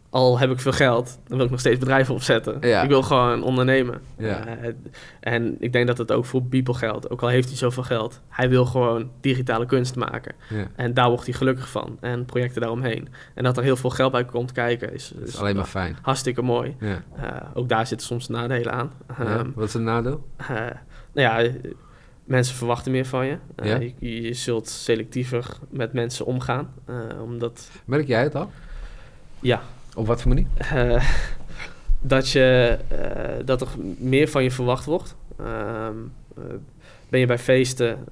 al 0.09 0.39
heb 0.39 0.51
ik 0.51 0.59
veel 0.59 0.71
geld, 0.71 1.19
dan 1.27 1.37
wil 1.37 1.45
ik 1.45 1.51
nog 1.51 1.59
steeds 1.59 1.79
bedrijven 1.79 2.13
opzetten. 2.13 2.57
Ja. 2.61 2.81
Ik 2.81 2.89
wil 2.89 3.01
gewoon 3.01 3.43
ondernemen. 3.43 4.01
Ja. 4.17 4.45
Eh, 4.45 4.73
en 5.19 5.55
ik 5.59 5.71
denk 5.73 5.87
dat 5.87 5.97
het 5.97 6.11
ook 6.11 6.25
voor 6.25 6.43
Beeple 6.43 6.73
geldt. 6.73 7.09
Ook 7.09 7.21
al 7.21 7.27
heeft 7.27 7.47
hij 7.47 7.57
zoveel 7.57 7.83
geld. 7.83 8.21
Hij 8.29 8.49
wil 8.49 8.65
gewoon 8.65 9.11
digitale 9.21 9.65
kunst 9.65 9.95
maken. 9.95 10.35
Ja. 10.49 10.67
En 10.75 10.93
daar 10.93 11.09
wordt 11.09 11.25
hij 11.25 11.33
gelukkig 11.33 11.69
van. 11.69 11.97
En 11.99 12.25
projecten 12.25 12.61
daaromheen. 12.61 13.07
En 13.33 13.43
dat 13.43 13.57
er 13.57 13.63
heel 13.63 13.75
veel 13.77 13.89
geld 13.89 14.11
bij 14.11 14.25
komt 14.25 14.51
kijken 14.51 14.93
is, 14.93 15.11
is 15.21 15.27
is 15.27 15.39
alleen 15.39 15.55
maar 15.55 15.65
fijn. 15.65 15.97
hartstikke 16.01 16.41
mooi. 16.41 16.75
Eh, 16.79 16.97
ook 17.53 17.69
daar 17.69 17.87
zitten 17.87 18.07
soms 18.07 18.27
nadelen 18.27 18.73
aan. 18.73 18.91
Ehm, 19.19 19.49
Wat 19.55 19.67
is 19.67 19.73
een 19.73 19.83
nadeel? 19.83 20.27
nou 20.47 20.71
ja, 21.13 21.51
mensen 22.27 22.55
verwachten 22.55 22.91
meer 22.91 23.05
van 23.05 23.25
je. 23.25 23.37
Eh, 23.55 23.67
Ja. 23.69 23.79
je. 23.99 24.21
Je 24.21 24.33
zult 24.33 24.67
selectiever 24.69 25.57
met 25.69 25.93
mensen 25.93 26.25
omgaan. 26.25 26.73
eh, 26.85 27.21
omdat, 27.23 27.69
Merk 27.85 28.07
jij 28.07 28.23
het 28.23 28.35
al? 28.35 28.51
ja, 29.39 29.61
Op 29.95 30.07
wat 30.07 30.21
voor 30.21 30.29
manier? 30.33 30.47
eh, 30.57 31.09
dat, 32.01 32.29
je, 32.29 32.77
dat 33.45 33.61
er 33.61 33.67
meer 33.97 34.27
van 34.27 34.43
je 34.43 34.51
verwacht 34.51 34.85
wordt. 34.85 35.15
Ehm, 35.39 35.95
eh, 36.37 36.43
ben 37.09 37.19
je 37.19 37.25
bij 37.25 37.39
feesten, 37.39 38.03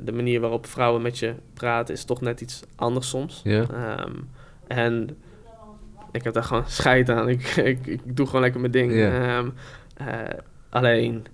de 0.00 0.12
manier 0.12 0.40
waarop 0.40 0.66
vrouwen 0.66 1.02
met 1.02 1.18
je 1.18 1.34
praten 1.54 1.94
is 1.94 2.04
toch 2.04 2.20
net 2.20 2.40
iets 2.40 2.62
anders 2.76 3.08
soms. 3.08 3.40
Ja. 3.44 3.66
Ehm, 3.70 4.12
en 4.66 5.16
ik 6.12 6.24
heb 6.24 6.34
daar 6.34 6.44
gewoon 6.44 6.64
scheid 6.66 7.10
aan. 7.10 7.28
Ik, 7.28 7.42
ik, 7.56 7.86
ik 7.86 8.00
doe 8.16 8.26
gewoon 8.26 8.40
lekker 8.40 8.60
mijn 8.60 8.72
ding. 8.72 8.92
Ja. 8.94 9.38
Ehm, 9.38 9.48
eh, 9.96 10.38
alleen, 10.68 11.26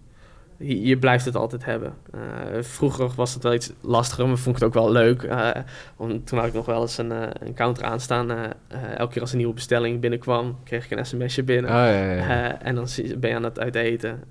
je, 0.59 0.97
blijft 0.99 1.25
het 1.25 1.37
altijd 1.37 1.65
hebben. 1.65 1.95
Eh, 2.13 2.21
vroeger 2.61 3.11
was 3.17 3.35
het 3.35 3.43
wel 3.43 3.55
iets 3.55 3.73
lastiger, 3.81 4.27
maar 4.27 4.37
vond 4.37 4.57
ik 4.57 4.63
het 4.63 4.71
ook 4.71 4.83
wel 4.83 4.93
leuk. 4.93 5.23
Eh, 5.23 5.51
om, 5.97 6.25
toen 6.25 6.39
had 6.39 6.49
ik 6.49 6.55
nog 6.55 6.67
wel 6.67 6.81
eens 6.81 6.99
een, 6.99 7.13
eh, 7.13 7.29
een 7.39 7.55
counter 7.55 7.85
aanstaan. 7.85 8.31
Elke 8.97 9.13
keer 9.13 9.21
als 9.21 9.33
een 9.33 9.39
nieuwe 9.39 9.55
bestelling 9.55 10.01
binnenkwam, 10.01 10.59
kreeg 10.65 10.85
ik 10.91 10.99
een 10.99 11.07
sms'je 11.07 11.43
binnen. 11.43 11.71
Oh, 11.71 11.77
ja, 11.77 11.89
ja, 11.89 12.13
ja. 12.13 12.51
Eh, 12.51 12.67
en 12.69 12.75
dan 12.75 12.87
ben 13.19 13.31
je 13.31 13.37
aan 13.37 13.43
het 13.43 13.61
uiteten. 13.61 14.23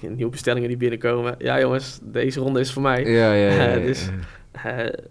Nieuwe 0.00 0.30
bestellingen 0.30 0.68
die 0.68 0.76
binnenkomen. 0.76 1.34
Ja 1.38 1.60
jongens, 1.60 1.98
deze 2.02 2.40
ronde 2.40 2.60
is 2.60 2.72
voor 2.72 2.82
mij. 2.82 3.04
ja, 3.04 3.32
ja, 3.32 3.50
ja, 3.50 3.62
ja, 3.62 3.78
dus- 3.78 4.10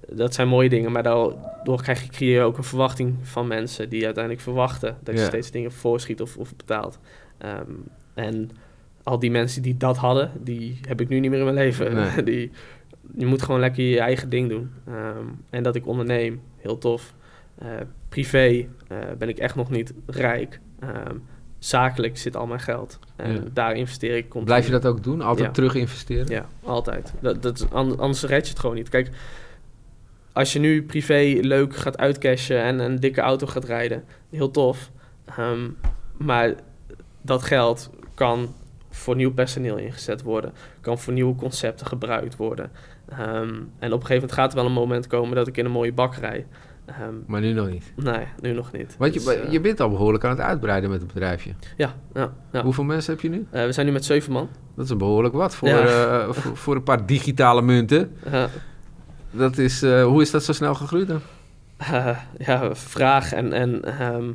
dat 0.09 0.33
zijn 0.33 0.47
mooie 0.47 0.69
dingen, 0.69 0.91
maar 0.91 1.03
daardoor 1.03 1.81
krijg 1.81 2.03
je, 2.03 2.09
creëer 2.09 2.33
je 2.33 2.41
ook 2.41 2.57
een 2.57 2.63
verwachting 2.63 3.15
van 3.21 3.47
mensen 3.47 3.89
die 3.89 4.05
uiteindelijk 4.05 4.43
verwachten 4.43 4.97
dat 5.03 5.17
je 5.17 5.25
steeds 5.25 5.51
dingen 5.51 5.71
voorschiet 5.71 6.21
of, 6.21 6.37
of 6.37 6.55
betaalt. 6.55 6.99
Ehm, 7.37 7.71
en 8.13 8.51
al 9.09 9.19
die 9.19 9.31
mensen 9.31 9.61
die 9.61 9.77
dat 9.77 9.97
hadden, 9.97 10.31
die 10.43 10.79
heb 10.87 11.01
ik 11.01 11.07
nu 11.09 11.19
niet 11.19 11.29
meer 11.29 11.39
in 11.39 11.45
mijn 11.45 11.57
leven. 11.57 11.93
Nee. 11.95 12.23
die, 12.31 12.51
je 13.17 13.25
moet 13.25 13.41
gewoon 13.41 13.59
lekker 13.59 13.83
je 13.83 13.99
eigen 13.99 14.29
ding 14.29 14.49
doen. 14.49 14.71
Ehm, 14.87 15.25
en 15.49 15.63
dat 15.63 15.75
ik 15.75 15.87
onderneem, 15.87 16.41
heel 16.57 16.77
tof. 16.77 17.13
Eh, 17.57 17.67
privé 18.09 18.65
eh, 18.87 18.97
ben 19.17 19.29
ik 19.29 19.37
echt 19.37 19.55
nog 19.55 19.69
niet 19.69 19.93
rijk. 20.05 20.59
Ehm, 20.79 21.15
zakelijk 21.59 22.17
zit 22.17 22.35
al 22.35 22.47
mijn 22.47 22.59
geld. 22.59 22.99
En 23.15 23.33
Ja. 23.33 23.41
daar 23.53 23.73
investeer 23.75 24.15
ik 24.15 24.23
continu. 24.23 24.45
Blijf 24.45 24.65
je 24.65 24.71
dat 24.71 24.85
ook 24.85 25.03
doen? 25.03 25.21
Altijd 25.21 25.45
Ja. 25.47 25.53
terug 25.53 25.75
investeren? 25.75 26.27
Ja, 26.27 26.45
altijd. 26.63 27.13
Dat, 27.21 27.41
dat, 27.41 27.67
an- 27.71 27.99
anders 27.99 28.23
red 28.23 28.43
je 28.45 28.49
het 28.51 28.59
gewoon 28.59 28.75
niet. 28.75 28.89
Kijk, 28.89 29.09
als 30.33 30.53
je 30.53 30.59
nu 30.59 30.83
privé 30.83 31.37
leuk 31.41 31.75
gaat 31.75 31.97
uitcashen 31.97 32.61
en 32.63 32.79
een 32.79 32.99
dikke 32.99 33.21
auto 33.21 33.47
gaat 33.47 33.65
rijden, 33.65 34.03
heel 34.29 34.51
tof. 34.51 34.91
Ehm, 35.25 35.69
maar 36.17 36.53
dat 37.21 37.43
geld 37.43 37.89
kan 38.13 38.53
voor 38.99 39.15
nieuw 39.15 39.33
personeel 39.33 39.77
ingezet 39.77 40.21
worden, 40.21 40.53
kan 40.81 40.99
voor 40.99 41.13
nieuwe 41.13 41.35
concepten 41.35 41.85
gebruikt 41.87 42.35
worden. 42.35 42.71
Ehm, 43.09 43.19
en 43.19 43.53
op 43.53 43.65
een 43.79 43.89
gegeven 43.91 44.13
moment 44.13 44.31
gaat 44.31 44.49
er 44.49 44.55
wel 44.55 44.65
een 44.65 44.71
moment 44.71 45.07
komen 45.07 45.35
dat 45.35 45.47
ik 45.47 45.57
in 45.57 45.65
een 45.65 45.71
mooie 45.71 45.93
bakkerij. 45.93 46.45
ehm, 46.85 47.13
Maar 47.25 47.41
nu 47.41 47.53
nog 47.53 47.69
niet. 47.69 47.93
nee, 47.95 48.25
nu 48.41 48.53
nog 48.53 48.71
niet. 48.71 48.95
Want 48.97 49.13
je, 49.13 49.19
Dus, 49.19 49.35
eh, 49.35 49.51
je 49.51 49.59
bent 49.61 49.79
al 49.79 49.89
behoorlijk 49.89 50.23
aan 50.23 50.29
het 50.29 50.39
uitbreiden 50.39 50.89
met 50.89 50.99
het 51.01 51.13
bedrijfje. 51.13 51.51
Ja, 51.77 51.93
ja, 52.13 52.33
ja. 52.51 52.63
Hoeveel 52.63 52.83
mensen 52.83 53.13
heb 53.13 53.21
je 53.21 53.29
nu? 53.29 53.47
Eh, 53.49 53.65
we 53.65 53.71
zijn 53.71 53.85
nu 53.85 53.91
met 53.91 54.05
zeven 54.05 54.31
man. 54.31 54.49
Dat 54.75 54.85
is 54.85 54.97
behoorlijk 54.97 55.33
wat 55.33 55.55
voor, 55.55 55.67
Ja. 55.67 55.81
eh, 55.81 56.31
voor, 56.33 56.57
voor 56.57 56.75
een 56.75 56.83
paar 56.83 57.05
digitale 57.05 57.61
munten. 57.61 58.11
Dat 59.31 59.57
is, 59.57 59.81
hoe 59.81 60.21
is 60.21 60.31
dat 60.31 60.43
zo 60.43 60.53
snel 60.53 60.75
gegroeid 60.75 61.07
dan? 61.07 61.19
ja, 62.37 62.75
vraag 62.75 63.33
en, 63.33 63.53
en 63.53 63.83
ehm, 63.99 64.29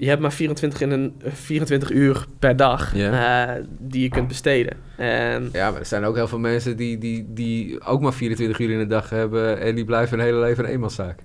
je 0.00 0.08
hebt 0.08 0.20
maar 0.20 0.32
24, 0.32 0.80
in 0.80 0.90
een, 0.90 1.14
24 1.24 1.90
uur 1.90 2.26
per 2.38 2.56
dag 2.56 2.96
eh, 2.96 3.50
die 3.78 4.02
je 4.02 4.08
kunt 4.08 4.28
besteden. 4.28 4.76
En 4.96 5.48
Ja, 5.52 5.70
maar 5.70 5.80
er 5.80 5.86
zijn 5.86 6.04
ook 6.04 6.14
heel 6.16 6.28
veel 6.28 6.38
mensen 6.38 6.76
die, 6.76 6.98
die, 6.98 7.26
die 7.28 7.84
ook 7.84 8.00
maar 8.00 8.12
24 8.12 8.58
uur 8.58 8.70
in 8.70 8.78
de 8.78 8.86
dag 8.86 9.10
hebben 9.10 9.60
en 9.60 9.74
die 9.74 9.84
blijven 9.84 10.18
hun 10.18 10.26
hele 10.26 10.40
leven 10.40 10.64
een 10.64 10.70
eenmanszaak. 10.70 11.18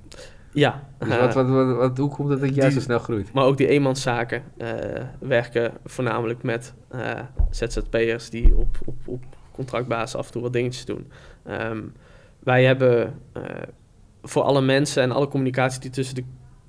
ja, 0.53 0.84
Dus 0.99 1.09
eh, 1.09 1.19
wat, 1.19 1.34
wat, 1.34 1.47
wat, 1.49 1.76
wat- 1.76 1.97
hoe 1.97 2.09
komt 2.09 2.30
dat 2.30 2.39
jij 2.55 2.65
die- 2.65 2.71
zo 2.71 2.80
snel 2.80 2.99
groeit? 2.99 3.34
maar 3.34 3.43
ook 3.45 3.57
die 3.57 3.67
eenmanszaken 3.67 4.43
eh, 4.57 4.69
werken 5.19 5.71
voornamelijk 5.86 6.43
met 6.43 6.73
eh, 6.89 7.19
ZZP'ers 7.49 8.30
die 8.30 8.55
op, 8.55 8.78
op, 8.86 8.95
op 9.05 9.23
contractbasis 9.51 10.15
af 10.15 10.26
en 10.26 10.32
toe 10.32 10.41
wat 10.41 10.53
dingetjes 10.53 10.86
doen. 10.86 11.11
Ehm, 11.45 11.82
wij 12.39 12.63
hebben 12.65 13.13
eh, 13.34 13.41
voor 14.23 14.43
alle 14.43 14.61
mensen 14.61 15.03
en 15.03 15.11
alle 15.11 15.28
communicatie 15.28 15.82
die 15.82 15.89
tussen 15.89 16.15
de 16.15 16.23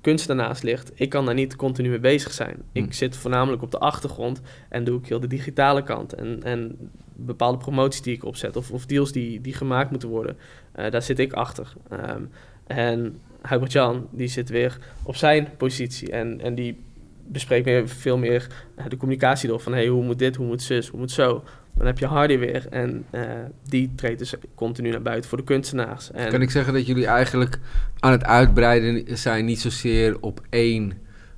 kunstenaars 0.07 0.61
ligt, 0.61 0.91
ik 0.93 1.09
kan 1.09 1.25
daar 1.25 1.33
niet 1.33 1.55
continu 1.55 1.89
mee 1.89 1.99
bezig 1.99 2.33
zijn. 2.33 2.63
Ik 2.71 2.93
zit 2.93 3.15
voornamelijk 3.15 3.61
op 3.61 3.71
de 3.71 3.77
achtergrond 3.77 4.41
en 4.69 4.83
doe 4.83 4.99
ik 4.99 5.07
heel 5.07 5.19
de 5.19 5.27
digitale 5.27 5.83
kant. 5.83 6.13
En, 6.13 6.43
en 6.43 6.91
bepaalde 7.15 7.57
promoties 7.57 8.01
die 8.01 8.15
ik 8.15 8.23
opzet 8.23 8.55
of, 8.55 8.71
of 8.71 8.85
deals 8.85 9.11
die, 9.11 9.41
die 9.41 9.53
gemaakt 9.53 9.91
moeten 9.91 10.09
worden, 10.09 10.37
eh, 10.71 10.91
daar 10.91 11.01
zit 11.01 11.19
ik 11.19 11.33
achter. 11.33 11.73
Ehm, 11.89 12.21
en 12.67 13.15
Hubert 13.49 13.71
Jan, 13.71 14.07
die 14.11 14.27
zit 14.27 14.49
weer 14.49 14.77
op 15.03 15.15
zijn 15.15 15.49
positie 15.57 16.11
en, 16.11 16.41
en 16.41 16.55
die 16.55 16.79
bespreekt 17.25 17.65
meer, 17.65 17.87
veel 17.87 18.17
meer 18.17 18.47
eh, 18.75 18.85
de 18.87 18.97
communicatie 18.97 19.49
door 19.49 19.59
van 19.59 19.73
hey, 19.73 19.87
hoe 19.87 20.03
moet 20.03 20.19
dit, 20.19 20.35
hoe 20.35 20.47
moet 20.47 20.61
zus, 20.61 20.87
hoe 20.87 20.99
moet 20.99 21.11
zo. 21.11 21.43
Dan 21.77 21.85
heb 21.85 21.99
je 21.99 22.05
Hardy 22.05 22.37
weer 22.37 22.67
en 22.69 23.05
eh, 23.09 23.21
die 23.63 23.91
treedt 23.95 24.19
dus 24.19 24.33
continu 24.55 24.89
naar 24.89 25.01
buiten 25.01 25.29
voor 25.29 25.37
de 25.37 25.43
kunstenaars. 25.43 26.11
En, 26.11 26.29
Kan 26.29 26.41
ik 26.41 26.49
zeggen 26.51 26.73
dat 26.73 26.85
jullie 26.87 27.05
eigenlijk 27.05 27.59
aan 27.99 28.11
het 28.11 28.23
uitbreiden 28.23 29.17
zijn, 29.17 29.45
niet 29.45 29.61
zozeer 29.61 30.17
op 30.21 30.41
één 30.49 30.93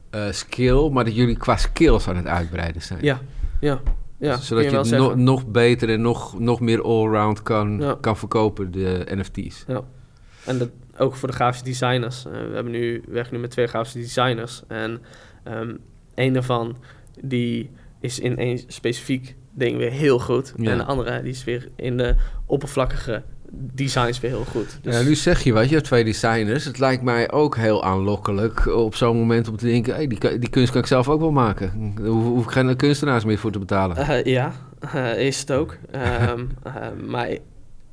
eh, 0.10 0.32
skill, 0.32 0.90
maar 0.90 1.04
dat 1.06 1.16
jullie 1.16 1.38
qua 1.38 1.58
skills 1.58 2.08
aan 2.08 2.16
het 2.16 2.26
uitbreiden 2.28 2.82
zijn? 2.82 3.00
Ja, 3.02 3.20
ja, 3.60 3.80
ja. 4.18 4.34
kun 4.34 4.44
Zodat 4.44 4.64
je, 4.72 4.78
het 4.78 4.90
no- 4.90 5.16
nog 5.16 5.48
beter 5.48 5.90
en 5.90 6.02
nog, 6.02 6.40
nog 6.40 6.60
meer 6.60 6.82
allround 6.84 7.42
kan, 7.44 7.80
Ja. 7.80 7.98
kan 8.02 8.18
verkopen, 8.18 8.72
de 8.72 9.06
NFT's. 9.16 9.66
En 10.46 10.58
dat 10.58 10.70
ook 10.98 11.16
voor 11.16 11.28
de 11.28 11.34
grafische 11.34 11.66
designers. 11.66 12.26
Eh, 12.26 12.32
we 12.32 12.54
hebben 12.54 12.72
nu, 12.72 13.02
we 13.06 13.12
werken 13.12 13.34
nu 13.34 13.40
met 13.40 13.52
twee 13.52 13.68
grafische 13.68 14.00
designers. 14.00 14.64
En 14.68 15.02
ehm 15.44 15.74
een 16.16 16.34
daarvan 16.34 16.78
die 17.24 17.70
is 18.00 18.20
in 18.20 18.38
één 18.38 18.60
specifiek 18.68 19.36
ding 19.52 19.78
weer 19.78 19.91
heel 19.91 20.20
goed. 20.20 20.54
Ja. 20.58 20.72
En 20.72 20.78
de 20.78 20.84
andere 20.84 21.22
die 21.22 21.32
is 21.32 21.43
weer 21.43 21.68
in 21.76 21.97
de 21.97 22.16
oppervlakkige 22.45 23.24
designs 23.52 24.20
weer 24.20 24.32
heel 24.32 24.45
goed. 24.45 24.80
Dus 24.82 24.95
Ja, 24.97 25.02
nu 25.02 25.16
zeg 25.16 25.43
je 25.43 25.54
wat, 25.54 25.68
je 25.68 25.74
hebt 25.76 25.86
twee 25.86 26.04
designers. 26.04 26.66
Het 26.66 26.80
lijkt 26.80 27.04
mij 27.04 27.32
ook 27.32 27.56
heel 27.56 27.84
aanlokkelijk 27.84 28.66
op 28.68 28.95
zo'n 28.95 29.18
moment 29.18 29.47
om 29.47 29.58
te 29.58 29.66
denken... 29.66 29.93
Hey, 29.95 30.08
die, 30.08 30.39
die 30.39 30.50
kunst 30.50 30.72
kan 30.72 30.82
ik 30.82 30.88
zelf 30.88 31.10
ook 31.10 31.20
wel 31.20 31.32
maken. 31.32 31.93
Daar 31.95 32.08
hoef, 32.08 32.43
ik 32.45 32.52
geen 32.52 32.76
kunstenaars 32.76 33.26
meer 33.26 33.38
voor 33.38 33.52
te 33.52 33.60
betalen. 33.60 33.97
eh, 33.97 34.24
ja, 34.24 34.52
eh, 34.93 35.20
is 35.26 35.39
het 35.39 35.52
ook. 35.52 35.78
Ehm, 35.91 36.45
eh, 36.64 36.74
maar 37.08 37.30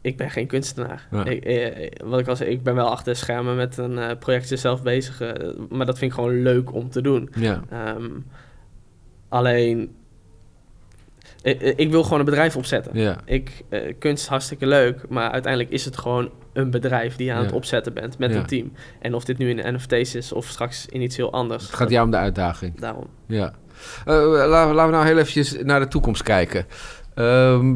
ik 0.01 0.17
ben 0.17 0.31
geen 0.31 0.47
kunstenaar. 0.47 1.09
Ja. 1.11 1.25
Ik, 1.25 1.45
eh, 1.45 1.91
wat 2.05 2.21
ik 2.21 2.29
al 2.29 2.37
zei, 2.37 2.51
ik 2.51 2.63
ben 2.63 2.75
wel 2.75 2.91
achter 2.91 3.13
de 3.13 3.19
schermen 3.19 3.57
met 3.57 3.77
een 3.77 4.19
projectje 4.19 4.57
zelf 4.57 4.83
bezig. 4.83 5.21
maar 5.71 5.87
dat 5.87 5.99
vind 5.99 6.11
ik 6.11 6.17
gewoon 6.19 6.43
leuk 6.43 6.75
om 6.75 6.91
te 6.91 7.01
doen. 7.01 7.29
Ja, 7.39 7.63
Ehm, 7.71 8.09
alleen, 9.29 9.95
ik, 11.47 11.61
ik 11.77 11.91
wil 11.91 12.03
gewoon 12.03 12.19
een 12.19 12.25
bedrijf 12.25 12.57
opzetten. 12.57 12.99
ja. 13.01 13.17
Ik, 13.25 13.63
eh, 13.69 13.95
kunst 13.99 14.23
is 14.23 14.29
hartstikke 14.29 14.67
leuk, 14.67 15.09
maar 15.09 15.31
uiteindelijk 15.31 15.73
is 15.73 15.85
het 15.85 15.97
gewoon 15.99 16.31
een 16.53 16.71
bedrijf 16.71 17.17
die 17.17 17.27
je 17.27 17.33
aan 17.33 17.39
Ja. 17.39 17.45
het 17.45 17.55
opzetten 17.55 17.93
bent 17.95 18.19
met 18.19 18.33
Ja. 18.33 18.39
een 18.39 18.47
team. 18.47 18.73
En 19.01 19.15
of 19.15 19.25
dit 19.25 19.39
nu 19.39 19.51
in 19.51 19.57
de 19.57 19.71
NFT's 19.73 20.15
is 20.15 20.33
of 20.33 20.47
straks 20.47 20.87
in 20.87 21.01
iets 21.03 21.17
heel 21.17 21.33
anders. 21.33 21.67
Het 21.67 21.75
gaat 21.75 21.91
jou 21.91 22.05
om 22.05 22.11
de 22.11 22.17
uitdaging. 22.17 22.81
Daarom. 22.81 23.07
Ja. 23.27 23.53
Eh, 24.07 24.15
laten, 24.15 24.31
we- 24.69 24.75
laten 24.75 24.87
we 24.87 24.93
nou 24.93 25.07
heel 25.07 25.19
eventjes 25.19 25.57
naar 25.63 25.81
de 25.81 25.89
toekomst 25.89 26.23
kijken. 26.23 26.67
Ehm, 27.15 27.75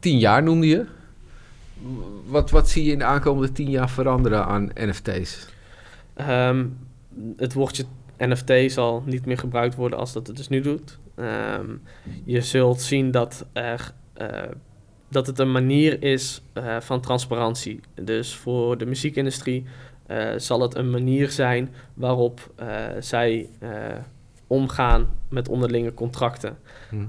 tien 0.00 0.18
jaar 0.18 0.42
noemde 0.42 0.66
je. 0.66 0.84
Wat, 2.26 2.50
wat 2.50 2.68
zie 2.68 2.84
je 2.84 2.92
in 2.92 2.98
de 2.98 3.04
aankomende 3.04 3.52
tien 3.52 3.70
jaar 3.70 3.90
veranderen 3.90 4.44
aan 4.46 4.70
NFT's? 4.74 5.46
Ehm, 6.14 6.66
het 7.36 7.52
woordje 7.52 7.84
NFT 8.18 8.72
zal 8.72 9.02
niet 9.06 9.26
meer 9.26 9.38
gebruikt 9.38 9.74
worden 9.74 9.98
als 9.98 10.12
dat 10.12 10.26
het 10.26 10.36
dus 10.36 10.48
nu 10.48 10.60
doet. 10.60 10.98
Ehm, 11.16 11.76
je 12.24 12.40
zult 12.40 12.80
zien 12.80 13.10
dat, 13.10 13.46
er, 13.52 13.92
eh, 14.12 14.42
dat 15.08 15.26
het 15.26 15.38
een 15.38 15.52
manier 15.52 16.02
is 16.02 16.42
eh, 16.52 16.80
van 16.80 17.00
transparantie. 17.00 17.80
Dus 17.94 18.34
voor 18.34 18.78
de 18.78 18.86
muziekindustrie 18.86 19.64
eh, 20.06 20.28
zal 20.36 20.60
het 20.60 20.74
een 20.74 20.90
manier 20.90 21.30
zijn 21.30 21.74
waarop 21.94 22.52
zij 22.98 23.48
omgaan 24.46 25.08
met 25.28 25.48
onderlinge 25.48 25.94
contracten. 25.94 26.58
Hm. 26.90 27.04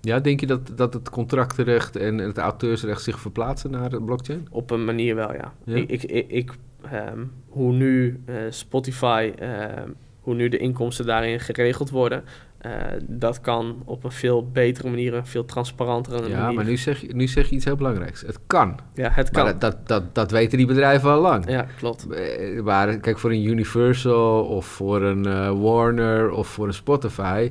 Ja, 0.00 0.20
denk 0.20 0.40
je 0.40 0.46
dat, 0.46 0.72
dat 0.76 0.94
het 0.94 1.10
contractenrecht 1.10 1.96
en 1.96 2.18
het 2.18 2.38
auteursrecht 2.38 3.02
zich 3.02 3.20
verplaatsen 3.20 3.70
naar 3.70 3.90
de 3.90 4.02
blockchain? 4.02 4.46
Op 4.50 4.70
een 4.70 4.84
manier 4.84 5.14
wel, 5.14 5.32
ja. 5.32 5.52
Ja? 5.64 5.76
Ik, 5.76 5.90
ik, 5.90 6.02
ik, 6.02 6.30
ik, 6.30 6.52
ehm, 6.90 7.24
hoe 7.48 7.72
nu 7.72 8.20
Spotify, 8.50 9.32
ehm, 9.38 9.90
hoe 10.20 10.34
nu 10.34 10.48
de 10.48 10.58
inkomsten 10.58 11.06
daarin 11.06 11.40
geregeld 11.40 11.90
worden, 11.90 12.24
eh, 12.64 12.70
dat 13.02 13.40
kan 13.40 13.82
op 13.84 14.04
een 14.04 14.12
veel 14.12 14.50
betere 14.50 14.88
manier, 14.88 15.14
een 15.14 15.26
veel 15.26 15.44
transparantere 15.44 16.28
Ja, 16.28 16.40
manier. 16.40 16.54
maar 16.54 16.64
nu 16.64 16.76
zeg, 16.76 17.00
je, 17.00 17.14
nu 17.14 17.26
zeg 17.26 17.48
je 17.48 17.54
iets 17.54 17.64
heel 17.64 17.76
belangrijks. 17.76 18.20
Het 18.20 18.38
kan. 18.46 18.78
Ja, 18.94 19.10
het 19.12 19.30
kan. 19.30 19.44
Maar 19.44 19.58
dat, 19.58 19.60
dat, 19.60 19.88
dat, 19.88 20.14
dat 20.14 20.30
weten 20.30 20.58
die 20.58 20.66
bedrijven 20.66 21.10
al 21.10 21.20
lang. 21.20 21.50
Ja, 21.50 21.66
klopt. 21.78 22.06
Eh, 22.10 22.62
Maar 22.62 22.96
kijk, 22.98 23.18
voor 23.18 23.30
een 23.30 23.44
Universal 23.44 24.44
of 24.44 24.66
voor 24.66 25.02
een 25.02 25.26
eh, 25.26 25.60
Warner 25.60 26.30
of 26.30 26.48
voor 26.48 26.66
een 26.66 26.74
Spotify 26.74 27.50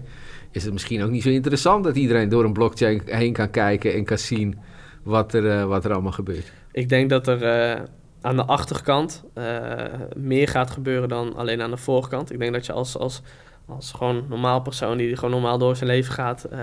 is 0.51 0.64
het 0.64 0.74
misschien 0.74 1.03
ook 1.03 1.09
niet 1.09 1.24
zo 1.24 1.30
interessant 1.30 1.84
dat 1.84 1.95
iedereen 1.95 2.30
door 2.30 2.43
een 2.43 2.53
blockchain 2.53 3.01
heen 3.05 3.34
kan 3.34 3.49
kijken 3.49 3.93
en 3.93 4.03
kan 4.05 4.18
zien 4.18 4.57
wat 5.03 5.34
er, 5.34 5.49
eh, 5.49 5.66
wat 5.66 5.86
er 5.86 5.93
allemaal 5.93 6.11
gebeurt. 6.11 6.51
Ik 6.72 6.89
denk 6.89 7.09
dat 7.09 7.28
er 7.28 7.43
eh, 7.43 7.82
aan 8.22 8.36
de 8.36 8.45
achterkant 8.45 9.24
eh, 9.34 9.74
meer 10.16 10.47
gaat 10.47 10.72
gebeuren 10.72 11.09
dan 11.09 11.36
alleen 11.36 11.61
aan 11.61 11.72
de 11.72 11.78
voorkant. 11.78 12.32
Ik 12.32 12.39
denk 12.39 12.53
dat 12.53 12.66
je 12.66 12.72
als, 12.74 12.97
als, 12.97 13.22
als 13.66 13.91
gewoon 13.91 14.26
normaal 14.30 14.61
persoon 14.61 14.97
die 14.97 15.16
gewoon 15.16 15.32
normaal 15.32 15.57
door 15.57 15.76
zijn 15.76 15.89
leven 15.89 16.14
gaat, 16.14 16.43
eh, 16.43 16.59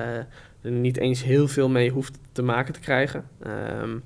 er 0.62 0.70
niet 0.70 0.96
eens 0.96 1.22
heel 1.22 1.48
veel 1.48 1.68
mee 1.68 1.90
hoeft 1.90 2.18
te 2.32 2.42
maken 2.42 2.72
te 2.74 2.80
krijgen. 2.80 3.24
Ehm, 3.42 3.98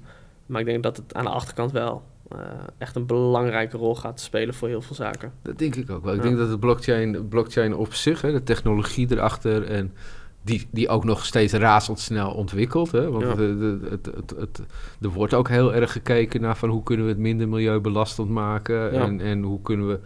maar 0.47 0.61
ik 0.61 0.67
denk 0.67 0.83
dat 0.83 0.97
het 0.97 1.15
aan 1.15 1.25
de 1.25 1.31
achterkant 1.31 1.73
wel 1.73 2.03
eh, 2.31 2.39
echt 2.79 2.97
een 2.97 3.07
belangrijke 3.07 3.77
rol 3.77 3.95
gaat 3.95 4.21
spelen 4.21 4.55
voor 4.55 4.69
heel 4.69 4.83
veel 4.83 4.95
zaken. 4.97 5.33
Dat 5.43 5.59
denk 5.59 5.75
ik 5.77 5.91
ook 5.91 6.05
wel. 6.05 6.13
Ik 6.15 6.23
Ja. 6.23 6.27
denk 6.27 6.39
dat 6.39 6.51
de 6.51 6.59
blockchain, 6.59 7.29
blockchain 7.29 7.77
op 7.77 7.95
zich, 7.95 8.21
hè, 8.23 8.33
de 8.33 8.43
technologie 8.43 9.07
erachter 9.11 9.65
en 9.67 9.93
die, 10.43 10.67
die 10.71 10.89
ook 10.89 11.05
nog 11.05 11.25
steeds 11.25 11.53
razendsnel 11.53 12.31
ontwikkelt. 12.33 12.93
Hè, 12.93 13.11
want 13.11 13.23
Ja. 13.25 13.29
het, 13.37 13.61
het, 13.61 13.91
het, 13.91 14.07
het, 14.17 14.31
het- 14.39 14.63
er 15.01 15.09
wordt 15.09 15.35
ook 15.35 15.49
heel 15.49 15.75
erg 15.75 15.93
gekeken 15.93 16.41
naar 16.41 16.57
van 16.57 16.69
hoe 16.69 16.83
kunnen 16.83 17.05
we 17.07 17.13
het 17.13 17.21
minder 17.21 17.49
milieubelastend 17.49 18.29
maken 18.29 18.77
Ja. 18.77 18.91
en, 18.91 19.21
en 19.21 19.43
hoe 19.43 19.63
kunnen 19.63 19.89
we 19.89 19.99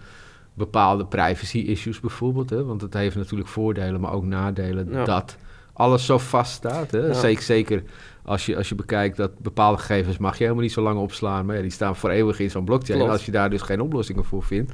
bepaalde 0.58 1.06
privacy 1.06 1.58
issues 1.58 2.00
bijvoorbeeld. 2.00 2.50
Hè, 2.50 2.64
want 2.64 2.80
het 2.80 2.94
heeft 2.94 3.16
natuurlijk 3.16 3.48
voordelen, 3.48 4.00
maar 4.00 4.12
ook 4.12 4.24
nadelen 4.24 4.90
Ja. 4.90 5.04
dat 5.04 5.36
alles 5.72 6.06
zo 6.06 6.18
vast 6.18 6.52
staat. 6.52 6.90
Hè. 6.90 7.06
Ja. 7.06 7.12
Zeker, 7.12 7.42
zeker 7.42 7.82
als 8.24 8.46
je, 8.46 8.56
als 8.56 8.68
je 8.68 8.74
bekijkt 8.74 9.16
dat 9.16 9.38
bepaalde 9.38 9.78
gegevens 9.78 10.18
mag 10.18 10.36
je 10.36 10.42
helemaal 10.42 10.62
niet 10.62 10.72
zo 10.72 10.82
lang 10.82 10.98
opslaan. 10.98 11.46
Maar 11.46 11.56
ja, 11.56 11.62
die 11.62 11.70
staan 11.70 11.96
voor 11.96 12.10
eeuwig 12.10 12.38
in 12.40 12.50
zo'n 12.50 12.64
blockchain. 12.64 12.98
Klopt. 12.98 13.14
Als 13.14 13.24
je 13.26 13.32
daar 13.32 13.50
dus 13.50 13.62
geen 13.62 13.80
oplossingen 13.80 14.24
voor 14.24 14.42
vindt. 14.42 14.72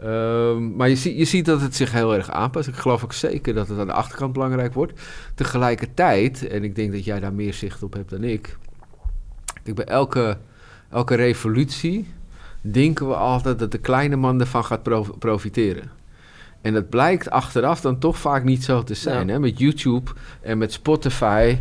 Ehm, 0.00 0.76
maar 0.76 0.88
je, 0.88 0.96
zie, 0.96 1.16
je 1.16 1.24
ziet 1.24 1.44
dat 1.44 1.60
het 1.60 1.74
zich 1.76 1.92
heel 1.92 2.14
erg 2.14 2.30
aanpast. 2.30 2.68
Ik 2.68 2.74
geloof 2.74 3.04
ook 3.04 3.12
zeker 3.12 3.54
dat 3.54 3.68
het 3.68 3.78
aan 3.78 3.86
de 3.86 3.92
achterkant 3.92 4.32
belangrijk 4.32 4.74
wordt. 4.74 5.00
Tegelijkertijd, 5.34 6.46
en 6.46 6.64
ik 6.64 6.74
denk 6.74 6.92
dat 6.92 7.04
jij 7.04 7.20
daar 7.20 7.34
meer 7.34 7.54
zicht 7.54 7.82
op 7.82 7.92
hebt 7.92 8.10
dan 8.10 8.24
ik. 8.24 8.58
Kijk, 9.62 9.76
bij 9.76 9.84
elke, 9.84 10.36
elke 10.90 11.14
revolutie 11.14 12.06
denken 12.70 13.08
we 13.08 13.14
altijd 13.14 13.58
dat 13.58 13.72
de 13.72 13.78
kleine 13.78 14.16
man 14.16 14.40
ervan 14.40 14.64
gaat 14.64 14.82
pro- 14.82 15.14
profiteren. 15.18 15.90
En 16.60 16.72
dat 16.74 16.88
blijkt 16.88 17.30
achteraf 17.30 17.80
dan 17.80 17.98
toch 17.98 18.18
vaak 18.18 18.44
niet 18.44 18.64
zo 18.64 18.82
te 18.82 18.94
zijn. 18.94 19.26
Ja. 19.26 19.32
Hè? 19.32 19.38
Met 19.38 19.58
YouTube 19.58 20.10
en 20.40 20.58
met 20.58 20.72
Spotify 20.72 21.58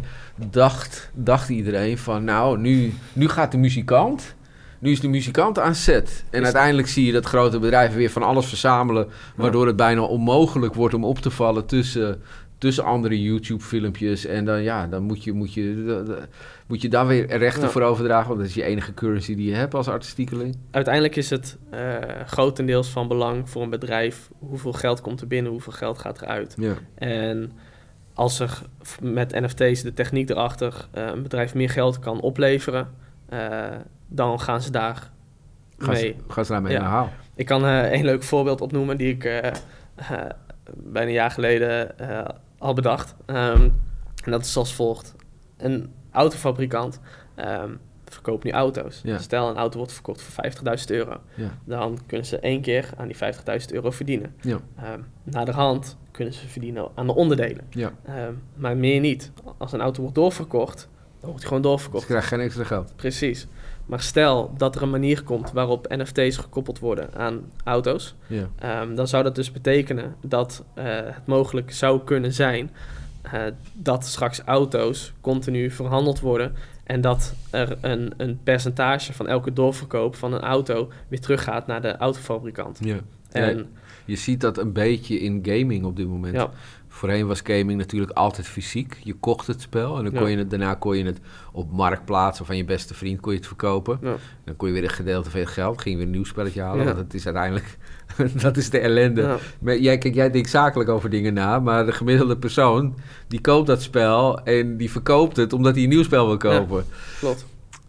dacht, 0.49 1.09
dacht 1.13 1.49
iedereen 1.49 1.97
van... 1.97 2.23
nou, 2.23 2.57
nu, 2.59 2.93
nu 3.13 3.29
gaat 3.29 3.51
de 3.51 3.57
muzikant... 3.57 4.35
Nu 4.79 4.91
is 4.91 4.99
de 4.99 5.07
muzikant 5.07 5.59
aan 5.59 5.75
zet. 5.75 6.23
En 6.29 6.39
Is- 6.39 6.45
uiteindelijk 6.45 6.87
zie 6.87 7.05
je 7.05 7.11
dat 7.11 7.25
grote 7.25 7.59
bedrijven 7.59 7.97
weer 7.97 8.09
van 8.09 8.23
alles 8.23 8.45
verzamelen... 8.45 9.07
waardoor 9.35 9.67
het 9.67 9.75
bijna 9.75 10.01
onmogelijk 10.01 10.73
wordt 10.73 10.93
om 10.93 11.03
op 11.05 11.19
te 11.19 11.29
vallen 11.31 11.65
tussen, 11.65 12.21
tussen 12.63 12.83
andere 12.83 13.21
YouTube-filmpjes. 13.21 14.25
En 14.25 14.45
dan, 14.45 14.63
ja, 14.63 14.87
dan 14.87 15.03
moet 15.03 15.23
je, 15.23 15.33
moet, 15.33 15.53
je, 15.53 15.83
da- 15.87 16.13
da- 16.13 16.25
moet 16.67 16.81
je 16.81 16.89
daar 16.89 17.07
weer 17.07 17.37
rechten 17.37 17.63
Ja. 17.63 17.69
voor 17.69 17.81
overdragen. 17.81 18.27
Want 18.27 18.39
dat 18.39 18.47
is 18.49 18.53
je 18.55 18.63
enige 18.63 18.93
currency 18.93 19.35
die 19.35 19.49
je 19.49 19.55
hebt 19.55 19.73
als 19.73 19.87
artistiekeling. 19.87 20.55
Uiteindelijk 20.71 21.15
is 21.15 21.29
het 21.29 21.57
eh, 21.69 21.95
grotendeels 22.25 22.89
van 22.89 23.07
belang 23.07 23.49
voor 23.49 23.61
een 23.61 23.69
bedrijf 23.69 24.29
hoeveel 24.39 24.73
geld 24.73 25.01
komt 25.01 25.21
er 25.21 25.27
binnen, 25.27 25.51
hoeveel 25.51 25.73
geld 25.73 25.97
gaat 25.99 26.21
eruit. 26.21 26.55
Ja. 26.59 26.73
En 26.95 27.51
als 28.13 28.39
er 28.39 28.61
met 29.01 29.31
NFT's 29.39 29.81
de 29.81 29.93
techniek 29.93 30.29
erachter 30.29 30.87
eh, 30.91 31.05
een 31.05 31.23
bedrijf 31.23 31.53
meer 31.53 31.69
geld 31.69 31.99
kan 31.99 32.21
opleveren, 32.21 32.87
eh, 33.29 33.67
dan 34.07 34.39
gaan 34.39 34.61
ze 34.61 34.71
daar 34.71 35.11
Gaan 35.77 35.93
mee. 35.93 36.15
ze, 36.27 36.33
gaan 36.33 36.45
ze 36.45 36.51
daarmee 36.51 36.71
Ja. 36.73 36.79
naar 36.79 36.89
haal. 36.89 37.09
Ik 37.35 37.45
kan 37.45 37.65
eh 37.65 37.91
een 37.91 38.05
leuk 38.05 38.23
voorbeeld 38.23 38.61
opnoemen 38.61 38.97
die 38.97 39.13
ik 39.13 39.23
eh, 39.23 39.47
eh, 39.47 39.53
bijna 40.77 41.07
een 41.07 41.13
jaar 41.13 41.31
geleden 41.31 41.99
eh, 41.99 42.25
al 42.63 42.73
bedacht. 42.73 43.15
Ehm, 43.25 43.69
en 44.23 44.31
dat 44.31 44.45
is 44.45 44.57
als 44.57 44.73
volgt. 44.73 45.15
Een 45.57 45.93
autofabrikant 46.11 46.99
ehm, 47.35 47.75
verkoopt 48.05 48.43
nu 48.43 48.51
auto's. 48.51 49.01
Ja. 49.03 49.17
Stel 49.17 49.49
een 49.49 49.55
auto 49.55 49.77
wordt 49.77 49.93
verkocht 49.93 50.21
voor 50.21 50.43
50.000 50.77 50.85
euro. 50.85 51.17
Ja. 51.35 51.57
Dan 51.65 51.99
kunnen 52.05 52.25
ze 52.25 52.39
één 52.39 52.61
keer 52.61 52.89
aan 52.97 53.07
die 53.07 53.17
50.000 53.17 53.73
euro 53.73 53.91
verdienen. 53.91 54.35
Ja. 54.41 54.59
Ehm 54.77 54.99
na 55.23 55.45
de 55.45 55.51
hand 55.51 55.97
kunnen 56.11 56.33
ze 56.33 56.47
verdienen 56.47 56.87
aan 56.95 57.07
de 57.07 57.15
onderdelen. 57.15 57.67
Ja. 57.69 57.91
Maar 58.55 58.77
meer 58.77 58.99
niet. 58.99 59.31
Als 59.57 59.71
een 59.71 59.81
auto 59.81 60.01
wordt 60.01 60.15
doorverkocht, 60.15 60.89
dan 61.23 61.31
wordt 61.31 61.45
gewoon 61.47 61.61
doorverkocht. 61.61 62.05
krijgen 62.05 62.27
geen 62.27 62.39
extra 62.39 62.63
geld. 62.63 62.93
Precies. 62.95 63.47
Maar 63.85 64.01
stel 64.01 64.53
dat 64.57 64.75
er 64.75 64.81
een 64.81 64.89
manier 64.89 65.23
komt 65.23 65.51
waarop 65.51 65.87
NFT's 65.89 66.37
gekoppeld 66.37 66.79
worden 66.79 67.09
aan 67.13 67.39
auto's, 67.63 68.15
Ja. 68.27 68.47
ehm, 68.59 68.95
dan 68.95 69.07
zou 69.07 69.23
dat 69.23 69.35
dus 69.35 69.51
betekenen 69.51 70.15
dat 70.21 70.63
eh, 70.73 70.83
het 70.85 71.25
mogelijk 71.27 71.71
zou 71.71 72.01
kunnen 72.03 72.33
zijn 72.33 72.71
eh, 73.21 73.41
dat 73.73 74.05
straks 74.05 74.39
auto's 74.39 75.13
continu 75.21 75.71
verhandeld 75.71 76.19
worden 76.19 76.53
en 76.83 77.01
dat 77.01 77.33
er 77.49 77.77
een, 77.81 78.13
een 78.17 78.39
percentage 78.43 79.13
van 79.13 79.27
elke 79.27 79.53
doorverkoop 79.53 80.15
van 80.15 80.33
een 80.33 80.41
auto 80.41 80.89
weer 81.07 81.19
teruggaat 81.19 81.67
naar 81.67 81.81
de 81.81 81.97
autofabrikant. 81.97 82.79
Ja. 82.81 82.97
En 83.31 83.57
Ja, 83.57 83.63
je 84.05 84.15
ziet 84.15 84.41
dat 84.41 84.57
een 84.57 84.73
beetje 84.73 85.19
in 85.19 85.39
gaming 85.43 85.85
op 85.85 85.95
dit 85.95 86.07
moment. 86.07 86.33
ja, 86.35 86.49
Voorheen 86.95 87.27
was 87.27 87.41
gaming 87.41 87.77
natuurlijk 87.79 88.11
altijd 88.11 88.47
fysiek. 88.47 88.97
Je 89.03 89.13
kocht 89.13 89.47
het 89.47 89.61
spel 89.61 89.97
en 89.97 90.03
dan 90.03 90.13
kon 90.13 90.21
Ja. 90.23 90.27
je 90.27 90.37
het, 90.37 90.49
daarna 90.49 90.73
kon 90.73 90.97
je 90.97 91.05
het 91.05 91.19
op 91.51 91.71
marktplaats 91.71 92.41
of 92.41 92.47
van 92.47 92.57
je 92.57 92.65
beste 92.65 92.93
vriend 92.93 93.19
kon 93.19 93.31
je 93.31 93.37
het 93.37 93.47
verkopen. 93.47 93.97
ja, 94.01 94.15
Dan 94.45 94.55
kon 94.55 94.67
je 94.67 94.73
weer 94.73 94.83
een 94.83 94.89
gedeelte 94.89 95.29
van 95.29 95.39
je 95.39 95.45
geld, 95.45 95.81
ging 95.81 95.89
je 95.89 95.97
weer 95.97 96.05
een 96.05 96.11
nieuw 96.11 96.23
spelletje 96.25 96.61
halen. 96.61 96.85
Want 96.85 96.97
het 96.97 97.13
is 97.13 97.25
uiteindelijk, 97.25 97.77
dat 98.41 98.57
is 98.57 98.69
de 98.69 98.79
ellende. 98.79 99.37
Maar 99.59 99.77
jij, 99.77 99.97
kijk, 99.97 100.13
jij 100.13 100.29
denkt 100.31 100.49
zakelijk 100.49 100.89
over 100.89 101.09
dingen 101.09 101.33
na, 101.33 101.59
maar 101.59 101.85
de 101.85 101.91
gemiddelde 101.91 102.37
persoon 102.37 102.95
die 103.27 103.41
koopt 103.41 103.67
dat 103.67 103.81
spel 103.81 104.43
en 104.43 104.77
die 104.77 104.91
verkoopt 104.91 105.37
het 105.37 105.53
omdat 105.53 105.73
hij 105.73 105.83
een 105.83 105.89
nieuw 105.89 106.03
spel 106.03 106.27
wil 106.27 106.37
kopen. 106.37 106.85
klopt. 107.19 107.45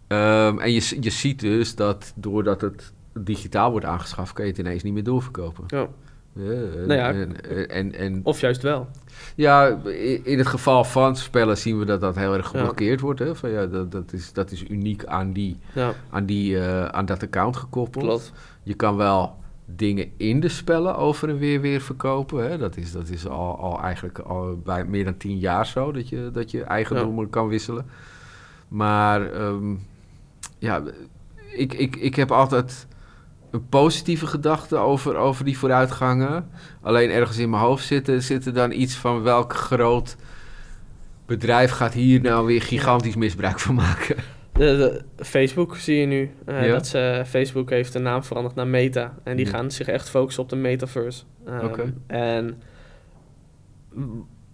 Ehm, 0.06 0.58
en 0.58 0.72
je, 0.72 0.96
je 1.00 1.10
ziet 1.10 1.40
dus 1.40 1.74
dat 1.74 2.12
doordat 2.16 2.60
het 2.60 2.92
digitaal 3.14 3.70
wordt 3.70 3.86
aangeschaft, 3.86 4.32
kan 4.32 4.44
je 4.44 4.50
het 4.50 4.60
ineens 4.60 4.82
niet 4.82 4.92
meer 4.92 5.02
doorverkopen. 5.04 5.64
Ja. 5.66 5.88
Ja, 6.34 6.50
en, 6.50 6.86
Nou 6.86 6.92
ja. 7.00 7.12
en, 7.12 7.68
en, 7.68 7.94
en 7.94 8.20
Of 8.22 8.40
juist 8.40 8.62
wel. 8.62 8.88
ja, 9.34 9.66
in 10.22 10.38
het 10.38 10.46
geval 10.46 10.84
van 10.84 11.16
spellen 11.16 11.56
zien 11.58 11.78
we 11.78 11.84
dat 11.84 12.00
dat 12.00 12.16
heel 12.16 12.34
erg 12.34 12.44
Ja. 12.52 12.58
geblokkeerd 12.58 13.00
wordt. 13.00 13.18
Hè? 13.20 13.34
Van, 13.34 13.50
ja, 13.50 13.66
dat, 13.66 13.92
dat, 13.92 14.12
is, 14.12 14.32
dat 14.32 14.50
is 14.50 14.64
uniek 14.68 15.04
aan, 15.04 15.32
die, 15.32 15.56
Ja, 15.74 15.92
aan, 16.10 16.26
die, 16.26 16.58
eh, 16.58 16.84
aan 16.84 17.06
dat 17.06 17.22
account 17.22 17.56
gekoppeld. 17.56 18.04
klopt. 18.04 18.32
Je 18.62 18.74
kan 18.74 18.96
wel 18.96 19.36
dingen 19.66 20.10
in 20.16 20.40
de 20.40 20.48
spellen 20.48 20.96
over 20.96 21.28
en 21.28 21.38
weer 21.38 21.60
weer 21.60 21.80
verkopen. 21.80 22.50
Hè? 22.50 22.58
Dat 22.58 22.76
is, 22.76 22.92
dat 22.92 23.08
is 23.08 23.28
al, 23.28 23.58
al 23.58 23.80
eigenlijk 23.82 24.18
al 24.18 24.58
bij 24.64 24.84
meer 24.84 25.04
dan 25.04 25.16
tien 25.16 25.38
jaar 25.38 25.66
zo, 25.66 25.92
dat 25.92 26.08
je, 26.08 26.30
dat 26.32 26.50
je 26.50 26.62
eigendommen 26.64 27.30
kan 27.30 27.48
wisselen. 27.48 27.86
Maar 28.68 29.32
ehm, 29.32 29.74
ja, 30.58 30.82
ik, 31.56 31.72
ik, 31.74 31.96
ik 31.96 32.14
heb 32.14 32.30
altijd 32.32 32.86
een 33.54 33.68
positieve 33.68 34.26
gedachte 34.26 34.76
over, 34.76 35.16
over 35.16 35.44
die 35.44 35.58
vooruitgangen. 35.58 36.48
Alleen 36.82 37.10
ergens 37.10 37.38
in 37.38 37.50
mijn 37.50 37.62
hoofd 37.62 37.84
zitten, 37.86 38.22
zit 38.22 38.46
er 38.46 38.54
dan 38.54 38.72
iets 38.72 38.94
van 38.94 39.22
welk 39.22 39.54
groot 39.54 40.16
bedrijf 41.26 41.70
gaat 41.70 41.92
hier 41.92 42.20
nou 42.20 42.46
weer 42.46 42.62
gigantisch 42.62 43.16
misbruik 43.16 43.60
van 43.60 43.74
maken. 43.74 44.16
De, 44.52 45.02
de- 45.16 45.24
Facebook 45.24 45.76
zie 45.76 45.96
je 46.00 46.06
nu. 46.06 46.30
eh, 46.46 46.66
Ja? 46.66 46.72
dat 46.72 46.86
ze, 46.86 47.22
Facebook 47.26 47.70
heeft 47.70 47.92
de 47.92 47.98
naam 47.98 48.24
veranderd 48.24 48.54
naar 48.54 48.66
Meta. 48.66 49.14
En 49.24 49.36
die 49.36 49.46
Ja. 49.46 49.50
gaan 49.52 49.70
zich 49.70 49.86
echt 49.88 50.08
focussen 50.10 50.42
op 50.42 50.48
de 50.48 50.56
metaverse. 50.56 51.22
Oké. 51.62 51.94
En 52.06 52.62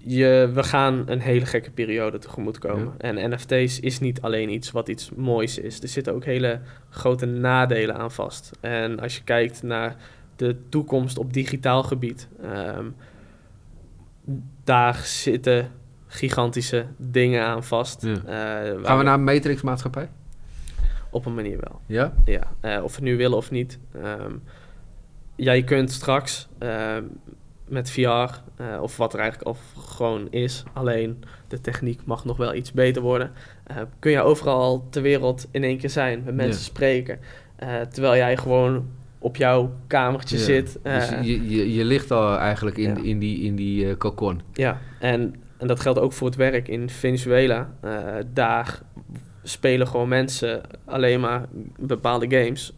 je, 0.03 0.51
we 0.55 0.62
gaan 0.62 1.03
een 1.07 1.20
hele 1.20 1.46
gekke 1.46 1.70
periode 1.70 2.18
tegemoet 2.18 2.59
komen. 2.59 2.94
En 2.98 3.30
NFT's 3.30 3.80
is 3.80 4.01
niet 4.01 4.20
alleen 4.20 4.51
iets 4.51 4.70
wat 4.70 4.88
iets 4.88 5.11
moois 5.11 5.59
is. 5.59 5.82
Er 5.82 5.88
zitten 5.88 6.14
ook 6.14 6.24
hele 6.24 6.61
grote 6.90 7.26
nadelen 7.26 7.96
aan 7.96 8.11
vast. 8.11 8.51
En 8.61 9.01
als 9.01 9.16
je 9.16 9.24
kijkt 9.24 9.62
naar 9.62 9.96
de 10.36 10.57
toekomst 10.68 11.18
op 11.18 11.32
digitaal 11.32 11.82
gebied... 11.82 12.28
ehm, 12.42 12.86
daar 14.64 14.94
zitten 14.94 15.70
gigantische 16.07 16.86
dingen 16.96 17.44
aan 17.44 17.64
vast. 17.64 18.03
Ja. 18.03 18.14
Eh, 18.14 18.84
Gaan 18.84 18.98
we 18.98 19.05
naar 19.05 19.14
een 19.14 19.24
Matrix-maatschappij? 19.24 20.09
Op 21.11 21.26
een 21.26 21.34
manier 21.34 21.59
wel. 21.61 21.80
Ja? 21.86 22.12
Ja, 22.24 22.42
eh, 22.61 22.84
of 22.84 22.96
we 22.96 23.03
nu 23.03 23.16
willen 23.16 23.36
of 23.36 23.51
niet. 23.51 23.78
Ehm 24.03 24.34
ja, 25.40 25.53
je 25.53 25.64
kunt 25.64 25.90
straks 25.92 26.48
ehm, 26.59 27.05
met 27.70 27.90
VR, 27.90 28.00
eh, 28.00 28.32
of 28.82 28.96
wat 28.96 29.12
er 29.14 29.18
eigenlijk 29.20 29.48
al 29.48 29.56
gewoon 29.82 30.26
is, 30.30 30.62
alleen 30.72 31.24
de 31.48 31.60
techniek 31.60 32.00
mag 32.04 32.24
nog 32.24 32.36
wel 32.36 32.54
iets 32.54 32.72
beter 32.72 33.02
worden, 33.02 33.32
eh, 33.66 33.76
kun 33.98 34.10
je 34.10 34.20
overal 34.22 34.86
ter 34.90 35.02
wereld 35.02 35.48
in 35.50 35.64
één 35.64 35.78
keer 35.78 35.90
zijn, 35.90 36.22
met 36.24 36.34
mensen 36.34 36.60
Ja. 36.60 36.66
spreken. 36.66 37.18
eh, 37.56 37.80
terwijl 37.80 38.16
jij 38.16 38.36
gewoon 38.36 38.88
op 39.18 39.36
jouw 39.36 39.72
kamertje 39.86 40.36
Ja. 40.38 40.42
zit. 40.44 40.78
Dus 40.82 41.08
je, 41.08 41.48
je, 41.50 41.74
je 41.74 41.84
ligt 41.84 42.10
al 42.10 42.36
eigenlijk 42.36 42.76
in, 42.76 42.94
Ja. 42.96 43.02
in 43.02 43.18
die, 43.18 43.40
in 43.42 43.56
die 43.56 43.96
cocon. 43.96 44.40
Ja, 44.52 44.80
en, 44.98 45.34
en 45.58 45.66
dat 45.66 45.80
geldt 45.80 45.98
ook 45.98 46.12
voor 46.12 46.26
het 46.26 46.36
werk 46.36 46.68
in 46.68 46.90
Venezuela. 46.90 47.72
Daar 48.32 48.80
spelen 49.42 49.86
gewoon 49.86 50.08
mensen 50.08 50.60
alleen 50.84 51.20
maar 51.20 51.44
bepaalde 51.78 52.36
games 52.38 52.72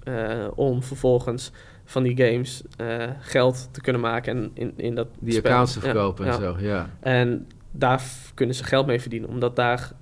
om 0.55 0.82
vervolgens 0.82 1.53
van 1.93 2.03
die 2.03 2.16
games 2.16 2.62
eh, 2.76 3.05
geld 3.20 3.68
te 3.72 3.80
kunnen 3.80 4.01
maken 4.03 4.36
en 4.36 4.51
in, 4.55 4.72
in 4.76 4.95
dat 4.95 5.07
Die 5.18 5.32
spel. 5.32 5.51
accounts 5.51 5.72
te 5.72 5.80
verkopen 5.80 6.26
ja. 6.26 6.32
en 6.32 6.38
zo, 6.38 6.57
ja. 6.59 6.90
En 7.01 7.47
daar 7.70 8.03
kunnen 8.34 8.55
ze 8.55 8.64
geld 8.64 8.86
mee 8.86 9.01
verdienen, 9.01 9.28
omdat 9.28 9.57
daar 9.57 9.93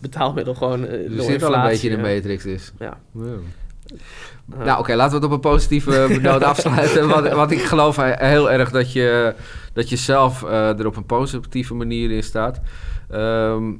betaalmiddel 0.00 0.54
gewoon 0.54 0.84
uh, 0.84 1.18
Er 1.18 1.22
zit 1.22 1.42
al 1.42 1.54
een 1.54 1.62
beetje 1.62 1.88
in 1.88 1.96
de 1.96 2.02
matrix 2.02 2.44
is. 2.44 2.72
Ja. 2.78 2.98
Eh, 3.16 3.22
Nou, 4.64 4.78
oké, 4.78 4.94
laten 4.94 5.10
we 5.10 5.16
het 5.16 5.24
op 5.24 5.44
een 5.44 5.50
positieve 5.50 6.08
noot 6.22 6.42
afsluiten. 6.42 7.08
Want, 7.08 7.28
want 7.28 7.50
ik 7.50 7.62
geloof 7.62 7.96
heel 8.02 8.50
erg 8.50 8.70
dat 8.70 8.92
je, 8.92 9.34
dat 9.72 9.88
je 9.88 9.96
zelf 9.96 10.42
eh, 10.42 10.78
er 10.78 10.86
op 10.86 10.96
een 10.96 11.06
positieve 11.06 11.74
manier 11.74 12.10
in 12.10 12.22
staat. 12.22 12.60
Ehm, 13.10 13.72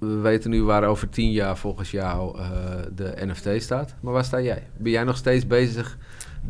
we 0.00 0.18
weten 0.18 0.50
nu 0.50 0.62
waar 0.62 0.84
over 0.84 1.08
tien 1.08 1.32
jaar 1.32 1.56
volgens 1.56 1.90
jou 1.90 2.38
eh, 2.38 2.48
de 2.94 3.14
NFT 3.16 3.62
staat. 3.62 3.94
Maar 4.00 4.12
waar 4.12 4.24
sta 4.24 4.40
jij? 4.40 4.66
Ben 4.76 4.92
jij 4.92 5.04
nog 5.04 5.16
steeds 5.16 5.46
bezig 5.46 5.98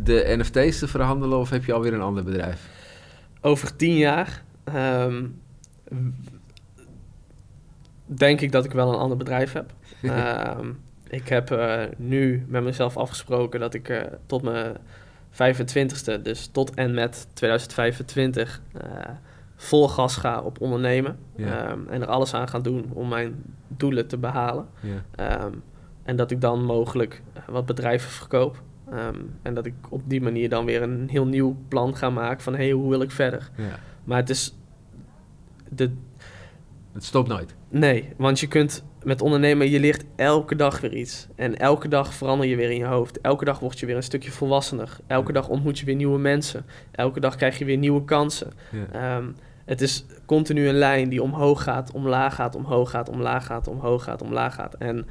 de 0.05 0.34
NFT's 0.38 0.78
te 0.78 0.88
verhandelen 0.88 1.38
of 1.38 1.51
heb 1.51 1.64
je 1.64 1.72
alweer 1.72 1.94
een 1.94 2.01
ander 2.01 2.24
bedrijf? 2.24 2.68
over 3.40 3.76
tien 3.76 3.96
jaar 3.96 4.42
ehm, 4.64 5.26
denk 8.05 8.40
ik 8.40 8.53
dat 8.53 8.64
ik 8.64 8.72
wel 8.72 8.92
een 8.92 8.98
ander 8.98 9.16
bedrijf 9.16 9.53
heb. 9.53 9.72
Ehm, 10.03 10.72
ik 11.09 11.28
heb 11.28 11.51
eh, 11.51 11.82
nu 11.96 12.44
met 12.48 12.62
mezelf 12.62 12.96
afgesproken 12.96 13.61
dat 13.61 13.74
ik 13.74 13.88
eh, 13.88 14.03
tot 14.26 14.42
mijn 14.42 14.76
25ste, 15.32 16.22
dus 16.22 16.46
tot 16.46 16.74
en 16.74 16.94
met 16.94 17.26
2025, 17.32 18.62
eh, 18.72 18.80
vol 19.62 19.88
gas 19.88 20.16
ga 20.16 20.40
op 20.40 20.61
ondernemen. 20.61 21.18
Ehm, 21.36 21.78
en 21.88 22.00
er 22.02 22.06
alles 22.06 22.34
aan 22.34 22.48
ga 22.48 22.58
doen 22.58 22.90
om 22.92 23.08
mijn 23.08 23.42
doelen 23.68 24.06
te 24.06 24.18
behalen. 24.18 24.66
Ehm, 25.14 25.52
en 26.02 26.16
dat 26.16 26.30
ik 26.30 26.40
dan 26.40 26.64
mogelijk 26.64 27.22
eh, 27.32 27.42
wat 27.48 27.66
bedrijven 27.66 28.11
verkoop. 28.11 28.62
Ehm, 28.90 29.16
en 29.42 29.54
dat 29.54 29.66
ik 29.66 29.74
op 29.88 30.02
die 30.06 30.20
manier 30.20 30.48
dan 30.48 30.64
weer 30.64 30.82
een 30.82 31.08
heel 31.08 31.26
nieuw 31.26 31.56
plan 31.68 31.96
ga 31.96 32.11
maken 32.11 32.42
van... 32.42 32.52
hé, 32.52 32.62
hey, 32.62 32.70
hoe 32.72 32.90
wil 32.90 33.00
ik 33.02 33.11
verder? 33.11 33.50
Ja. 33.56 33.78
Maar 34.04 34.18
het 34.18 34.30
is... 34.30 34.54
De, 35.68 35.90
Het 36.92 37.04
stopt 37.04 37.28
nooit. 37.28 37.54
nee, 37.68 38.12
want 38.16 38.40
je 38.40 38.46
kunt 38.46 38.84
met 39.02 39.20
ondernemen... 39.22 39.70
je 39.70 39.80
leert 39.80 40.04
elke 40.16 40.56
dag 40.56 40.80
weer 40.80 40.94
iets. 40.94 41.26
En 41.34 41.56
elke 41.58 41.88
dag 41.88 42.14
verander 42.14 42.46
je 42.46 42.56
weer 42.56 42.70
in 42.70 42.78
je 42.78 42.84
hoofd. 42.84 43.20
Elke 43.20 43.44
dag 43.44 43.58
word 43.58 43.78
je 43.78 43.86
weer 43.86 43.96
een 43.96 44.02
stukje 44.02 44.30
volwassener. 44.30 44.96
Elke 45.06 45.32
dag 45.32 45.48
ontmoet 45.48 45.78
je 45.78 45.84
weer 45.86 45.94
nieuwe 45.94 46.18
mensen. 46.18 46.64
Elke 46.90 47.20
dag 47.20 47.36
krijg 47.36 47.58
je 47.58 47.64
weer 47.64 47.76
nieuwe 47.76 48.04
kansen. 48.04 48.52
Ja. 48.70 49.22
Het 49.70 49.80
is 49.80 50.04
continu 50.26 50.68
een 50.68 50.74
lijn 50.74 51.08
die 51.08 51.22
omhoog 51.22 51.62
gaat, 51.62 51.92
omlaag 51.92 52.34
gaat, 52.34 52.54
omhoog 52.54 52.90
gaat, 52.90 53.08
omlaag 53.08 53.46
gaat, 53.46 53.68
omhoog 53.68 54.04
gaat, 54.04 54.22
omlaag 54.22 54.54
gaat. 54.54 54.74
En 54.74 55.06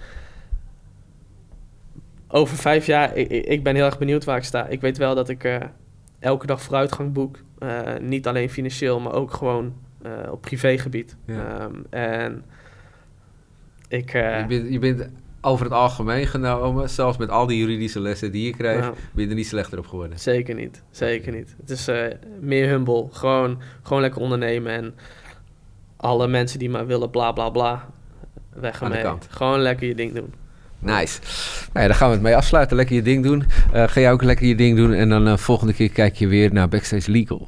over 2.27 2.57
vijf 2.57 2.85
jaar, 2.85 3.15
ik, 3.15 3.29
ik 3.29 3.63
ben 3.63 3.75
heel 3.75 3.85
erg 3.85 3.97
benieuwd 3.97 4.23
waar 4.23 4.37
ik 4.37 4.43
sta. 4.43 4.67
Ik 4.67 4.81
weet 4.81 4.97
wel 4.97 5.15
dat 5.15 5.29
ik 5.29 5.43
eh, 5.43 5.57
elke 6.19 6.45
dag 6.45 6.61
vooruitgang 6.61 7.13
boek. 7.13 7.37
Eh, 7.59 7.97
niet 8.01 8.27
alleen 8.27 8.49
financieel, 8.49 8.99
maar 8.99 9.13
ook 9.13 9.33
gewoon 9.33 9.73
eh, 10.01 10.11
op 10.31 10.41
privégebied. 10.41 11.15
Ja. 11.25 11.59
Ehm, 11.59 11.75
en 11.89 12.43
ik... 13.87 14.11
je, 14.11 14.45
bent, 14.47 14.69
je 14.69 14.79
bent 14.79 15.09
over 15.41 15.65
het 15.65 15.73
algemeen 15.73 16.27
genomen, 16.27 16.89
zelfs 16.89 17.17
met 17.17 17.29
al 17.29 17.45
die 17.45 17.57
juridische 17.57 17.99
lessen 17.99 18.31
die 18.31 18.45
je 18.45 18.55
krijgt, 18.55 18.81
nou, 18.81 18.93
ben 19.11 19.23
je 19.23 19.29
er 19.29 19.35
niet 19.35 19.47
slechter 19.47 19.77
op 19.77 19.87
geworden. 19.87 20.19
zeker 20.19 20.55
niet. 20.55 20.83
Zeker 20.91 21.31
niet. 21.31 21.55
Het 21.59 21.69
is 21.69 21.87
eh, 21.87 22.03
meer 22.39 22.67
humble. 22.67 23.07
Gewoon, 23.11 23.61
gewoon 23.83 24.01
lekker 24.01 24.21
ondernemen. 24.21 24.71
En 24.71 24.95
alle 25.97 26.27
mensen 26.27 26.59
die 26.59 26.69
maar 26.69 26.87
willen 26.87 27.09
bla 27.09 27.31
bla 27.31 27.49
bla, 27.49 27.89
weg 28.53 28.81
ermee. 28.81 29.05
Gewoon 29.29 29.59
lekker 29.59 29.87
je 29.87 29.95
ding 29.95 30.13
doen. 30.13 30.33
Nice. 30.79 31.19
Nou 31.73 31.85
ja, 31.85 31.87
daar 31.87 31.95
gaan 31.95 32.07
we 32.07 32.13
het 32.13 32.23
mee 32.23 32.35
afsluiten. 32.35 32.75
Lekker 32.75 32.95
je 32.95 33.01
ding 33.01 33.23
doen. 33.23 33.45
Eh, 33.73 33.87
ga 33.87 33.99
jij 33.99 34.11
ook 34.11 34.23
lekker 34.23 34.47
je 34.47 34.55
ding 34.55 34.77
doen. 34.77 34.93
En 34.93 35.09
dan 35.09 35.27
uh, 35.27 35.37
volgende 35.37 35.73
keer 35.73 35.89
kijk 35.89 36.15
je 36.15 36.27
weer 36.27 36.53
naar 36.53 36.69
Backstage 36.69 37.11
Legal. 37.11 37.47